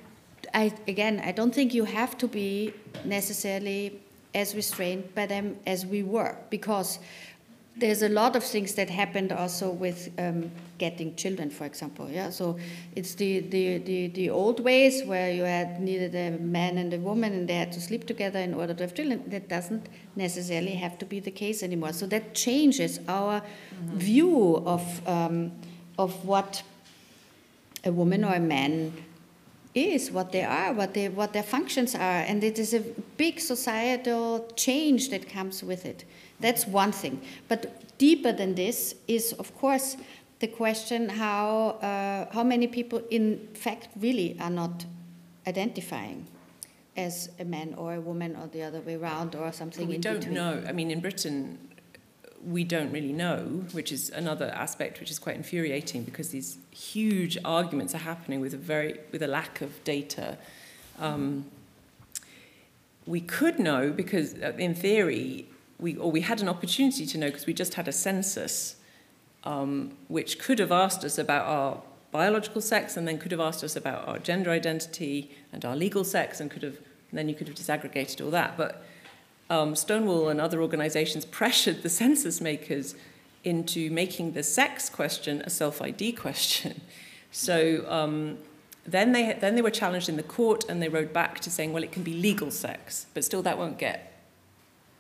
I 0.55 0.73
again, 0.89 1.21
I 1.25 1.33
don't 1.33 1.55
think 1.55 1.75
you 1.75 1.85
have 1.85 2.17
to 2.19 2.27
be 2.27 2.73
necessarily 3.05 4.01
as 4.37 4.55
restrained 4.55 5.15
by 5.15 5.27
them 5.27 5.57
as 5.67 5.87
we 5.87 6.03
were, 6.03 6.37
because 6.51 6.99
there's 7.79 8.03
a 8.03 8.09
lot 8.09 8.37
of 8.37 8.45
things 8.45 8.75
that 8.75 8.89
happened 8.89 9.33
also 9.33 9.71
with 9.71 10.11
um, 10.19 10.51
getting 10.79 11.15
children, 11.17 11.51
for 11.51 11.65
example. 11.65 12.09
Yeah, 12.11 12.31
so 12.31 12.59
it's 12.95 13.15
the, 13.15 13.41
the, 13.41 13.79
the, 13.79 14.09
the, 14.09 14.31
old 14.31 14.61
ways 14.61 15.05
where 15.05 15.31
you 15.31 15.43
had 15.43 15.81
needed 15.81 16.15
a 16.15 16.39
man 16.39 16.79
and 16.79 16.93
a 16.95 16.99
woman 16.99 17.33
and 17.33 17.49
they 17.49 17.55
had 17.55 17.73
to 17.73 17.81
sleep 17.81 18.07
together 18.07 18.39
in 18.39 18.55
order 18.55 18.73
to 18.75 18.83
have 18.85 18.95
children. 18.95 19.25
That 19.29 19.49
doesn't 19.49 19.89
necessarily 20.17 20.73
have 20.73 20.99
to 20.99 21.05
be 21.05 21.21
the 21.21 21.31
case 21.31 21.63
anymore. 21.63 21.93
So 21.93 22.07
that 22.07 22.35
changes 22.35 23.01
our 23.09 23.41
mm-hmm. 23.41 23.99
view 23.99 24.63
of 24.65 25.09
um, 25.09 25.53
of 25.99 26.25
what 26.27 26.63
a 27.85 27.93
woman 27.93 28.25
or 28.25 28.35
a 28.35 28.41
man 28.41 28.93
is, 29.77 30.11
what 30.11 30.33
they 30.33 30.43
are, 30.43 30.73
what, 30.73 30.95
they, 30.95 31.09
what 31.09 31.33
their 31.33 31.43
functions 31.43 31.95
are. 31.95 32.21
And 32.27 32.43
it 32.43 32.59
is 32.59 32.75
a 32.75 32.81
big 33.17 33.41
societal 33.41 34.49
change 34.57 35.11
that 35.11 35.29
comes 35.29 35.63
with 35.63 35.85
it. 35.85 36.05
That's 36.41 36.67
one 36.67 36.93
thing. 36.93 37.21
But 37.49 37.99
deeper 37.99 38.33
than 38.33 38.55
this 38.55 38.95
is, 39.07 39.33
of 39.35 39.55
course, 39.57 39.97
the 40.41 40.49
question 40.49 41.09
how, 41.09 41.79
uh, 41.83 42.33
how 42.33 42.43
many 42.43 42.67
people, 42.67 43.03
in 43.11 43.49
fact, 43.55 43.89
really 43.99 44.37
are 44.41 44.51
not 44.51 44.85
identifying 45.47 46.27
as 46.97 47.31
a 47.39 47.45
man 47.45 47.75
or 47.75 47.95
a 47.95 48.01
woman 48.01 48.37
or 48.37 48.47
the 48.49 48.63
other 48.63 48.81
way 48.81 48.95
around 48.95 49.35
or 49.35 49.53
something 49.53 49.87
we 49.89 49.97
in 49.97 50.01
don't 50.01 50.17
between. 50.17 50.35
know. 50.35 50.63
I 50.67 50.73
mean, 50.73 50.91
in 50.91 51.01
Britain, 51.01 51.59
we 52.45 52.65
don't 52.65 52.93
really 52.93 53.13
know, 53.13 53.65
which 53.73 53.93
is 53.93 54.11
another 54.11 54.47
aspect 54.47 55.01
which 55.01 55.11
is 55.11 55.19
quite 55.19 55.37
infuriating 55.37 56.03
because 56.03 56.31
these 56.31 56.59
huge 56.71 57.39
arguments 57.45 57.95
are 57.95 57.99
happening 57.99 58.41
with 58.41 58.55
a 58.55 58.57
very 58.57 58.99
with 59.13 59.23
a 59.23 59.27
lack 59.27 59.61
of 59.61 59.83
data. 59.85 60.39
Um, 60.99 61.47
we 63.07 63.21
could 63.21 63.59
know 63.59 63.91
because, 63.91 64.35
uh, 64.35 64.53
in 64.59 64.75
theory, 64.75 65.47
we 65.79 65.97
or 65.97 66.11
we 66.11 66.23
had 66.23 66.41
an 66.41 66.49
opportunity 66.49 67.07
to 67.07 67.19
know 67.19 67.27
because 67.27 67.47
we 67.47 67.55
just 67.55 67.75
had 67.75 67.89
a 67.89 67.93
census, 67.93 68.77
um, 69.45 69.97
which 70.09 70.39
could 70.39 70.59
have 70.59 70.73
asked 70.73 71.05
us 71.05 71.19
about 71.19 71.47
our 71.47 71.83
biological 72.11 72.61
sex 72.61 72.97
and 72.97 73.07
then 73.07 73.19
could 73.19 73.31
have 73.31 73.41
asked 73.41 73.63
us 73.63 73.77
about 73.77 74.07
our 74.09 74.19
gender 74.19 74.51
identity 74.51 75.31
and 75.53 75.65
our 75.65 75.77
legal 75.77 76.05
sex 76.05 76.41
and 76.41 76.51
could 76.51 76.63
have 76.63 76.79
and 77.11 77.19
then 77.19 77.29
you 77.29 77.35
could 77.35 77.49
have 77.49 77.57
disaggregated 77.57 78.25
all 78.25 78.31
that, 78.31 78.57
but 78.57 78.85
um, 79.49 79.77
Stonewall 79.77 80.29
and 80.29 80.41
other 80.41 80.61
organizations 80.61 81.25
pressured 81.25 81.83
the 81.83 81.89
census 81.89 82.41
makers 82.41 82.95
into 83.45 83.91
making 83.91 84.33
the 84.33 84.43
sex 84.43 84.91
question 84.91 85.41
a 85.43 85.51
self 85.51 85.81
ID 85.81 86.13
question. 86.13 86.81
So 87.33 87.85
um, 87.91 88.39
then, 88.87 89.13
they, 89.13 89.37
then 89.39 89.57
they 89.57 89.61
were 89.61 89.71
challenged 89.71 90.09
in 90.09 90.17
the 90.17 90.23
court 90.23 90.65
and 90.71 90.81
they 90.81 90.89
wrote 90.89 91.13
back 91.13 91.41
to 91.41 91.51
saying, 91.51 91.75
well, 91.75 91.83
it 91.83 91.93
can 91.93 92.03
be 92.03 92.15
legal 92.15 92.51
sex, 92.51 93.07
but 93.13 93.25
still 93.25 93.43
that 93.43 93.59
won't 93.59 93.77
get 93.77 94.17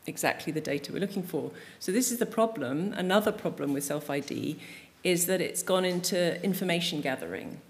exactly 0.06 0.52
the 0.52 0.60
data 0.60 0.92
we're 0.92 0.98
looking 0.98 1.22
for. 1.22 1.50
So 1.78 1.92
this 1.92 2.12
is 2.12 2.18
the 2.18 2.26
problem. 2.26 2.92
Another 2.94 3.32
problem 3.32 3.72
with 3.72 3.84
self 3.84 4.10
ID 4.10 4.58
is 5.02 5.26
that 5.26 5.40
it's 5.40 5.62
gone 5.62 5.84
into 5.84 6.42
information 6.42 7.00
gathering. 7.00 7.60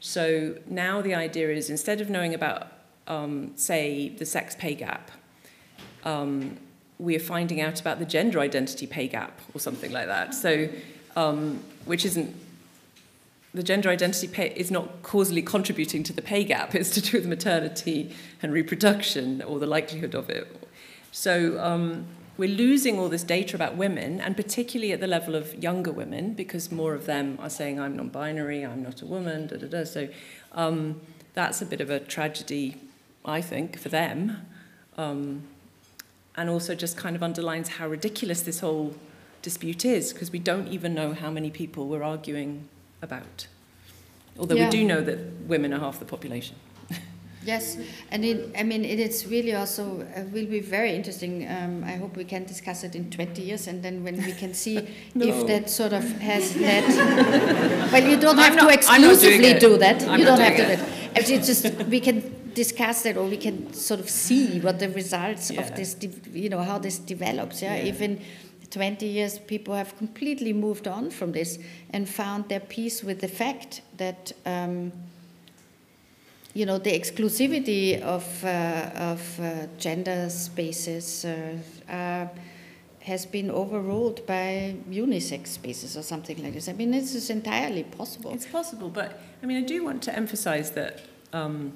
So 0.00 0.58
now 0.66 1.02
the 1.02 1.14
idea 1.14 1.50
is 1.50 1.68
instead 1.68 2.00
of 2.00 2.08
knowing 2.08 2.34
about, 2.34 2.68
um, 3.06 3.52
say, 3.56 4.10
the 4.10 4.24
sex 4.24 4.54
pay 4.54 4.74
gap, 4.74 5.10
um, 6.04 6.56
we 6.98 7.16
are 7.16 7.20
finding 7.20 7.60
out 7.60 7.80
about 7.80 7.98
the 7.98 8.04
gender 8.04 8.40
identity 8.40 8.86
pay 8.86 9.08
gap 9.08 9.40
or 9.54 9.60
something 9.60 9.92
like 9.92 10.06
that. 10.06 10.34
So, 10.34 10.68
um, 11.16 11.60
which 11.84 12.04
isn't 12.04 12.34
the 13.54 13.62
gender 13.62 13.88
identity 13.88 14.26
pay 14.26 14.52
is 14.56 14.70
not 14.70 15.02
causally 15.02 15.40
contributing 15.40 16.02
to 16.02 16.12
the 16.12 16.22
pay 16.22 16.42
gap. 16.42 16.74
It's 16.74 16.90
to 16.90 17.00
do 17.00 17.18
with 17.18 17.26
maternity 17.26 18.14
and 18.42 18.52
reproduction 18.52 19.42
or 19.42 19.60
the 19.60 19.66
likelihood 19.66 20.14
of 20.14 20.28
it. 20.28 20.68
So 21.12 21.60
um, 21.62 22.06
we're 22.36 22.48
losing 22.48 22.98
all 22.98 23.08
this 23.08 23.22
data 23.22 23.54
about 23.54 23.76
women, 23.76 24.20
and 24.20 24.36
particularly 24.36 24.90
at 24.90 24.98
the 24.98 25.06
level 25.06 25.36
of 25.36 25.54
younger 25.62 25.92
women, 25.92 26.34
because 26.34 26.72
more 26.72 26.94
of 26.94 27.06
them 27.06 27.38
are 27.40 27.48
saying, 27.48 27.78
I'm 27.78 27.96
non 27.96 28.08
binary, 28.08 28.66
I'm 28.66 28.82
not 28.82 29.00
a 29.02 29.06
woman, 29.06 29.46
da 29.46 29.56
da 29.56 29.68
da. 29.68 29.84
So 29.84 30.08
um, 30.50 31.00
that's 31.34 31.62
a 31.62 31.66
bit 31.66 31.80
of 31.80 31.90
a 31.90 32.00
tragedy, 32.00 32.76
I 33.24 33.40
think, 33.40 33.78
for 33.78 33.88
them. 33.88 34.48
Um, 34.98 35.44
and 36.36 36.50
also 36.50 36.74
just 36.74 36.96
kind 36.96 37.14
of 37.16 37.22
underlines 37.22 37.68
how 37.68 37.88
ridiculous 37.88 38.42
this 38.42 38.60
whole 38.60 38.94
dispute 39.42 39.84
is 39.84 40.12
because 40.12 40.32
we 40.32 40.38
don't 40.38 40.68
even 40.68 40.94
know 40.94 41.12
how 41.12 41.30
many 41.30 41.50
people 41.50 41.86
we're 41.86 42.02
arguing 42.02 42.68
about. 43.02 43.46
Although 44.38 44.56
yeah. 44.56 44.64
we 44.64 44.70
do 44.70 44.84
know 44.84 45.00
that 45.02 45.18
women 45.46 45.72
are 45.72 45.80
half 45.80 45.98
the 45.98 46.04
population. 46.04 46.56
Yes, 47.46 47.76
and 48.10 48.24
it, 48.24 48.54
I 48.58 48.62
mean, 48.62 48.86
it 48.86 48.98
is 48.98 49.26
really 49.26 49.54
also 49.54 50.00
uh, 50.16 50.22
will 50.32 50.46
be 50.46 50.60
very 50.60 50.94
interesting. 50.94 51.46
Um, 51.46 51.84
I 51.84 51.96
hope 51.96 52.16
we 52.16 52.24
can 52.24 52.44
discuss 52.44 52.84
it 52.84 52.94
in 52.94 53.10
20 53.10 53.42
years, 53.42 53.66
and 53.66 53.82
then 53.82 54.02
when 54.02 54.16
we 54.16 54.32
can 54.32 54.54
see 54.54 54.76
no. 55.14 55.26
if 55.26 55.46
that 55.48 55.68
sort 55.68 55.92
of 55.92 56.04
has 56.22 56.56
led. 56.56 56.84
well, 57.92 58.02
you 58.02 58.16
don't 58.16 58.38
have 58.38 58.56
not, 58.56 58.68
to 58.68 58.74
exclusively 58.74 59.58
do 59.58 59.76
that. 59.76 60.08
I'm 60.08 60.20
you 60.20 60.24
don't 60.24 60.40
have 60.40 60.56
to. 60.56 60.72
It. 60.72 60.78
That. 60.78 61.28
It's 61.30 61.46
just 61.46 61.84
we 61.84 62.00
can 62.00 62.22
discuss 62.54 63.02
that 63.02 63.16
or 63.16 63.26
we 63.26 63.36
can 63.36 63.72
sort 63.72 64.00
of 64.00 64.08
see 64.08 64.60
what 64.60 64.78
the 64.78 64.88
results 64.90 65.50
yeah. 65.50 65.60
of 65.60 65.74
this, 65.74 65.96
you 66.32 66.48
know, 66.48 66.62
how 66.62 66.78
this 66.78 66.98
develops. 66.98 67.62
Yeah, 67.62 67.76
yeah. 67.76 67.84
even 67.84 68.20
20 68.70 69.06
years, 69.06 69.38
people 69.38 69.74
have 69.74 69.96
completely 69.96 70.52
moved 70.52 70.88
on 70.88 71.10
from 71.10 71.32
this 71.32 71.58
and 71.90 72.08
found 72.08 72.48
their 72.48 72.60
peace 72.60 73.04
with 73.04 73.20
the 73.20 73.28
fact 73.28 73.82
that, 73.96 74.32
um, 74.46 74.92
you 76.54 76.66
know, 76.66 76.78
the 76.78 76.90
exclusivity 76.90 78.00
of, 78.00 78.44
uh, 78.44 78.90
of 78.94 79.40
uh, 79.40 79.66
gender 79.78 80.28
spaces 80.28 81.24
uh, 81.24 82.26
has 83.00 83.26
been 83.26 83.50
overruled 83.50 84.26
by 84.26 84.74
unisex 84.90 85.48
spaces 85.48 85.96
or 85.96 86.02
something 86.02 86.42
like 86.42 86.54
this. 86.54 86.68
I 86.68 86.72
mean, 86.72 86.90
this 86.90 87.14
is 87.14 87.28
entirely 87.28 87.84
possible. 87.84 88.32
It's 88.32 88.46
possible, 88.46 88.88
but 88.88 89.20
I 89.42 89.46
mean, 89.46 89.62
I 89.62 89.66
do 89.66 89.84
want 89.84 90.02
to 90.04 90.16
emphasize 90.16 90.70
that. 90.72 91.02
Um, 91.32 91.74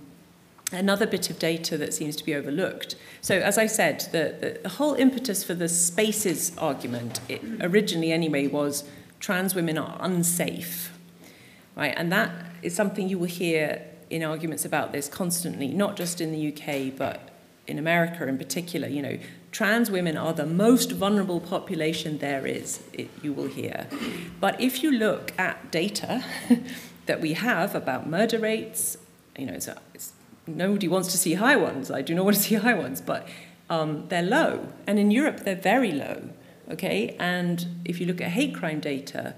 another 0.72 1.06
bit 1.06 1.30
of 1.30 1.38
data 1.38 1.78
that 1.78 1.94
seems 1.94 2.16
to 2.16 2.24
be 2.24 2.34
overlooked. 2.34 2.94
So, 3.20 3.38
as 3.38 3.58
I 3.58 3.66
said, 3.66 4.00
the, 4.12 4.58
the, 4.62 4.68
whole 4.68 4.94
impetus 4.94 5.42
for 5.42 5.54
the 5.54 5.68
spaces 5.68 6.52
argument, 6.58 7.20
originally 7.60 8.12
anyway, 8.12 8.46
was 8.46 8.84
trans 9.20 9.54
women 9.54 9.78
are 9.78 9.96
unsafe, 10.00 10.92
right? 11.74 11.94
And 11.96 12.12
that 12.12 12.30
is 12.62 12.74
something 12.74 13.08
you 13.08 13.18
will 13.18 13.26
hear 13.26 13.82
in 14.10 14.22
arguments 14.22 14.64
about 14.64 14.92
this 14.92 15.08
constantly, 15.08 15.68
not 15.68 15.96
just 15.96 16.20
in 16.20 16.32
the 16.32 16.52
UK, 16.52 16.96
but 16.96 17.28
in 17.66 17.78
America 17.78 18.26
in 18.26 18.38
particular. 18.38 18.88
You 18.88 19.02
know, 19.02 19.18
trans 19.52 19.90
women 19.90 20.16
are 20.16 20.32
the 20.32 20.46
most 20.46 20.92
vulnerable 20.92 21.40
population 21.40 22.18
there 22.18 22.46
is, 22.46 22.82
it, 22.92 23.08
you 23.22 23.32
will 23.32 23.48
hear. 23.48 23.86
But 24.40 24.60
if 24.60 24.82
you 24.82 24.90
look 24.90 25.38
at 25.38 25.70
data 25.70 26.24
that 27.06 27.20
we 27.20 27.34
have 27.34 27.74
about 27.74 28.08
murder 28.08 28.38
rates, 28.38 28.98
you 29.38 29.46
know, 29.46 29.54
it's, 29.54 29.68
it's 29.94 30.12
nobody 30.56 30.88
wants 30.88 31.10
to 31.12 31.18
see 31.18 31.34
high 31.34 31.56
ones. 31.56 31.90
I 31.90 32.02
do 32.02 32.14
not 32.14 32.24
want 32.24 32.36
to 32.36 32.42
see 32.48 32.56
high 32.56 32.74
ones, 32.74 33.00
but 33.00 33.28
um, 33.70 34.08
they're 34.08 34.22
low. 34.22 34.68
And 34.86 34.98
in 34.98 35.10
Europe, 35.10 35.40
they're 35.40 35.56
very 35.56 35.92
low. 35.92 36.30
Okay? 36.70 37.16
And 37.18 37.82
if 37.84 38.00
you 38.00 38.06
look 38.06 38.20
at 38.20 38.30
hate 38.30 38.54
crime 38.54 38.80
data, 38.80 39.34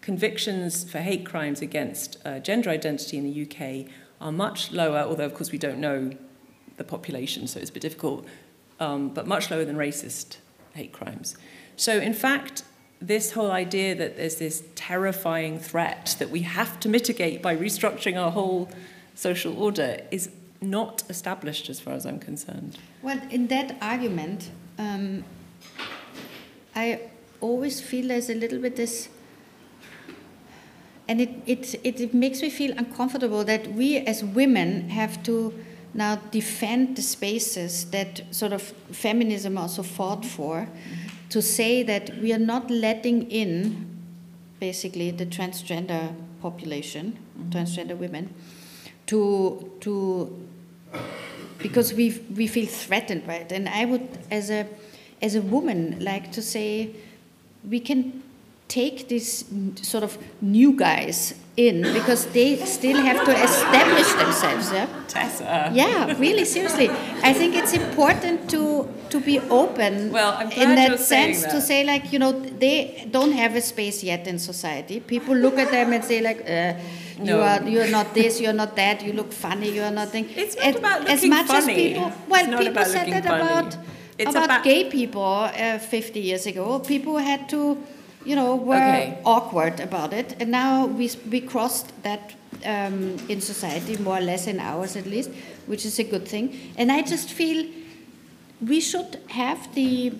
convictions 0.00 0.84
for 0.90 0.98
hate 0.98 1.24
crimes 1.24 1.60
against 1.60 2.16
uh, 2.24 2.38
gender 2.38 2.70
identity 2.70 3.18
in 3.18 3.24
the 3.24 3.42
UK 3.42 3.92
are 4.20 4.32
much 4.32 4.72
lower, 4.72 5.00
although, 5.00 5.24
of 5.24 5.34
course, 5.34 5.52
we 5.52 5.58
don't 5.58 5.78
know 5.78 6.10
the 6.76 6.84
population, 6.84 7.46
so 7.46 7.60
it's 7.60 7.70
a 7.70 7.72
bit 7.72 7.82
difficult, 7.82 8.26
um, 8.80 9.08
but 9.08 9.26
much 9.26 9.50
lower 9.50 9.64
than 9.64 9.76
racist 9.76 10.38
hate 10.74 10.92
crimes. 10.92 11.36
So, 11.76 11.98
in 11.98 12.14
fact, 12.14 12.64
this 13.00 13.32
whole 13.32 13.50
idea 13.50 13.94
that 13.94 14.16
there's 14.16 14.36
this 14.36 14.62
terrifying 14.74 15.58
threat 15.58 16.14
that 16.18 16.30
we 16.30 16.42
have 16.42 16.78
to 16.80 16.88
mitigate 16.88 17.42
by 17.42 17.56
restructuring 17.56 18.20
our 18.20 18.30
whole 18.30 18.70
social 19.14 19.60
order 19.60 20.00
is 20.10 20.30
not 20.62 21.02
established 21.08 21.68
as 21.68 21.80
far 21.80 21.94
as 21.94 22.06
I'm 22.06 22.18
concerned. 22.18 22.78
Well, 23.02 23.20
in 23.30 23.48
that 23.48 23.76
argument, 23.80 24.50
um, 24.78 25.24
I 26.74 27.00
always 27.40 27.80
feel 27.80 28.08
there's 28.08 28.30
a 28.30 28.34
little 28.34 28.58
bit 28.58 28.76
this, 28.76 29.08
and 31.08 31.20
it, 31.20 31.30
it, 31.46 31.74
it 31.84 32.14
makes 32.14 32.40
me 32.40 32.50
feel 32.50 32.72
uncomfortable 32.78 33.44
that 33.44 33.72
we 33.72 33.98
as 33.98 34.24
women 34.24 34.88
have 34.88 35.22
to 35.24 35.52
now 35.94 36.16
defend 36.30 36.96
the 36.96 37.02
spaces 37.02 37.90
that 37.90 38.22
sort 38.30 38.52
of 38.52 38.62
feminism 38.92 39.58
also 39.58 39.82
fought 39.82 40.24
for, 40.24 40.68
to 41.28 41.42
say 41.42 41.82
that 41.82 42.16
we 42.18 42.32
are 42.32 42.38
not 42.38 42.70
letting 42.70 43.30
in 43.30 43.88
basically 44.60 45.10
the 45.10 45.26
transgender 45.26 46.14
population, 46.40 47.18
mm-hmm. 47.38 47.50
transgender 47.50 47.96
women, 47.96 48.32
to 49.06 49.70
to 49.80 50.48
because 51.58 51.94
we 51.94 52.20
we 52.36 52.46
feel 52.46 52.66
threatened 52.66 53.26
by 53.26 53.34
it. 53.34 53.52
And 53.52 53.68
I 53.68 53.84
would, 53.84 54.06
as 54.30 54.50
a 54.50 54.66
as 55.20 55.34
a 55.34 55.42
woman, 55.42 55.98
like 56.00 56.32
to 56.32 56.42
say 56.42 56.90
we 57.68 57.80
can 57.80 58.22
take 58.72 59.08
these 59.08 59.44
sort 59.82 60.02
of 60.02 60.16
new 60.40 60.72
guys 60.72 61.34
in 61.58 61.82
because 61.92 62.24
they 62.32 62.56
still 62.64 62.96
have 62.96 63.20
to 63.26 63.32
establish 63.48 64.10
themselves. 64.14 64.72
Yeah, 64.72 64.88
Tessa. 65.08 65.70
Yeah, 65.74 66.18
really 66.18 66.46
seriously. 66.46 66.88
I 67.22 67.34
think 67.34 67.54
it's 67.54 67.74
important 67.74 68.48
to 68.50 68.88
to 69.10 69.20
be 69.20 69.36
open. 69.50 70.10
Well, 70.10 70.32
in 70.62 70.74
that 70.80 70.98
sense 71.00 71.42
that. 71.42 71.50
to 71.52 71.60
say 71.60 71.84
like 71.84 72.12
you 72.12 72.18
know 72.18 72.32
they 72.32 73.06
don't 73.10 73.32
have 73.32 73.54
a 73.56 73.60
space 73.60 74.02
yet 74.02 74.26
in 74.26 74.38
society. 74.38 75.00
People 75.00 75.36
look 75.36 75.58
at 75.58 75.70
them 75.70 75.92
and 75.92 76.04
say 76.04 76.20
like. 76.20 76.40
Uh, 76.48 76.74
no. 77.18 77.36
You 77.36 77.42
are 77.42 77.68
you're 77.68 77.90
not 77.90 78.14
this, 78.14 78.40
you're 78.40 78.58
not 78.64 78.74
that. 78.74 79.04
You 79.04 79.12
look 79.12 79.32
funny. 79.32 79.68
You 79.70 79.82
are 79.82 79.92
nothing. 79.92 80.24
It's 80.34 80.56
not 80.56 80.76
about 80.76 81.00
looking 81.02 81.14
as 81.14 81.24
much 81.36 81.46
funny. 81.46 81.72
as 81.72 81.78
people. 81.82 82.12
Well, 82.26 82.58
people 82.58 82.84
said 82.84 83.12
that 83.12 83.24
funny. 83.24 83.42
about 83.42 83.76
about, 84.20 84.44
about, 84.44 84.64
gay 84.64 84.90
people 84.90 85.22
uh, 85.22 85.78
50 85.78 86.20
years 86.20 86.46
ago. 86.46 86.78
People 86.80 87.18
had 87.18 87.48
to, 87.50 87.82
you 88.24 88.36
know, 88.36 88.56
were 88.56 88.76
okay. 88.76 89.18
awkward 89.24 89.80
about 89.80 90.12
it, 90.12 90.36
and 90.40 90.50
now 90.50 90.86
we 90.86 91.10
we 91.30 91.40
crossed 91.40 91.92
that 92.02 92.34
um, 92.64 93.16
in 93.28 93.40
society 93.40 93.96
more 93.98 94.18
or 94.18 94.20
less 94.20 94.46
in 94.46 94.60
ours 94.60 94.96
at 94.96 95.06
least, 95.06 95.30
which 95.66 95.84
is 95.84 95.98
a 95.98 96.04
good 96.04 96.26
thing. 96.26 96.58
And 96.76 96.92
I 96.92 97.02
just 97.02 97.30
feel 97.30 97.66
we 98.66 98.80
should 98.80 99.18
have 99.28 99.74
the 99.74 100.12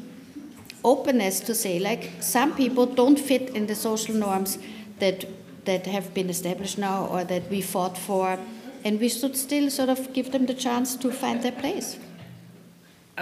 openness 0.84 1.38
to 1.38 1.54
say 1.54 1.78
like 1.78 2.10
some 2.20 2.54
people 2.56 2.86
don't 2.86 3.18
fit 3.18 3.50
in 3.50 3.66
the 3.66 3.74
social 3.74 4.14
norms 4.14 4.58
that 4.98 5.24
that 5.64 5.86
have 5.86 6.12
been 6.12 6.28
established 6.28 6.78
now 6.78 7.06
or 7.06 7.24
that 7.24 7.48
we 7.48 7.60
fought 7.60 7.96
for, 7.96 8.38
and 8.84 8.98
we 9.00 9.08
should 9.08 9.36
still 9.36 9.70
sort 9.70 9.88
of 9.88 10.12
give 10.12 10.32
them 10.32 10.46
the 10.46 10.54
chance 10.54 10.96
to 10.96 11.12
find 11.12 11.42
their 11.42 11.52
place. 11.52 11.98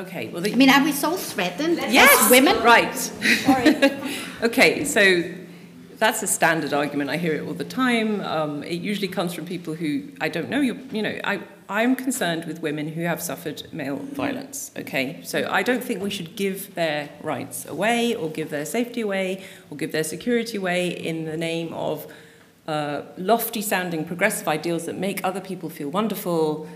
Okay, 0.01 0.29
well, 0.29 0.41
the, 0.41 0.51
I 0.51 0.57
mean, 0.57 0.71
are 0.71 0.83
we 0.83 0.93
so 0.93 1.15
threatened 1.15 1.77
yes, 1.77 2.11
as 2.25 2.31
women? 2.31 2.57
Right. 2.63 2.95
Sorry. 2.95 3.77
okay, 4.43 4.85
so 4.87 5.23
that's 5.99 6.23
a 6.23 6.27
standard 6.27 6.73
argument. 6.73 7.11
I 7.11 7.19
hear 7.19 7.35
it 7.35 7.47
all 7.47 7.53
the 7.53 7.67
time. 7.67 8.23
Um, 8.23 8.63
it 8.63 8.81
usually 8.81 9.09
comes 9.09 9.35
from 9.35 9.45
people 9.45 9.75
who 9.75 10.11
I 10.19 10.31
don't 10.31 10.49
know. 10.49 10.61
You, 10.61 10.79
you 10.91 11.03
know, 11.03 11.21
I 11.23 11.43
I'm 11.69 11.95
concerned 11.97 12.47
with 12.47 12.63
women 12.63 12.89
who 12.89 13.03
have 13.03 13.21
suffered 13.21 13.63
male 13.75 13.97
violence. 13.97 14.71
Okay, 14.75 15.21
so 15.23 15.47
I 15.51 15.63
don't 15.63 15.85
think 15.85 16.03
we 16.03 16.09
should 16.09 16.35
give 16.35 16.75
their 16.75 17.11
rights 17.23 17.67
away, 17.67 18.15
or 18.15 18.31
give 18.31 18.49
their 18.49 18.65
safety 18.65 19.03
away, 19.03 19.45
or 19.71 19.77
give 19.77 19.93
their 19.93 20.05
security 20.05 20.57
away 20.57 20.89
in 20.89 21.27
the 21.27 21.37
name 21.37 21.75
of 21.75 22.11
uh, 22.67 23.03
lofty 23.19 23.61
sounding 23.61 24.07
progressive 24.07 24.49
ideals 24.49 24.87
that 24.87 24.97
make 24.97 25.23
other 25.25 25.41
people 25.41 25.69
feel 25.69 25.91
wonderful, 25.91 26.67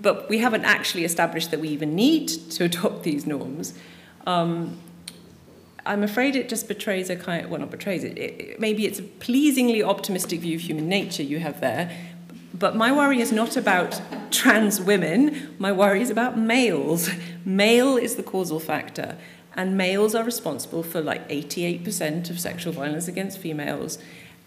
but 0.00 0.28
we 0.28 0.38
haven't 0.38 0.64
actually 0.64 1.04
established 1.04 1.50
that 1.50 1.60
we 1.60 1.68
even 1.68 1.94
need 1.94 2.28
to 2.28 2.64
adopt 2.64 3.02
these 3.02 3.26
norms. 3.26 3.74
Um, 4.26 4.78
I'm 5.84 6.02
afraid 6.02 6.34
it 6.34 6.48
just 6.48 6.66
betrays 6.66 7.10
a 7.10 7.16
kind 7.16 7.44
of, 7.44 7.50
well, 7.50 7.60
not 7.60 7.70
betrays 7.70 8.02
it, 8.02 8.18
it, 8.18 8.40
it, 8.40 8.60
maybe 8.60 8.86
it's 8.86 8.98
a 8.98 9.04
pleasingly 9.04 9.82
optimistic 9.82 10.40
view 10.40 10.56
of 10.56 10.62
human 10.62 10.88
nature 10.88 11.22
you 11.22 11.38
have 11.38 11.60
there. 11.60 11.90
But 12.52 12.74
my 12.74 12.90
worry 12.90 13.20
is 13.20 13.32
not 13.32 13.56
about 13.56 14.00
trans 14.32 14.80
women, 14.80 15.54
my 15.58 15.72
worry 15.72 16.00
is 16.00 16.10
about 16.10 16.38
males. 16.38 17.10
Male 17.44 17.96
is 17.96 18.16
the 18.16 18.24
causal 18.24 18.58
factor, 18.58 19.16
and 19.54 19.76
males 19.76 20.16
are 20.16 20.24
responsible 20.24 20.82
for 20.82 21.00
like 21.00 21.28
88% 21.28 22.28
of 22.28 22.40
sexual 22.40 22.72
violence 22.72 23.06
against 23.06 23.38
females. 23.38 23.98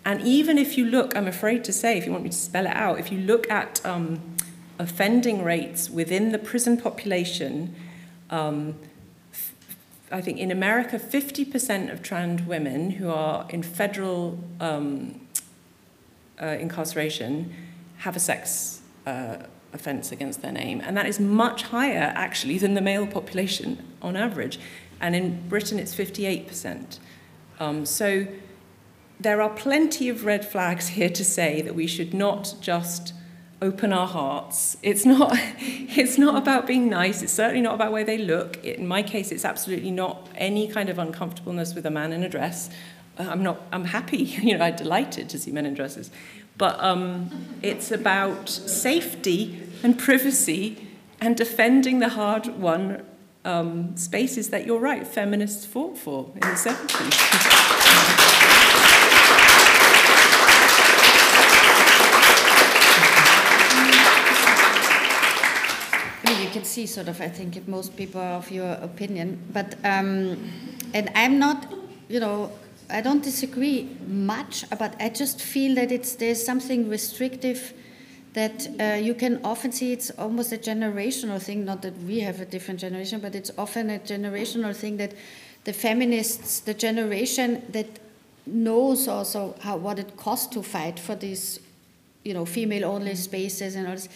And 0.04 0.22
even 0.22 0.58
if 0.58 0.78
you 0.78 0.86
look, 0.86 1.16
I'm 1.16 1.28
afraid 1.28 1.64
to 1.66 1.74
say, 1.74 1.98
if 1.98 2.06
you 2.06 2.12
want 2.12 2.26
me 2.26 2.30
to 2.30 2.36
spell 2.36 2.66
it 2.66 2.76
out, 2.76 3.00
if 3.00 3.12
you 3.12 3.20
look 3.20 3.50
at 3.50 3.86
um, 3.86 4.20
offending 4.80 5.44
rates 5.44 5.90
within 5.90 6.32
the 6.32 6.40
prison 6.40 6.78
population, 6.78 7.76
um, 8.30 8.76
I 10.12 10.22
think 10.22 10.40
in 10.40 10.50
America, 10.50 10.98
50% 10.98 11.92
of 11.92 12.02
trans 12.02 12.42
women 12.44 12.92
who 12.92 13.10
are 13.10 13.46
in 13.50 13.62
federal 13.62 14.40
um, 14.60 15.22
uh, 16.42 16.46
incarceration 16.48 17.54
have 17.98 18.16
a 18.16 18.20
sex 18.20 18.82
uh, 19.06 19.38
offense 19.74 20.12
against 20.12 20.42
their 20.42 20.54
name. 20.54 20.82
And 20.82 20.98
that 20.98 21.06
is 21.06 21.20
much 21.20 21.64
higher, 21.64 22.12
actually, 22.16 22.58
than 22.58 22.74
the 22.74 22.82
male 22.82 23.06
population 23.06 23.86
on 24.02 24.16
average. 24.16 24.60
And 25.02 25.16
in 25.16 25.48
Britain, 25.48 25.78
it's 25.78 25.94
58%. 25.94 27.00
Um, 27.60 27.86
so 27.86 28.26
there 29.20 29.42
are 29.42 29.50
plenty 29.50 30.10
of 30.10 30.26
red 30.26 30.46
flags 30.46 30.88
here 30.98 31.10
to 31.10 31.26
say 31.26 31.62
that 31.62 31.76
we 31.76 31.86
should 31.86 32.14
not 32.14 32.56
just 32.62 33.14
open 33.62 33.92
our 33.92 34.08
hearts. 34.08 34.78
It's 34.82 35.06
not, 35.06 35.32
it's 35.60 36.18
not 36.18 36.38
about 36.38 36.68
being 36.68 36.90
nice. 36.90 37.22
It's 37.22 37.34
certainly 37.34 37.62
not 37.62 37.76
about 37.76 37.92
where 37.92 38.04
they 38.04 38.18
look. 38.18 38.64
In 38.64 38.88
my 38.88 39.04
case, 39.04 39.32
it's 39.32 39.46
absolutely 39.46 39.92
not 39.92 40.28
any 40.36 40.68
kind 40.68 40.90
of 40.90 41.00
uncomfortableness 41.00 41.76
with 41.76 41.86
a 41.86 41.92
man 41.92 42.14
in 42.14 42.24
a 42.24 42.30
dress. 42.30 42.70
Uh, 43.18 43.28
I'm 43.30 43.44
not. 43.44 43.62
I'm 43.72 43.86
happy. 43.86 44.24
You 44.40 44.58
know, 44.58 44.66
I'm 44.66 44.76
delighted 44.76 45.30
to 45.30 45.40
see 45.40 45.52
men 45.52 45.66
in 45.66 45.74
dresses. 45.74 46.12
But 46.58 46.80
um, 46.84 47.30
it's 47.62 47.92
about 47.92 48.50
safety 48.50 49.62
and 49.82 49.98
privacy 49.98 50.88
and 51.22 51.36
defending 51.38 52.00
the 52.00 52.10
hard-won 52.10 53.06
um, 53.46 53.96
spaces 53.96 54.50
that 54.50 54.66
you're 54.66 54.80
right, 54.80 55.08
feminists 55.08 55.66
fought 55.66 55.98
for 55.98 56.32
in 56.36 56.42
the 56.42 56.48
70s. 56.48 58.36
see 66.70 66.86
sort 66.86 67.08
of, 67.08 67.20
I 67.22 67.30
think 67.30 67.68
most 67.68 67.96
people 67.96 68.22
are 68.22 68.38
of 68.38 68.52
your 68.52 68.72
opinion, 68.74 69.40
but, 69.52 69.76
um, 69.84 70.38
and 70.94 71.12
I'm 71.16 71.40
not 71.40 71.74
you 72.10 72.20
know, 72.20 72.52
I 72.90 73.02
don't 73.02 73.24
disagree 73.24 73.96
much, 74.08 74.66
but 74.78 74.96
I 75.00 75.10
just 75.10 75.40
feel 75.40 75.76
that 75.76 75.92
it's 75.92 76.16
there's 76.16 76.44
something 76.44 76.90
restrictive 76.90 77.74
that 78.34 78.68
uh, 78.80 78.96
you 78.96 79.14
can 79.14 79.40
often 79.44 79.72
see 79.72 79.94
it's 79.94 80.10
almost 80.12 80.52
a 80.52 80.58
generational 80.58 81.42
thing. 81.42 81.66
Not 81.66 81.84
that 81.84 81.96
we 82.04 82.20
have 82.22 82.42
a 82.42 82.46
different 82.46 82.80
generation, 82.80 83.20
but 83.22 83.36
it's 83.36 83.52
often 83.58 83.92
a 83.92 84.00
generational 84.00 84.76
thing 84.76 84.98
that 84.98 85.14
the 85.66 85.74
feminists, 85.74 86.60
the 86.62 86.74
generation 86.74 87.64
that 87.70 87.88
knows 88.48 89.08
also 89.08 89.56
how 89.62 89.78
what 89.78 90.00
it 90.00 90.18
costs 90.18 90.48
to 90.48 90.64
fight 90.64 91.00
for 91.00 91.16
these, 91.16 91.60
you 92.24 92.34
know, 92.34 92.46
female-only 92.46 93.16
spaces 93.16 93.76
and 93.76 93.88
all 93.88 93.94
this, 93.94 94.10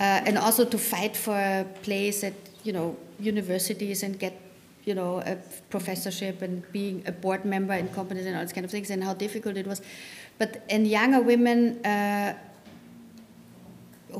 and 0.00 0.38
also 0.38 0.64
to 0.64 0.78
fight 0.78 1.16
for 1.16 1.36
a 1.36 1.66
place 1.82 2.24
at 2.24 2.34
you 2.62 2.72
know 2.72 2.96
universities 3.18 4.02
and 4.02 4.18
get 4.18 4.40
you 4.84 4.94
know 4.94 5.18
a 5.20 5.36
professorship 5.70 6.42
and 6.42 6.62
being 6.72 7.02
a 7.06 7.12
board 7.12 7.44
member 7.44 7.74
in 7.74 7.88
companies 7.88 8.26
and 8.26 8.36
all 8.36 8.42
these 8.42 8.52
kind 8.52 8.64
of 8.64 8.70
things 8.70 8.90
and 8.90 9.02
how 9.02 9.14
difficult 9.14 9.56
it 9.56 9.66
was, 9.66 9.80
but 10.38 10.64
and 10.70 10.86
younger 10.86 11.20
women. 11.20 11.84
Uh, 11.84 12.34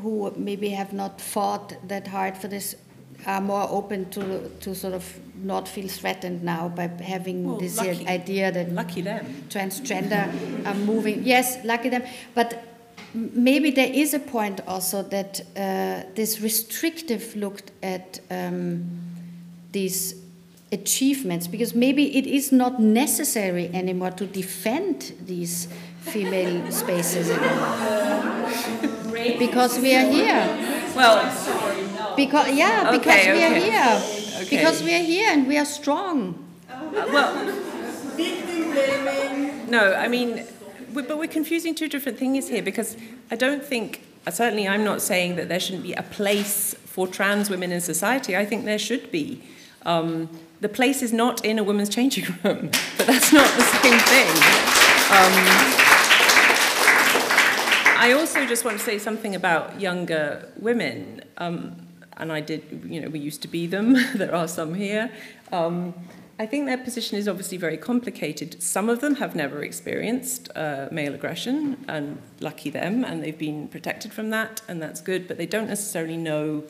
who 0.01 0.33
maybe 0.37 0.71
have 0.71 0.93
not 0.93 1.21
fought 1.21 1.77
that 1.87 2.09
hard 2.09 2.37
for 2.37 2.49
this 2.49 2.75
are 3.27 3.41
more 3.41 3.67
open 3.71 4.11
to 4.11 4.51
to 4.61 4.75
sort 4.75 4.93
of 4.93 5.19
not 5.37 5.69
feel 5.69 5.89
threatened 5.89 6.43
now 6.43 6.69
by 6.69 6.87
having 6.87 7.45
well, 7.45 7.59
this 7.59 7.77
lucky, 7.77 8.07
idea 8.09 8.51
that 8.53 8.73
lucky 8.73 9.01
them 9.01 9.25
transgender 9.49 10.29
are 10.67 10.75
moving. 10.75 11.23
Yes, 11.23 11.65
lucky 11.65 11.89
them, 11.89 12.03
but 12.35 12.74
maybe 13.15 13.71
there 13.71 13.93
is 13.93 14.13
a 14.13 14.19
point 14.19 14.61
also 14.67 15.03
that 15.03 15.41
uh, 15.57 16.03
this 16.15 16.41
restrictive 16.41 17.35
look 17.37 17.63
at 17.83 18.21
um, 18.31 18.85
these 19.73 20.15
achievements 20.73 21.47
because 21.47 21.75
maybe 21.75 22.17
it 22.17 22.27
is 22.27 22.51
not 22.51 22.81
necessary 22.81 23.71
anymore 23.73 24.11
to 24.11 24.27
defend 24.27 25.13
these 25.25 25.69
female 26.01 26.71
spaces 26.71 27.31
anymore 27.31 28.51
because 29.39 29.79
we 29.79 29.95
are 29.95 30.11
here. 30.11 30.45
Well, 30.97 31.25
because 32.17 32.49
yeah, 32.51 32.91
because 32.91 33.07
okay, 33.07 33.33
we 33.33 33.43
are 33.43 33.55
here. 33.55 34.03
Okay. 34.43 34.57
Because 34.57 34.83
we 34.83 34.95
are 34.95 35.03
here 35.03 35.31
and 35.31 35.47
we 35.47 35.57
are 35.57 35.65
strong. 35.65 36.45
Uh, 36.69 37.07
well, 37.13 37.35
no, 39.69 39.95
I 39.95 40.09
mean, 40.09 40.45
but 41.03 41.19
we're 41.19 41.27
confusing 41.27 41.75
two 41.75 41.89
different 41.89 42.19
things 42.19 42.49
here 42.49 42.63
because 42.63 42.97
I 43.31 43.37
don't 43.37 43.65
think, 43.65 44.03
certainly, 44.31 44.69
I'm 44.69 44.85
not 44.85 45.03
saying 45.03 45.37
that 45.37 45.49
there 45.49 45.61
shouldn't 45.61 45.83
be 45.83 45.95
a 45.95 46.03
place 46.03 46.75
for 46.85 47.09
trans 47.09 47.51
women 47.51 47.73
in 47.73 47.81
society. 47.81 48.37
I 48.37 48.45
think 48.45 48.65
there 48.65 48.79
should 48.79 49.11
be. 49.11 49.43
Um, 49.85 50.29
the 50.61 50.69
place 50.69 51.03
is 51.03 51.13
not 51.13 51.45
in 51.45 51.59
a 51.59 51.65
women's 51.65 51.89
changing 51.89 52.25
room, 52.45 52.71
but 52.97 53.07
that's 53.07 53.33
not 53.33 53.51
the 53.55 53.63
same 53.63 53.99
thing. 53.99 54.29
Um, 55.11 55.95
I 57.97 58.13
also 58.13 58.47
just 58.47 58.65
want 58.65 58.79
to 58.79 58.85
say 58.85 58.99
something 58.99 59.35
about 59.35 59.81
younger 59.81 60.51
women. 60.59 61.23
Um, 61.39 61.77
and 62.17 62.33
I 62.33 62.41
did, 62.41 62.87
you 62.87 63.01
know, 63.01 63.09
we 63.09 63.19
used 63.19 63.43
to 63.43 63.49
be 63.49 63.67
them. 63.67 63.95
there 64.15 64.35
are 64.35 64.49
some 64.49 64.75
here. 64.75 65.11
I 66.37 66.47
think 66.47 66.67
their 66.67 66.79
position 66.79 67.17
is 67.17 67.29
obviously 67.29 67.59
very 67.59 67.77
complicated. 67.77 68.61
Some 68.61 68.89
of 68.89 69.01
them 69.01 69.17
have 69.17 69.37
never 69.37 69.63
experienced 69.63 70.51
uh, 70.57 70.89
male 70.91 71.15
aggression, 71.15 71.85
and 71.87 72.21
lucky 72.41 72.71
them, 72.71 73.05
and 73.05 73.23
they've 73.23 73.39
been 73.39 73.69
protected 73.69 74.13
from 74.13 74.31
that, 74.31 74.61
and 74.67 74.83
that's 74.83 75.01
good, 75.01 75.29
but 75.29 75.39
they 75.39 75.47
don't 75.47 75.69
necessarily 75.69 76.17
know 76.17 76.65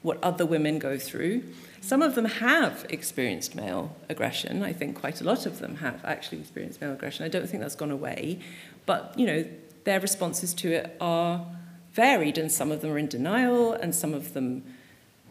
what 0.00 0.22
other 0.22 0.46
women 0.46 0.78
go 0.78 0.98
through. 0.98 1.42
Some 1.82 2.00
of 2.00 2.14
them 2.14 2.24
have 2.24 2.86
experienced 2.88 3.54
male 3.54 3.94
aggression. 4.08 4.62
I 4.62 4.72
think 4.72 4.98
quite 4.98 5.20
a 5.20 5.24
lot 5.24 5.44
of 5.44 5.58
them 5.58 5.76
have 5.76 6.02
actually 6.02 6.40
experienced 6.40 6.80
male 6.80 6.92
aggression. 6.92 7.26
I 7.26 7.28
don't 7.28 7.46
think 7.46 7.62
that's 7.62 7.74
gone 7.74 7.90
away. 7.90 8.38
But, 8.86 9.12
you 9.18 9.26
know, 9.26 9.44
their 9.84 10.00
responses 10.00 10.54
to 10.54 10.72
it 10.72 10.96
are 10.98 11.46
varied, 11.92 12.38
and 12.38 12.50
some 12.50 12.72
of 12.72 12.80
them 12.80 12.90
are 12.90 12.98
in 12.98 13.08
denial, 13.08 13.74
and 13.74 13.94
some 13.94 14.14
of 14.14 14.32
them, 14.32 14.64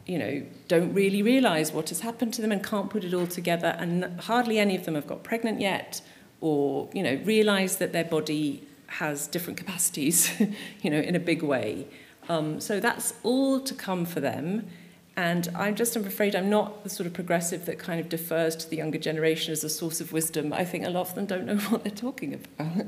you 0.06 0.18
know, 0.18 0.44
don't 0.68 0.94
really 0.94 1.22
realize 1.22 1.72
what 1.72 1.90
has 1.90 2.02
happened 2.02 2.34
to 2.34 2.42
them 2.42 2.52
and 2.52 2.64
can't 2.64 2.90
put 2.90 3.04
it 3.04 3.14
all 3.14 3.28
together, 3.28 3.76
and 3.80 4.20
hardly 4.22 4.60
any 4.60 4.76
of 4.76 4.86
them 4.86 4.96
have 4.96 5.08
got 5.08 5.24
pregnant 5.24 5.62
yet, 5.62 6.02
or 6.42 6.90
you 6.94 7.04
know, 7.04 7.20
realize 7.24 7.78
that 7.78 7.94
their 7.94 8.04
body 8.04 8.68
has 8.88 9.28
different 9.28 9.58
capacities, 9.58 10.32
you 10.82 10.90
know, 10.90 11.00
in 11.00 11.16
a 11.16 11.20
big 11.20 11.42
way. 11.42 11.88
Um, 12.30 12.60
so 12.60 12.80
that's 12.80 13.14
all 13.24 13.60
to 13.60 13.74
come 13.74 14.06
for 14.06 14.20
them. 14.20 14.68
And 15.16 15.48
I'm 15.56 15.76
just 15.76 15.96
I'm 15.96 16.06
afraid 16.08 16.36
I'm 16.36 16.50
not 16.50 16.84
the 16.84 16.90
sort 16.90 17.06
of 17.06 17.14
progressive 17.14 17.68
that 17.68 17.78
kind 17.78 18.00
of 18.00 18.10
defers 18.10 18.56
to 18.58 18.70
the 18.70 18.78
younger 18.78 18.98
generation 18.98 19.52
as 19.52 19.64
a 19.64 19.70
source 19.70 20.02
of 20.02 20.12
wisdom. 20.12 20.52
I 20.52 20.66
think 20.66 20.86
a 20.86 20.90
lot 20.90 21.08
of 21.08 21.16
them 21.16 21.28
don't 21.28 21.46
know 21.46 21.58
what 21.70 21.84
they're 21.84 21.92
talking 21.92 22.34
about. 22.34 22.88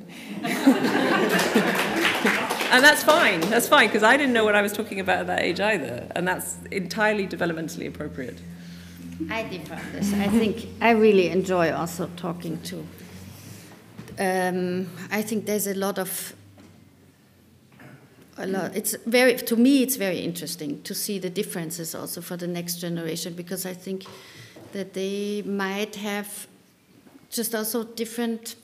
and 2.72 2.84
that's 2.84 3.04
fine. 3.04 3.42
That's 3.42 3.68
fine, 3.68 3.88
because 3.88 4.04
I 4.04 4.18
didn't 4.18 4.34
know 4.34 4.44
what 4.44 4.56
I 4.56 4.62
was 4.62 4.74
talking 4.74 5.00
about 5.00 5.20
at 5.20 5.28
that 5.28 5.42
age 5.42 5.60
either. 5.60 6.08
And 6.16 6.28
that's 6.28 6.58
entirely 6.72 7.28
developmentally 7.28 7.88
appropriate. 7.88 8.40
I 9.30 9.44
differ 9.44 9.76
on 9.76 9.92
this. 9.94 10.14
I 10.14 10.28
think 10.28 10.68
I 10.82 10.92
really 10.92 11.30
enjoy 11.30 11.72
also 11.72 12.10
talking 12.18 12.62
to. 12.64 12.86
Um, 14.20 14.90
I 15.12 15.22
think 15.22 15.46
there's 15.46 15.68
a 15.68 15.74
lot 15.74 16.00
of 16.00 16.34
a 18.38 18.46
lot. 18.46 18.76
It's 18.76 18.96
very 19.06 19.36
to 19.36 19.56
me. 19.56 19.84
It's 19.84 19.96
very 19.96 20.20
interesting 20.20 20.82
to 20.84 20.94
see 20.94 21.20
the 21.20 21.30
differences 21.30 21.96
also 21.96 22.22
for 22.22 22.36
the 22.36 22.48
next 22.48 22.76
generation 22.76 23.34
because 23.34 23.66
I 23.66 23.74
think 23.74 24.06
that 24.74 24.94
they 24.94 25.42
might 25.44 25.96
have 25.96 26.48
just 27.30 27.56
also 27.56 27.84
different 27.84 28.56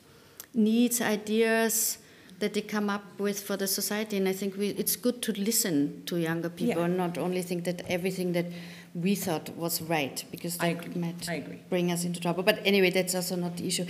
needs, 0.53 0.99
ideas 0.99 1.97
that 2.41 2.53
they 2.53 2.61
come 2.61 2.89
up 2.89 3.03
with 3.19 3.39
for 3.41 3.55
the 3.55 3.67
society. 3.67 4.17
And 4.17 4.27
I 4.27 4.33
think 4.33 4.57
we, 4.57 4.69
it's 4.69 4.95
good 4.95 5.21
to 5.23 5.31
listen 5.31 6.03
to 6.07 6.17
younger 6.17 6.49
people 6.49 6.81
yeah. 6.81 6.85
and 6.85 6.97
not 6.97 7.17
only 7.17 7.41
think 7.41 7.63
that 7.63 7.81
everything 7.87 8.33
that 8.33 8.45
we 8.93 9.15
thought 9.15 9.49
was 9.55 9.81
right 9.81 10.23
because 10.31 10.57
that 10.57 10.95
might 10.97 11.69
bring 11.69 11.91
us 11.91 12.03
into 12.03 12.19
trouble. 12.19 12.43
But 12.43 12.59
anyway, 12.65 12.89
that's 12.89 13.15
also 13.15 13.37
not 13.37 13.55
the 13.57 13.67
issue. 13.67 13.85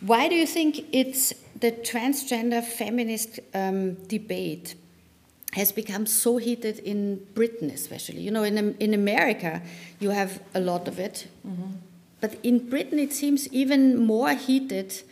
Why 0.00 0.28
do 0.28 0.36
you 0.36 0.46
think 0.46 0.84
it's 0.92 1.34
the 1.58 1.72
transgender 1.72 2.62
feminist 2.62 3.40
um, 3.52 3.94
debate 4.06 4.76
has 5.54 5.70
become 5.72 6.04
so 6.04 6.36
heated 6.36 6.80
in 6.80 7.24
Britain, 7.34 7.70
especially. 7.70 8.20
You 8.20 8.32
know, 8.32 8.42
in, 8.42 8.74
in 8.78 8.92
America, 8.92 9.62
you 10.00 10.10
have 10.10 10.42
a 10.52 10.60
lot 10.60 10.88
of 10.88 10.98
it. 10.98 11.28
Mm-hmm. 11.46 11.76
But 12.20 12.38
in 12.42 12.68
Britain, 12.68 12.98
it 12.98 13.12
seems 13.12 13.46
even 13.52 13.98
more 13.98 14.32
heated. 14.32 15.02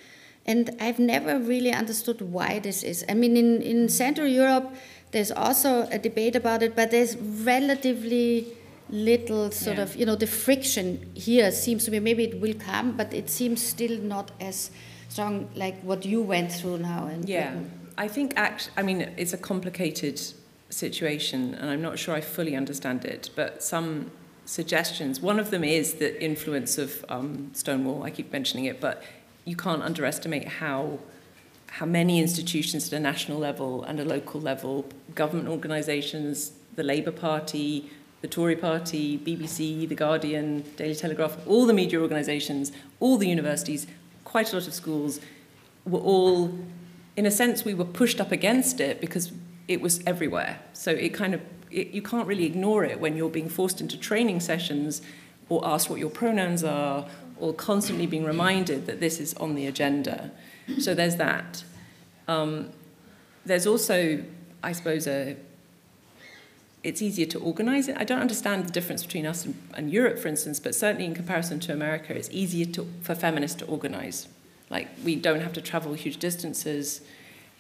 And 0.45 0.71
I've 0.81 0.99
never 0.99 1.39
really 1.39 1.73
understood 1.73 2.21
why 2.21 2.59
this 2.59 2.83
is. 2.83 3.05
I 3.09 3.15
mean, 3.15 3.37
in, 3.37 3.63
in 3.63 3.89
Central 3.89 4.27
Europe, 4.27 4.75
there's 5.13 5.31
also 5.31 5.87
a 5.91 5.99
debate 5.99 6.35
about 6.35 6.63
it, 6.63 6.75
but 6.75 6.91
there's 6.91 7.17
relatively 7.17 8.49
little 8.89 9.51
sort 9.51 9.77
yeah. 9.77 9.83
of, 9.85 9.97
you 9.97 10.05
know, 10.05 10.17
the 10.17 10.27
friction 10.27 11.11
here 11.15 11.51
seems 11.53 11.85
to 11.85 11.91
be, 11.91 12.01
maybe 12.01 12.25
it 12.25 12.41
will 12.41 12.55
come, 12.55 12.97
but 12.97 13.15
it 13.15 13.31
seems 13.31 13.63
still 13.63 13.99
not 14.01 14.31
as 14.41 14.71
strong 15.09 15.49
like 15.55 15.81
what 15.83 16.05
you 16.05 16.23
went 16.23 16.51
through 16.51 16.79
now 16.79 17.07
in 17.07 17.27
yeah. 17.27 17.51
Britain. 17.51 17.71
I 17.97 18.09
think, 18.09 18.33
act, 18.37 18.71
I 18.77 18.83
mean, 18.83 19.13
it's 19.17 19.33
a 19.33 19.39
complicated 19.39 20.21
situation, 20.71 21.55
and 21.55 21.71
I'm 21.71 21.83
not 21.83 21.99
sure 21.99 22.15
I 22.15 22.21
fully 22.21 22.57
understand 22.57 23.05
it, 23.05 23.31
but 23.37 23.63
some 23.63 24.11
suggestions. 24.45 25.21
One 25.21 25.39
of 25.39 25.51
them 25.51 25.63
is 25.63 25.95
the 25.95 26.23
influence 26.23 26.79
of 26.79 27.05
um, 27.09 27.51
Stonewall. 27.53 28.03
I 28.03 28.11
keep 28.11 28.33
mentioning 28.33 28.65
it, 28.65 28.81
but 28.81 29.03
you 29.45 29.57
can't 29.57 29.83
underestimate 29.83 30.49
how 30.49 30.99
how 31.67 31.87
many 31.87 32.21
institutions 32.21 32.93
at 32.93 32.99
a 32.99 33.01
national 33.01 33.39
level 33.39 33.83
and 33.85 33.99
a 33.99 34.05
local 34.05 34.39
level, 34.39 34.85
government 35.15 35.49
organisations, 35.49 36.53
the 36.77 36.83
Labour 36.83 37.11
Party, 37.11 37.91
the 38.21 38.29
Tory 38.29 38.57
Party, 38.57 39.17
BBC, 39.17 39.89
The 39.89 39.95
Guardian, 39.95 40.65
Daily 40.77 40.95
Telegraph, 40.95 41.39
all 41.47 41.65
the 41.65 41.73
media 41.73 41.99
organisations, 41.99 42.73
all 43.01 43.17
the 43.17 43.27
universities, 43.27 43.87
quite 44.23 44.53
a 44.53 44.57
lot 44.57 44.67
of 44.67 44.75
schools 44.75 45.19
were 45.87 45.99
all 45.99 46.53
in 47.17 47.27
a 47.27 47.31
sense, 47.31 47.65
we 47.65 47.75
were 47.75 47.85
pushed 47.85 48.21
up 48.21 48.33
against 48.33 48.81
it 48.81 49.01
because 49.01 49.33
it 49.69 49.81
was 49.81 50.03
everywhere. 50.07 50.61
So 50.73 50.91
it 50.91 51.11
kind 51.11 51.35
of, 51.35 51.41
it, 51.71 51.89
you 51.89 52.03
can't 52.03 52.27
really 52.27 52.45
ignore 52.45 52.85
it 52.85 53.01
when 53.01 53.17
you're 53.17 53.31
being 53.31 53.49
forced 53.49 53.81
into 53.81 53.99
training 53.99 54.41
sessions 54.41 55.03
or 55.49 55.67
asked 55.67 55.91
what 55.91 55.99
your 55.99 56.11
pronouns 56.11 56.65
are 56.65 57.07
or 57.43 57.53
constantly 57.53 58.07
being 58.07 58.25
reminded 58.25 58.87
that 58.87 59.01
this 59.01 59.19
is 59.19 59.35
on 59.35 59.57
the 59.57 59.67
agenda. 59.67 60.31
So 60.79 60.95
there's 60.95 61.17
that. 61.17 61.65
Um, 62.29 62.71
there's 63.45 63.67
also, 63.67 64.23
I 64.63 64.71
suppose, 64.71 65.09
a 65.09 65.37
it's 66.85 67.03
easier 67.03 67.27
to 67.27 67.39
organize 67.41 67.89
it. 67.89 67.97
I 67.99 68.05
don't 68.05 68.21
understand 68.21 68.67
the 68.67 68.73
difference 68.73 69.05
between 69.05 69.27
us 69.27 69.45
and, 69.45 69.55
and, 69.75 69.93
Europe, 69.93 70.19
for 70.19 70.29
instance, 70.29 70.59
but 70.59 70.75
certainly 70.75 71.05
in 71.05 71.15
comparison 71.15 71.61
to 71.61 71.73
America, 71.73 72.13
it's 72.13 72.29
easier 72.33 72.67
to, 72.67 72.89
for 73.03 73.15
feminists 73.15 73.57
to 73.59 73.67
organize. 73.67 74.27
Like, 74.69 74.89
we 75.05 75.15
don't 75.15 75.41
have 75.41 75.53
to 75.53 75.61
travel 75.61 75.95
huge 75.95 76.17
distances. 76.17 77.01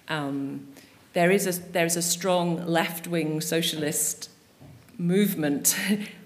Um, 0.09 0.67
there 1.13 1.31
is 1.31 1.47
a, 1.47 1.61
there 1.73 1.87
is 1.87 1.97
a 1.97 2.03
strong 2.03 2.67
left 2.67 3.07
wing 3.07 3.41
socialist 3.41 4.29
movement 4.99 5.77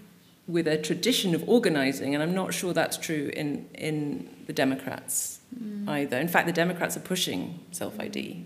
with 0.49 0.68
a 0.68 0.78
tradition 0.78 1.34
of 1.34 1.49
organizing, 1.49 2.14
and 2.14 2.22
I'm 2.22 2.34
not 2.34 2.55
sure 2.55 2.72
that's 2.72 2.97
true 2.97 3.30
in, 3.34 3.68
in 3.74 4.28
the 4.47 4.53
Democrats 4.53 5.40
mm. 5.59 5.88
either. 5.88 6.18
In 6.18 6.28
fact, 6.28 6.47
the 6.47 6.53
Democrats 6.53 6.97
are 6.97 7.01
pushing 7.01 7.61
self 7.72 7.99
ID. 7.99 8.44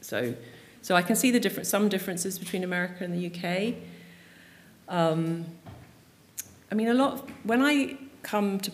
So, 0.00 0.34
so 0.82 0.94
I 0.94 1.02
can 1.02 1.16
see 1.16 1.30
the 1.30 1.40
different, 1.40 1.66
some 1.66 1.88
differences 1.88 2.38
between 2.38 2.64
America 2.64 3.04
and 3.04 3.14
the 3.14 3.26
UK. 3.26 3.74
Um, 4.88 5.44
I 6.70 6.74
mean, 6.74 6.88
a 6.88 6.94
lot 6.94 7.14
of, 7.14 7.30
when 7.44 7.62
I 7.62 7.96
come 8.22 8.60
to 8.60 8.70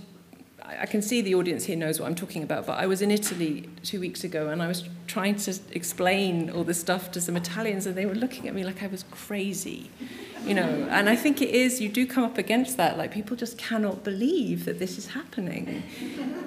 I 0.69 0.87
can 0.87 1.01
see 1.01 1.21
the 1.23 1.35
audience 1.35 1.65
here 1.65 1.77
knows 1.77 2.01
what 2.01 2.07
I'm 2.07 2.15
talking 2.15 2.43
about, 2.43 2.67
but 2.67 2.79
I 2.79 2.87
was 2.87 3.01
in 3.01 3.11
Italy 3.11 3.69
two 3.85 4.01
weeks 4.01 4.25
ago 4.25 4.49
and 4.49 4.63
I 4.63 4.67
was 4.67 4.89
trying 5.07 5.37
to 5.37 5.59
explain 5.73 6.51
all 6.51 6.65
this 6.65 6.81
stuff 6.81 7.11
to 7.13 7.21
some 7.21 7.37
Italians 7.37 7.87
and 7.87 7.97
they 7.97 8.07
were 8.07 8.15
looking 8.15 8.49
at 8.49 8.55
me 8.55 8.65
like 8.65 8.83
I 8.83 8.87
was 8.87 9.05
crazy, 9.11 9.91
you 10.45 10.55
know. 10.55 10.89
And 10.91 11.09
I 11.09 11.17
think 11.17 11.41
it 11.41 11.51
is, 11.51 11.81
you 11.81 11.89
do 11.89 12.07
come 12.07 12.25
up 12.25 12.39
against 12.39 12.77
that, 12.77 12.99
like 12.99 13.13
people 13.13 13.37
just 13.37 13.57
cannot 13.59 14.05
believe 14.05 14.65
that 14.65 14.79
this 14.79 14.99
is 14.99 15.09
happening. 15.09 15.83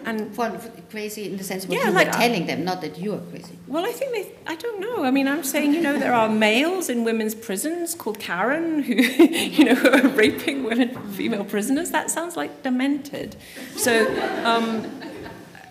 And 0.05 0.33
for 0.35 0.59
crazy 0.89 1.25
in 1.25 1.37
the 1.37 1.43
sense 1.43 1.63
of 1.65 1.71
yeah, 1.71 1.85
you 1.85 1.91
like, 1.91 2.07
were 2.07 2.13
telling 2.13 2.45
them, 2.47 2.63
not 2.63 2.81
that 2.81 2.97
you 2.97 3.13
are 3.13 3.19
crazy. 3.31 3.57
Well, 3.67 3.85
I 3.85 3.91
think 3.91 4.11
they, 4.11 4.31
I 4.47 4.55
don't 4.55 4.79
know. 4.79 5.03
I 5.03 5.11
mean, 5.11 5.27
I'm 5.27 5.43
saying, 5.43 5.73
you 5.73 5.81
know, 5.81 5.97
there 5.97 6.13
are 6.13 6.29
males 6.29 6.89
in 6.89 7.03
women's 7.03 7.35
prisons 7.35 7.95
called 7.95 8.19
Karen 8.19 8.83
who, 8.83 8.93
you 8.93 9.65
know, 9.65 9.91
are 9.91 10.07
raping 10.09 10.63
women, 10.63 10.95
female 11.13 11.45
prisoners. 11.45 11.91
That 11.91 12.09
sounds 12.09 12.35
like 12.35 12.63
demented. 12.63 13.35
So, 13.75 14.07
um, 14.43 14.85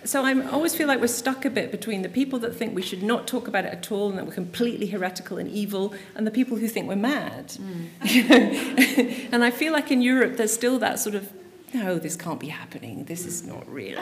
so 0.04 0.24
I 0.24 0.40
always 0.48 0.74
feel 0.74 0.88
like 0.88 1.00
we're 1.00 1.06
stuck 1.08 1.44
a 1.44 1.50
bit 1.50 1.70
between 1.70 2.02
the 2.02 2.08
people 2.08 2.38
that 2.40 2.54
think 2.54 2.74
we 2.74 2.82
should 2.82 3.02
not 3.02 3.26
talk 3.26 3.48
about 3.48 3.64
it 3.64 3.72
at 3.72 3.90
all 3.90 4.08
and 4.08 4.18
that 4.18 4.26
we're 4.26 4.32
completely 4.32 4.86
heretical 4.86 5.38
and 5.38 5.48
evil, 5.50 5.94
and 6.14 6.26
the 6.26 6.30
people 6.30 6.56
who 6.56 6.68
think 6.68 6.88
we're 6.88 6.96
mad. 6.96 7.48
Mm. 8.00 9.28
and 9.32 9.44
I 9.44 9.50
feel 9.50 9.72
like 9.72 9.90
in 9.90 10.02
Europe 10.02 10.36
there's 10.36 10.52
still 10.52 10.78
that 10.78 10.98
sort 10.98 11.14
of 11.14 11.32
no, 11.74 11.98
this 11.98 12.16
can't 12.16 12.40
be 12.40 12.48
happening. 12.48 13.04
This 13.04 13.26
is 13.26 13.42
not 13.42 13.70
real. 13.70 14.00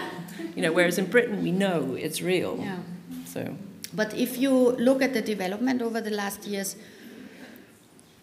You 0.54 0.62
know, 0.62 0.72
whereas 0.72 0.98
in 0.98 1.06
Britain 1.06 1.42
we 1.42 1.50
know 1.50 1.94
it's 1.94 2.22
real. 2.22 2.58
Yeah. 2.60 2.78
So. 3.24 3.56
But 3.92 4.14
if 4.14 4.38
you 4.38 4.52
look 4.52 5.02
at 5.02 5.14
the 5.14 5.22
development 5.22 5.82
over 5.82 6.00
the 6.00 6.10
last 6.10 6.46
years, 6.46 6.76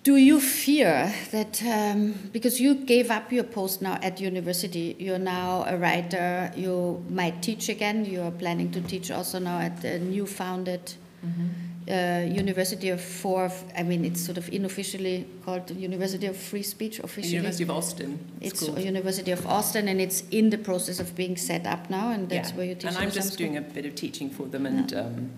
do 0.04 0.18
you 0.18 0.42
fear 0.42 1.14
that 1.32 1.64
um, 1.64 2.14
because 2.34 2.60
you 2.60 2.76
gave 2.76 3.10
up 3.10 3.32
your 3.32 3.46
post 3.46 3.82
now 3.82 3.98
at 4.02 4.20
university, 4.20 4.96
you're 5.00 5.18
now 5.18 5.64
a 5.66 5.78
writer, 5.78 6.52
you 6.56 7.04
might 7.10 7.42
teach 7.42 7.70
again, 7.70 8.04
you 8.04 8.22
are 8.22 8.32
planning 8.32 8.70
to 8.72 8.82
teach 8.82 9.12
also 9.12 9.40
now 9.40 9.60
at 9.60 9.82
the 9.82 10.00
new 10.00 10.26
founded 10.26 10.94
mm-hmm. 11.26 11.90
uh, 11.90 12.36
University 12.36 12.90
of 12.90 13.00
Four, 13.00 13.50
I 13.78 13.84
mean, 13.84 14.04
it's 14.04 14.20
sort 14.20 14.38
of 14.38 14.50
unofficially 14.50 15.26
called 15.46 15.68
the 15.68 15.76
University 15.76 16.28
of 16.28 16.36
Free 16.36 16.64
Speech, 16.64 17.00
officially. 17.00 17.36
University 17.36 17.64
of 17.64 17.72
Austin. 17.72 18.20
It's, 18.42 18.62
it's 18.62 18.80
University 18.84 19.32
of 19.32 19.48
Austin, 19.48 19.88
and 19.88 20.02
it's 20.02 20.24
in 20.32 20.50
the 20.50 20.58
process 20.58 21.00
of 21.00 21.16
being 21.16 21.38
set 21.38 21.66
up 21.66 21.90
now, 21.90 22.12
and 22.12 22.28
that's 22.28 22.50
yeah. 22.50 22.58
where 22.58 22.66
you 22.66 22.76
teach. 22.76 22.86
And 22.86 22.98
I'm 22.98 23.12
just 23.12 23.38
doing 23.38 23.56
a 23.56 23.62
bit 23.62 23.86
of 23.86 23.96
teaching 23.96 24.30
for 24.30 24.48
them, 24.48 24.66
and. 24.66 24.92
Yeah. 24.92 25.00
Um, 25.00 25.32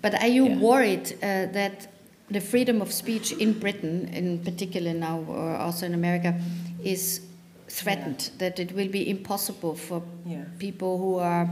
but 0.00 0.14
are 0.22 0.28
you 0.28 0.46
yeah. 0.46 0.58
worried 0.58 1.12
uh, 1.14 1.46
that 1.46 1.88
the 2.30 2.40
freedom 2.40 2.82
of 2.82 2.92
speech 2.92 3.32
in 3.32 3.58
Britain, 3.58 4.08
in 4.12 4.38
particular 4.40 4.92
now, 4.92 5.24
or 5.28 5.56
also 5.56 5.86
in 5.86 5.94
America, 5.94 6.38
is 6.84 7.22
threatened. 7.68 8.30
Yeah. 8.32 8.50
That 8.50 8.58
it 8.58 8.72
will 8.72 8.88
be 8.88 9.08
impossible 9.08 9.74
for 9.74 10.02
yeah. 10.26 10.44
people 10.58 10.98
who 10.98 11.18
are 11.18 11.48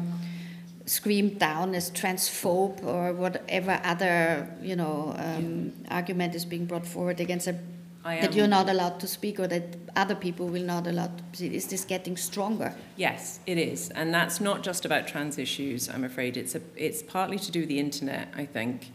screamed 0.84 1.38
down 1.38 1.74
as 1.74 1.90
transphobe 1.90 2.84
or 2.84 3.12
whatever 3.12 3.80
other 3.82 4.48
you 4.62 4.76
know 4.76 5.12
um, 5.16 5.72
yeah. 5.82 5.94
argument 5.94 6.34
is 6.34 6.44
being 6.44 6.64
brought 6.64 6.86
forward 6.86 7.20
against 7.20 7.46
them. 7.46 7.58
That 8.04 8.34
you're 8.34 8.46
not 8.46 8.68
allowed 8.68 9.00
to 9.00 9.08
speak, 9.08 9.40
or 9.40 9.48
that 9.48 9.78
other 9.96 10.14
people 10.14 10.46
will 10.46 10.62
not 10.62 10.86
allow 10.86 11.08
to 11.08 11.24
speak. 11.32 11.52
Is 11.52 11.66
this 11.66 11.84
getting 11.84 12.16
stronger? 12.16 12.72
Yes, 12.94 13.40
it 13.46 13.58
is, 13.58 13.90
and 13.90 14.14
that's 14.14 14.40
not 14.40 14.62
just 14.62 14.84
about 14.84 15.08
trans 15.08 15.38
issues. 15.38 15.88
I'm 15.88 16.04
afraid 16.04 16.36
it's 16.36 16.54
a, 16.54 16.60
it's 16.76 17.02
partly 17.02 17.36
to 17.40 17.50
do 17.50 17.60
with 17.60 17.68
the 17.68 17.80
internet. 17.80 18.28
I 18.36 18.46
think. 18.46 18.92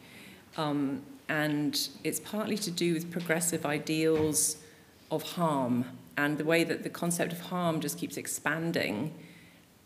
Um, 0.56 1.02
and 1.32 1.88
it's 2.04 2.20
partly 2.20 2.58
to 2.58 2.70
do 2.70 2.94
with 2.94 3.10
progressive 3.10 3.66
ideals 3.66 4.58
of 5.10 5.24
harm 5.24 5.86
and 6.18 6.38
the 6.38 6.44
way 6.44 6.66
that 6.66 6.84
the 6.84 6.90
concept 6.90 7.32
of 7.32 7.40
harm 7.40 7.80
just 7.80 7.98
keeps 7.98 8.18
expanding. 8.18 9.14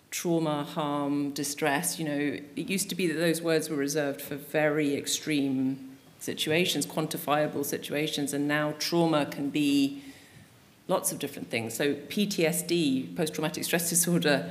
Trauma 0.10 0.64
harm 0.64 1.30
distress 1.32 2.00
you 2.00 2.06
know 2.06 2.40
it 2.56 2.68
used 2.68 2.90
to 2.90 2.96
be 2.96 3.06
that 3.06 3.20
those 3.20 3.44
words 3.44 3.70
were 3.70 3.78
reserved 3.78 4.22
for 4.22 4.36
very 4.36 4.96
extreme 4.96 5.98
situations 6.20 6.88
quantifiable 6.88 7.64
situations 7.64 8.34
and 8.34 8.48
now 8.48 8.74
trauma 8.80 9.28
can 9.28 9.52
be 9.52 10.02
lots 10.88 11.12
of 11.12 11.20
different 11.20 11.52
things. 11.52 11.76
So 11.76 11.94
PTSD 11.94 13.16
post 13.16 13.36
traumatic 13.36 13.64
stress 13.64 13.88
disorder 13.90 14.50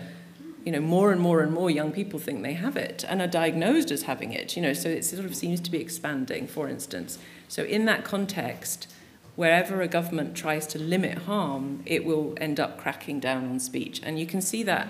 you 0.65 0.73
know, 0.73 0.81
more 0.81 1.13
and 1.13 1.21
more 1.21 1.41
and 1.41 1.53
more 1.53 1.71
young 1.71 1.93
people 1.93 2.19
think 2.19 2.43
they 2.43 2.55
have 2.55 2.77
it 2.77 3.05
and 3.07 3.21
are 3.21 3.27
diagnosed 3.27 3.91
as 3.91 4.03
having 4.03 4.33
it, 4.33 4.57
you 4.57 4.63
know, 4.63 4.73
so 4.73 4.89
it 4.89 5.05
sort 5.05 5.25
of 5.25 5.37
seems 5.37 5.61
to 5.61 5.71
be 5.71 5.79
expanding, 5.79 6.47
for 6.47 6.69
instance. 6.69 7.19
So 7.49 7.65
in 7.65 7.85
that 7.85 8.05
context, 8.05 8.89
wherever 9.37 9.83
a 9.83 9.89
government 9.89 10.35
tries 10.35 10.67
to 10.69 10.79
limit 10.79 11.19
harm, 11.19 11.83
it 11.85 12.05
will 12.05 12.35
end 12.39 12.59
up 12.59 12.79
cracking 12.79 13.21
down 13.21 13.45
on 13.45 13.61
speech. 13.61 14.01
And 14.03 14.19
you 14.19 14.27
can 14.27 14.41
see 14.41 14.63
that 14.63 14.89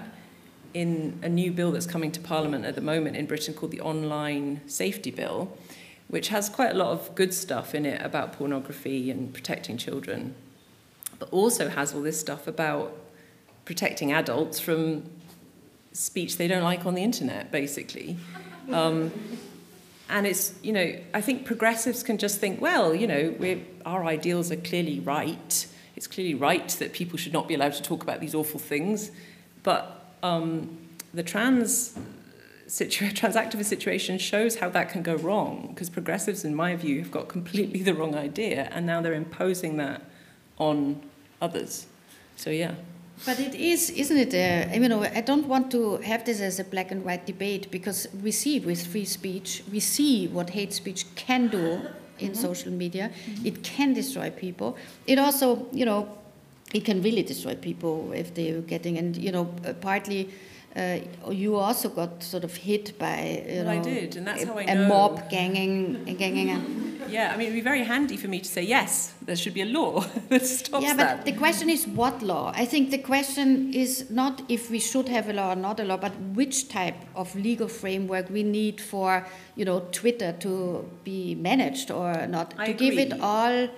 in 0.75 1.19
a 1.23 1.29
new 1.29 1.51
bill 1.51 1.73
that's 1.73 1.87
coming 1.87 2.13
to 2.13 2.21
Parliament 2.21 2.65
at 2.65 2.75
the 2.75 2.81
moment 2.81 3.17
in 3.17 3.27
Britain 3.27 3.55
called 3.55 3.73
the 3.73 3.81
Online 3.81 4.61
Safety 4.67 5.11
Bill, 5.11 5.57
which 6.09 6.29
has 6.29 6.49
quite 6.49 6.73
a 6.73 6.75
lot 6.75 6.89
of 6.89 7.15
good 7.15 7.35
stuff 7.35 7.75
in 7.75 7.85
it 7.87 8.01
about 8.01 8.33
pornography 8.33 9.11
and 9.11 9.33
protecting 9.33 9.77
children, 9.77 10.35
but 11.19 11.29
also 11.31 11.69
has 11.69 11.95
all 11.95 12.03
this 12.03 12.21
stuff 12.21 12.47
about 12.47 12.97
protecting 13.65 14.13
adults 14.13 14.61
from 14.61 15.05
speech 15.95 16.37
they 16.37 16.49
don't 16.49 16.65
like 16.65 16.85
on 16.85 16.95
the 16.95 17.03
internet, 17.03 17.51
basically. 17.51 18.19
Um, 18.71 19.11
and 20.11 20.27
it's, 20.27 20.53
you 20.63 20.73
know, 20.73 20.95
I 21.15 21.21
think 21.21 21.47
progressives 21.47 22.03
can 22.03 22.19
just 22.19 22.39
think, 22.39 22.61
well, 22.61 22.95
you 22.95 23.07
know, 23.07 23.35
our 23.87 24.05
ideals 24.05 24.53
are 24.53 24.57
clearly 24.57 25.01
right. 25.01 25.67
It's 25.97 26.07
clearly 26.07 26.35
right 26.35 26.69
that 26.69 26.93
people 26.93 27.17
should 27.17 27.33
not 27.33 27.49
be 27.49 27.55
allowed 27.55 27.73
to 27.75 27.83
talk 27.83 28.03
about 28.03 28.21
these 28.21 28.35
awful 28.35 28.61
things. 28.61 29.11
But 29.63 30.15
um, 30.23 30.77
the 31.15 31.23
trans, 31.23 31.97
situa- 32.67 33.15
trans 33.15 33.37
activist 33.37 33.67
situation 33.67 34.19
shows 34.19 34.57
how 34.57 34.69
that 34.71 34.91
can 34.91 35.03
go 35.03 35.15
wrong, 35.15 35.69
because 35.71 35.89
progressives, 35.89 36.45
in 36.45 36.55
my 36.55 36.77
view, 36.77 36.99
have 36.99 37.11
got 37.11 37.29
completely 37.29 37.83
the 37.83 37.95
wrong 37.95 38.15
idea, 38.15 38.69
and 38.73 38.85
now 38.85 39.01
they're 39.01 39.15
imposing 39.15 39.79
that 39.79 40.03
on 40.59 41.03
others. 41.41 41.87
So, 42.37 42.51
yeah. 42.51 42.75
But 43.25 43.39
it 43.41 43.55
is, 43.55 43.91
isn't 43.91 44.17
it? 44.17 44.35
Uh, 44.35 44.75
you 44.75 44.89
know, 44.89 45.03
I 45.03 45.21
don't 45.21 45.47
want 45.47 45.71
to 45.71 45.99
have 45.99 46.25
this 46.25 46.41
as 46.41 46.59
a 46.59 46.65
black 46.65 46.91
and 46.91 47.05
white 47.05 47.27
debate 47.27 47.71
because 47.71 48.09
we 48.23 48.31
see 48.33 48.61
with 48.61 48.87
free 48.87 49.05
speech, 49.05 49.63
we 49.71 49.81
see 49.81 50.29
what 50.29 50.51
hate 50.51 50.73
speech 50.73 51.07
can 51.15 51.49
do 51.49 51.81
in 52.19 52.33
mm-hmm. 52.33 52.35
social 52.35 52.73
media. 52.73 53.11
Mm-hmm. 53.11 53.47
It 53.47 53.63
can 53.63 53.95
destroy 53.95 54.31
people. 54.31 54.77
It 55.07 55.19
also, 55.19 55.67
you 55.73 55.85
know, 55.85 56.09
it 56.73 56.85
can 56.85 57.03
really 57.03 57.23
destroy 57.23 57.55
people 57.55 58.13
if 58.13 58.35
they're 58.35 58.61
getting, 58.61 58.99
and 58.99 59.17
you 59.17 59.33
know, 59.33 59.55
uh, 59.67 59.73
partly. 59.75 60.31
Uh, 60.77 60.99
you 61.31 61.55
also 61.57 61.89
got 61.89 62.21
sort 62.23 62.43
of 62.43 62.55
hit 62.57 62.99
by 62.99 63.45
you 63.47 63.63
well, 63.63 63.65
know, 63.65 63.71
I 63.71 63.79
did, 63.79 64.17
and 64.17 64.27
that's 64.27 64.43
a, 64.43 64.47
how 64.47 64.59
I 64.59 64.65
know. 64.65 64.85
a 64.85 64.89
mob 64.89 65.31
ganging, 65.31 66.03
ganging. 66.17 66.85
Yeah, 67.09 67.33
I 67.33 67.37
mean, 67.37 67.47
it'd 67.47 67.55
be 67.55 67.61
very 67.61 67.85
handy 67.85 68.17
for 68.17 68.29
me 68.29 68.41
to 68.41 68.49
say, 68.49 68.63
yes, 68.63 69.15
there 69.23 69.37
should 69.37 69.55
be 69.55 69.61
a 69.61 69.67
law 69.67 70.01
that 70.31 70.45
stops 70.45 70.85
yeah, 70.85 70.95
that. 70.95 71.19
but 71.19 71.27
the 71.27 71.33
question 71.39 71.71
is 71.71 71.87
what 71.87 72.23
law? 72.23 72.53
I 72.57 72.65
think 72.65 72.91
the 72.91 72.99
question 72.99 73.73
is 73.73 74.11
not 74.11 74.43
if 74.49 74.71
we 74.71 74.81
should 74.81 75.09
have 75.09 75.29
a 75.29 75.33
law 75.33 75.53
or 75.53 75.57
not 75.57 75.79
a 75.81 75.85
law, 75.85 75.97
but 75.97 76.13
which 76.35 76.69
type 76.69 76.97
of 77.15 77.35
legal 77.37 77.69
framework 77.69 78.31
we 78.31 78.43
need 78.43 78.81
for, 78.81 79.27
you 79.55 79.65
know, 79.65 79.81
Twitter 79.93 80.33
to 80.41 80.91
be 81.05 81.35
managed 81.35 81.91
or 81.91 82.27
not. 82.27 82.55
I 82.59 82.67
to 82.67 82.73
agree. 82.73 82.91
give 82.91 82.99
it 82.99 83.21
all 83.21 83.69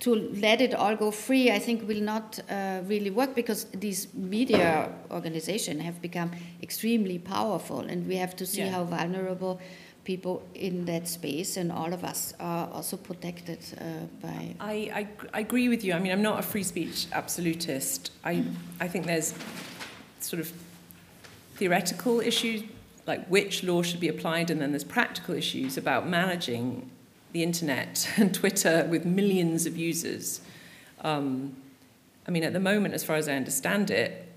to 0.00 0.14
let 0.14 0.60
it 0.60 0.74
all 0.74 0.96
go 0.96 1.10
free, 1.10 1.50
I 1.50 1.58
think 1.58 1.86
will 1.86 2.00
not 2.00 2.38
uh, 2.48 2.80
really 2.84 3.10
work 3.10 3.34
because 3.34 3.64
these 3.74 4.12
media 4.14 4.90
organizations 5.10 5.82
have 5.82 6.00
become 6.00 6.30
extremely 6.62 7.18
powerful, 7.18 7.80
and 7.80 8.06
we 8.06 8.16
have 8.16 8.34
to 8.36 8.46
see 8.46 8.62
yeah. 8.62 8.70
how 8.70 8.84
vulnerable 8.84 9.60
people 10.04 10.42
in 10.54 10.84
that 10.86 11.06
space, 11.06 11.56
and 11.56 11.70
all 11.70 11.92
of 11.92 12.04
us 12.04 12.34
are 12.40 12.68
also 12.72 12.96
protected 12.96 13.58
uh, 13.78 13.84
by. 14.20 14.54
I, 14.58 14.72
I, 14.72 15.08
I, 15.32 15.40
agree 15.40 15.68
with 15.68 15.84
you. 15.84 15.92
I 15.92 15.98
mean, 15.98 16.12
I'm 16.12 16.22
not 16.22 16.40
a 16.40 16.42
free 16.42 16.64
speech 16.64 17.06
absolutist. 17.12 18.10
I, 18.24 18.44
I 18.80 18.88
think 18.88 19.06
there's 19.06 19.34
sort 20.20 20.40
of 20.40 20.52
theoretical 21.54 22.20
issues 22.20 22.62
like 23.06 23.26
which 23.26 23.64
law 23.64 23.82
should 23.82 24.00
be 24.00 24.08
applied, 24.08 24.50
and 24.50 24.60
then 24.60 24.72
there's 24.72 24.84
practical 24.84 25.34
issues 25.34 25.76
about 25.76 26.08
managing 26.08 26.90
the 27.32 27.42
internet 27.42 28.08
and 28.16 28.34
Twitter 28.34 28.86
with 28.88 29.04
millions 29.04 29.66
of 29.66 29.76
users. 29.76 30.40
Um, 31.00 31.56
I 32.26 32.30
mean, 32.30 32.44
at 32.44 32.52
the 32.52 32.60
moment, 32.60 32.94
as 32.94 33.02
far 33.02 33.16
as 33.16 33.28
I 33.28 33.32
understand 33.32 33.90
it, 33.90 34.28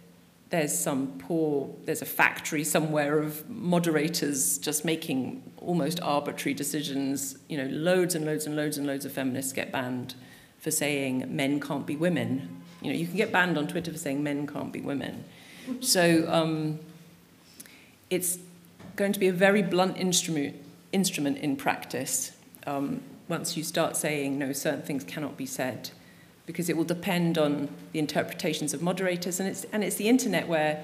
there's 0.50 0.78
some 0.78 1.20
poor, 1.20 1.70
there's 1.86 2.02
a 2.02 2.06
factory 2.06 2.64
somewhere 2.64 3.20
of 3.20 3.50
moderators 3.50 4.58
just 4.58 4.86
making 4.86 5.44
almost 5.58 6.00
arbitrary 6.02 6.54
decisions. 6.54 7.38
You 7.50 7.58
know, 7.58 7.68
loads 7.68 8.16
and 8.16 8.26
loads 8.26 8.46
and 8.46 8.56
loads 8.56 8.78
and 8.78 8.88
loads 8.88 9.06
of 9.06 9.12
feminists 9.12 9.54
get 9.54 9.72
banned 9.72 10.16
for 10.60 10.72
saying 10.72 11.26
men 11.36 11.60
can't 11.60 11.86
be 11.86 11.96
women 11.96 12.64
You 12.82 12.92
know, 12.92 12.98
you 12.98 13.08
can 13.08 13.18
get 13.18 13.32
banned 13.32 13.58
on 13.58 13.68
Twitter 13.68 13.92
for 13.92 13.98
saying 13.98 14.24
men 14.24 14.48
can't 14.48 14.72
be 14.72 14.82
women. 14.82 15.24
So 15.80 16.26
um, 16.32 16.80
it's 18.10 18.38
going 18.96 19.14
to 19.14 19.20
be 19.20 19.28
a 19.28 19.34
very 19.34 19.64
blunt 19.64 19.98
instrument, 19.98 20.56
instrument 20.92 21.40
in 21.40 21.56
practice 21.56 22.35
um, 22.66 23.02
once 23.28 23.58
you 23.58 23.64
start 23.64 23.98
saying, 23.98 24.38
no, 24.38 24.54
certain 24.54 24.82
things 24.82 25.04
cannot 25.04 25.38
be 25.38 25.46
said, 25.46 25.90
because 26.46 26.70
it 26.70 26.78
will 26.78 26.84
depend 26.84 27.38
on 27.38 27.70
the 27.92 28.00
interpretations 28.00 28.74
of 28.74 28.82
moderators. 28.82 29.40
And 29.40 29.50
it's, 29.50 29.66
and 29.66 29.84
it's 29.84 29.96
the 29.96 30.08
internet 30.08 30.48
where 30.48 30.84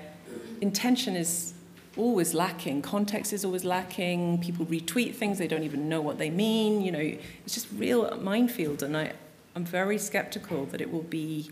intention 0.60 1.16
is 1.16 1.54
always 1.98 2.34
lacking, 2.34 2.82
context 2.82 3.34
is 3.34 3.44
always 3.46 3.64
lacking, 3.64 4.40
people 4.40 4.66
retweet 4.66 5.14
things, 5.14 5.38
they 5.38 5.48
don't 5.48 5.64
even 5.64 5.90
know 5.90 6.02
what 6.02 6.18
they 6.18 6.30
mean. 6.30 6.82
You 6.82 6.92
know, 6.92 7.00
it's 7.00 7.54
just 7.54 7.68
real 7.76 8.18
minefield. 8.18 8.82
And 8.82 8.98
I, 8.98 9.14
I'm 9.56 9.66
very 9.66 9.98
skeptical 9.98 10.66
that 10.68 10.82
it 10.82 10.92
will 10.92 11.04
be 11.04 11.52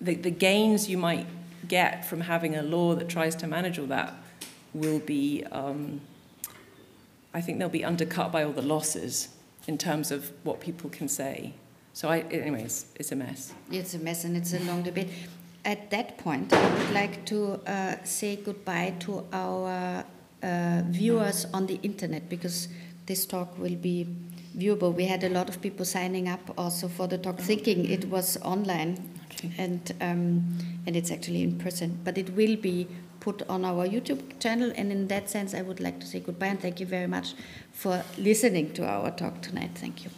the, 0.00 0.14
the 0.14 0.30
gains 0.30 0.88
you 0.88 0.96
might 0.96 1.26
get 1.68 2.04
from 2.06 2.22
having 2.22 2.56
a 2.56 2.62
law 2.62 2.94
that 2.94 3.08
tries 3.08 3.36
to 3.36 3.46
manage 3.46 3.78
all 3.78 3.86
that 3.86 4.14
will 4.72 4.98
be, 5.00 5.44
um, 5.52 6.00
I 7.34 7.40
think 7.40 7.58
they'll 7.58 7.68
be 7.68 7.84
undercut 7.84 8.32
by 8.32 8.42
all 8.42 8.52
the 8.52 8.62
losses 8.62 9.28
in 9.66 9.78
terms 9.78 10.10
of 10.10 10.32
what 10.44 10.60
people 10.60 10.90
can 10.90 11.08
say. 11.08 11.54
So, 11.92 12.08
I, 12.08 12.20
anyways, 12.20 12.86
it's 12.96 13.12
a 13.12 13.16
mess. 13.16 13.52
It's 13.70 13.94
a 13.94 13.98
mess 13.98 14.24
and 14.24 14.36
it's 14.36 14.54
a 14.54 14.60
long 14.60 14.82
debate. 14.82 15.08
At 15.64 15.90
that 15.90 16.18
point, 16.18 16.52
I 16.52 16.74
would 16.74 16.90
like 16.92 17.26
to 17.26 17.60
uh, 17.66 17.96
say 18.04 18.36
goodbye 18.36 18.94
to 19.00 19.26
our 19.32 20.04
uh, 20.42 20.82
viewers 20.86 21.46
on 21.52 21.66
the 21.66 21.78
internet 21.82 22.28
because 22.28 22.68
this 23.06 23.26
talk 23.26 23.58
will 23.58 23.74
be 23.74 24.06
viewable. 24.56 24.94
We 24.94 25.04
had 25.04 25.24
a 25.24 25.28
lot 25.28 25.48
of 25.48 25.60
people 25.60 25.84
signing 25.84 26.28
up 26.28 26.40
also 26.56 26.88
for 26.88 27.06
the 27.06 27.18
talk, 27.18 27.38
thinking 27.38 27.90
it 27.90 28.08
was 28.08 28.38
online, 28.42 29.10
okay. 29.32 29.50
and 29.58 29.92
um, 30.00 30.58
and 30.86 30.96
it's 30.96 31.10
actually 31.10 31.42
in 31.42 31.58
person. 31.58 31.98
But 32.04 32.16
it 32.16 32.30
will 32.30 32.56
be 32.56 32.88
put 33.20 33.42
on 33.48 33.64
our 33.64 33.86
YouTube 33.86 34.38
channel. 34.40 34.72
And 34.74 34.90
in 34.90 35.08
that 35.08 35.30
sense, 35.30 35.54
I 35.54 35.62
would 35.62 35.78
like 35.78 36.00
to 36.00 36.06
say 36.06 36.20
goodbye 36.20 36.46
and 36.46 36.60
thank 36.60 36.80
you 36.80 36.86
very 36.86 37.06
much 37.06 37.34
for 37.72 38.04
listening 38.18 38.72
to 38.74 38.86
our 38.86 39.10
talk 39.10 39.40
tonight. 39.42 39.70
Thank 39.74 40.04
you. 40.04 40.10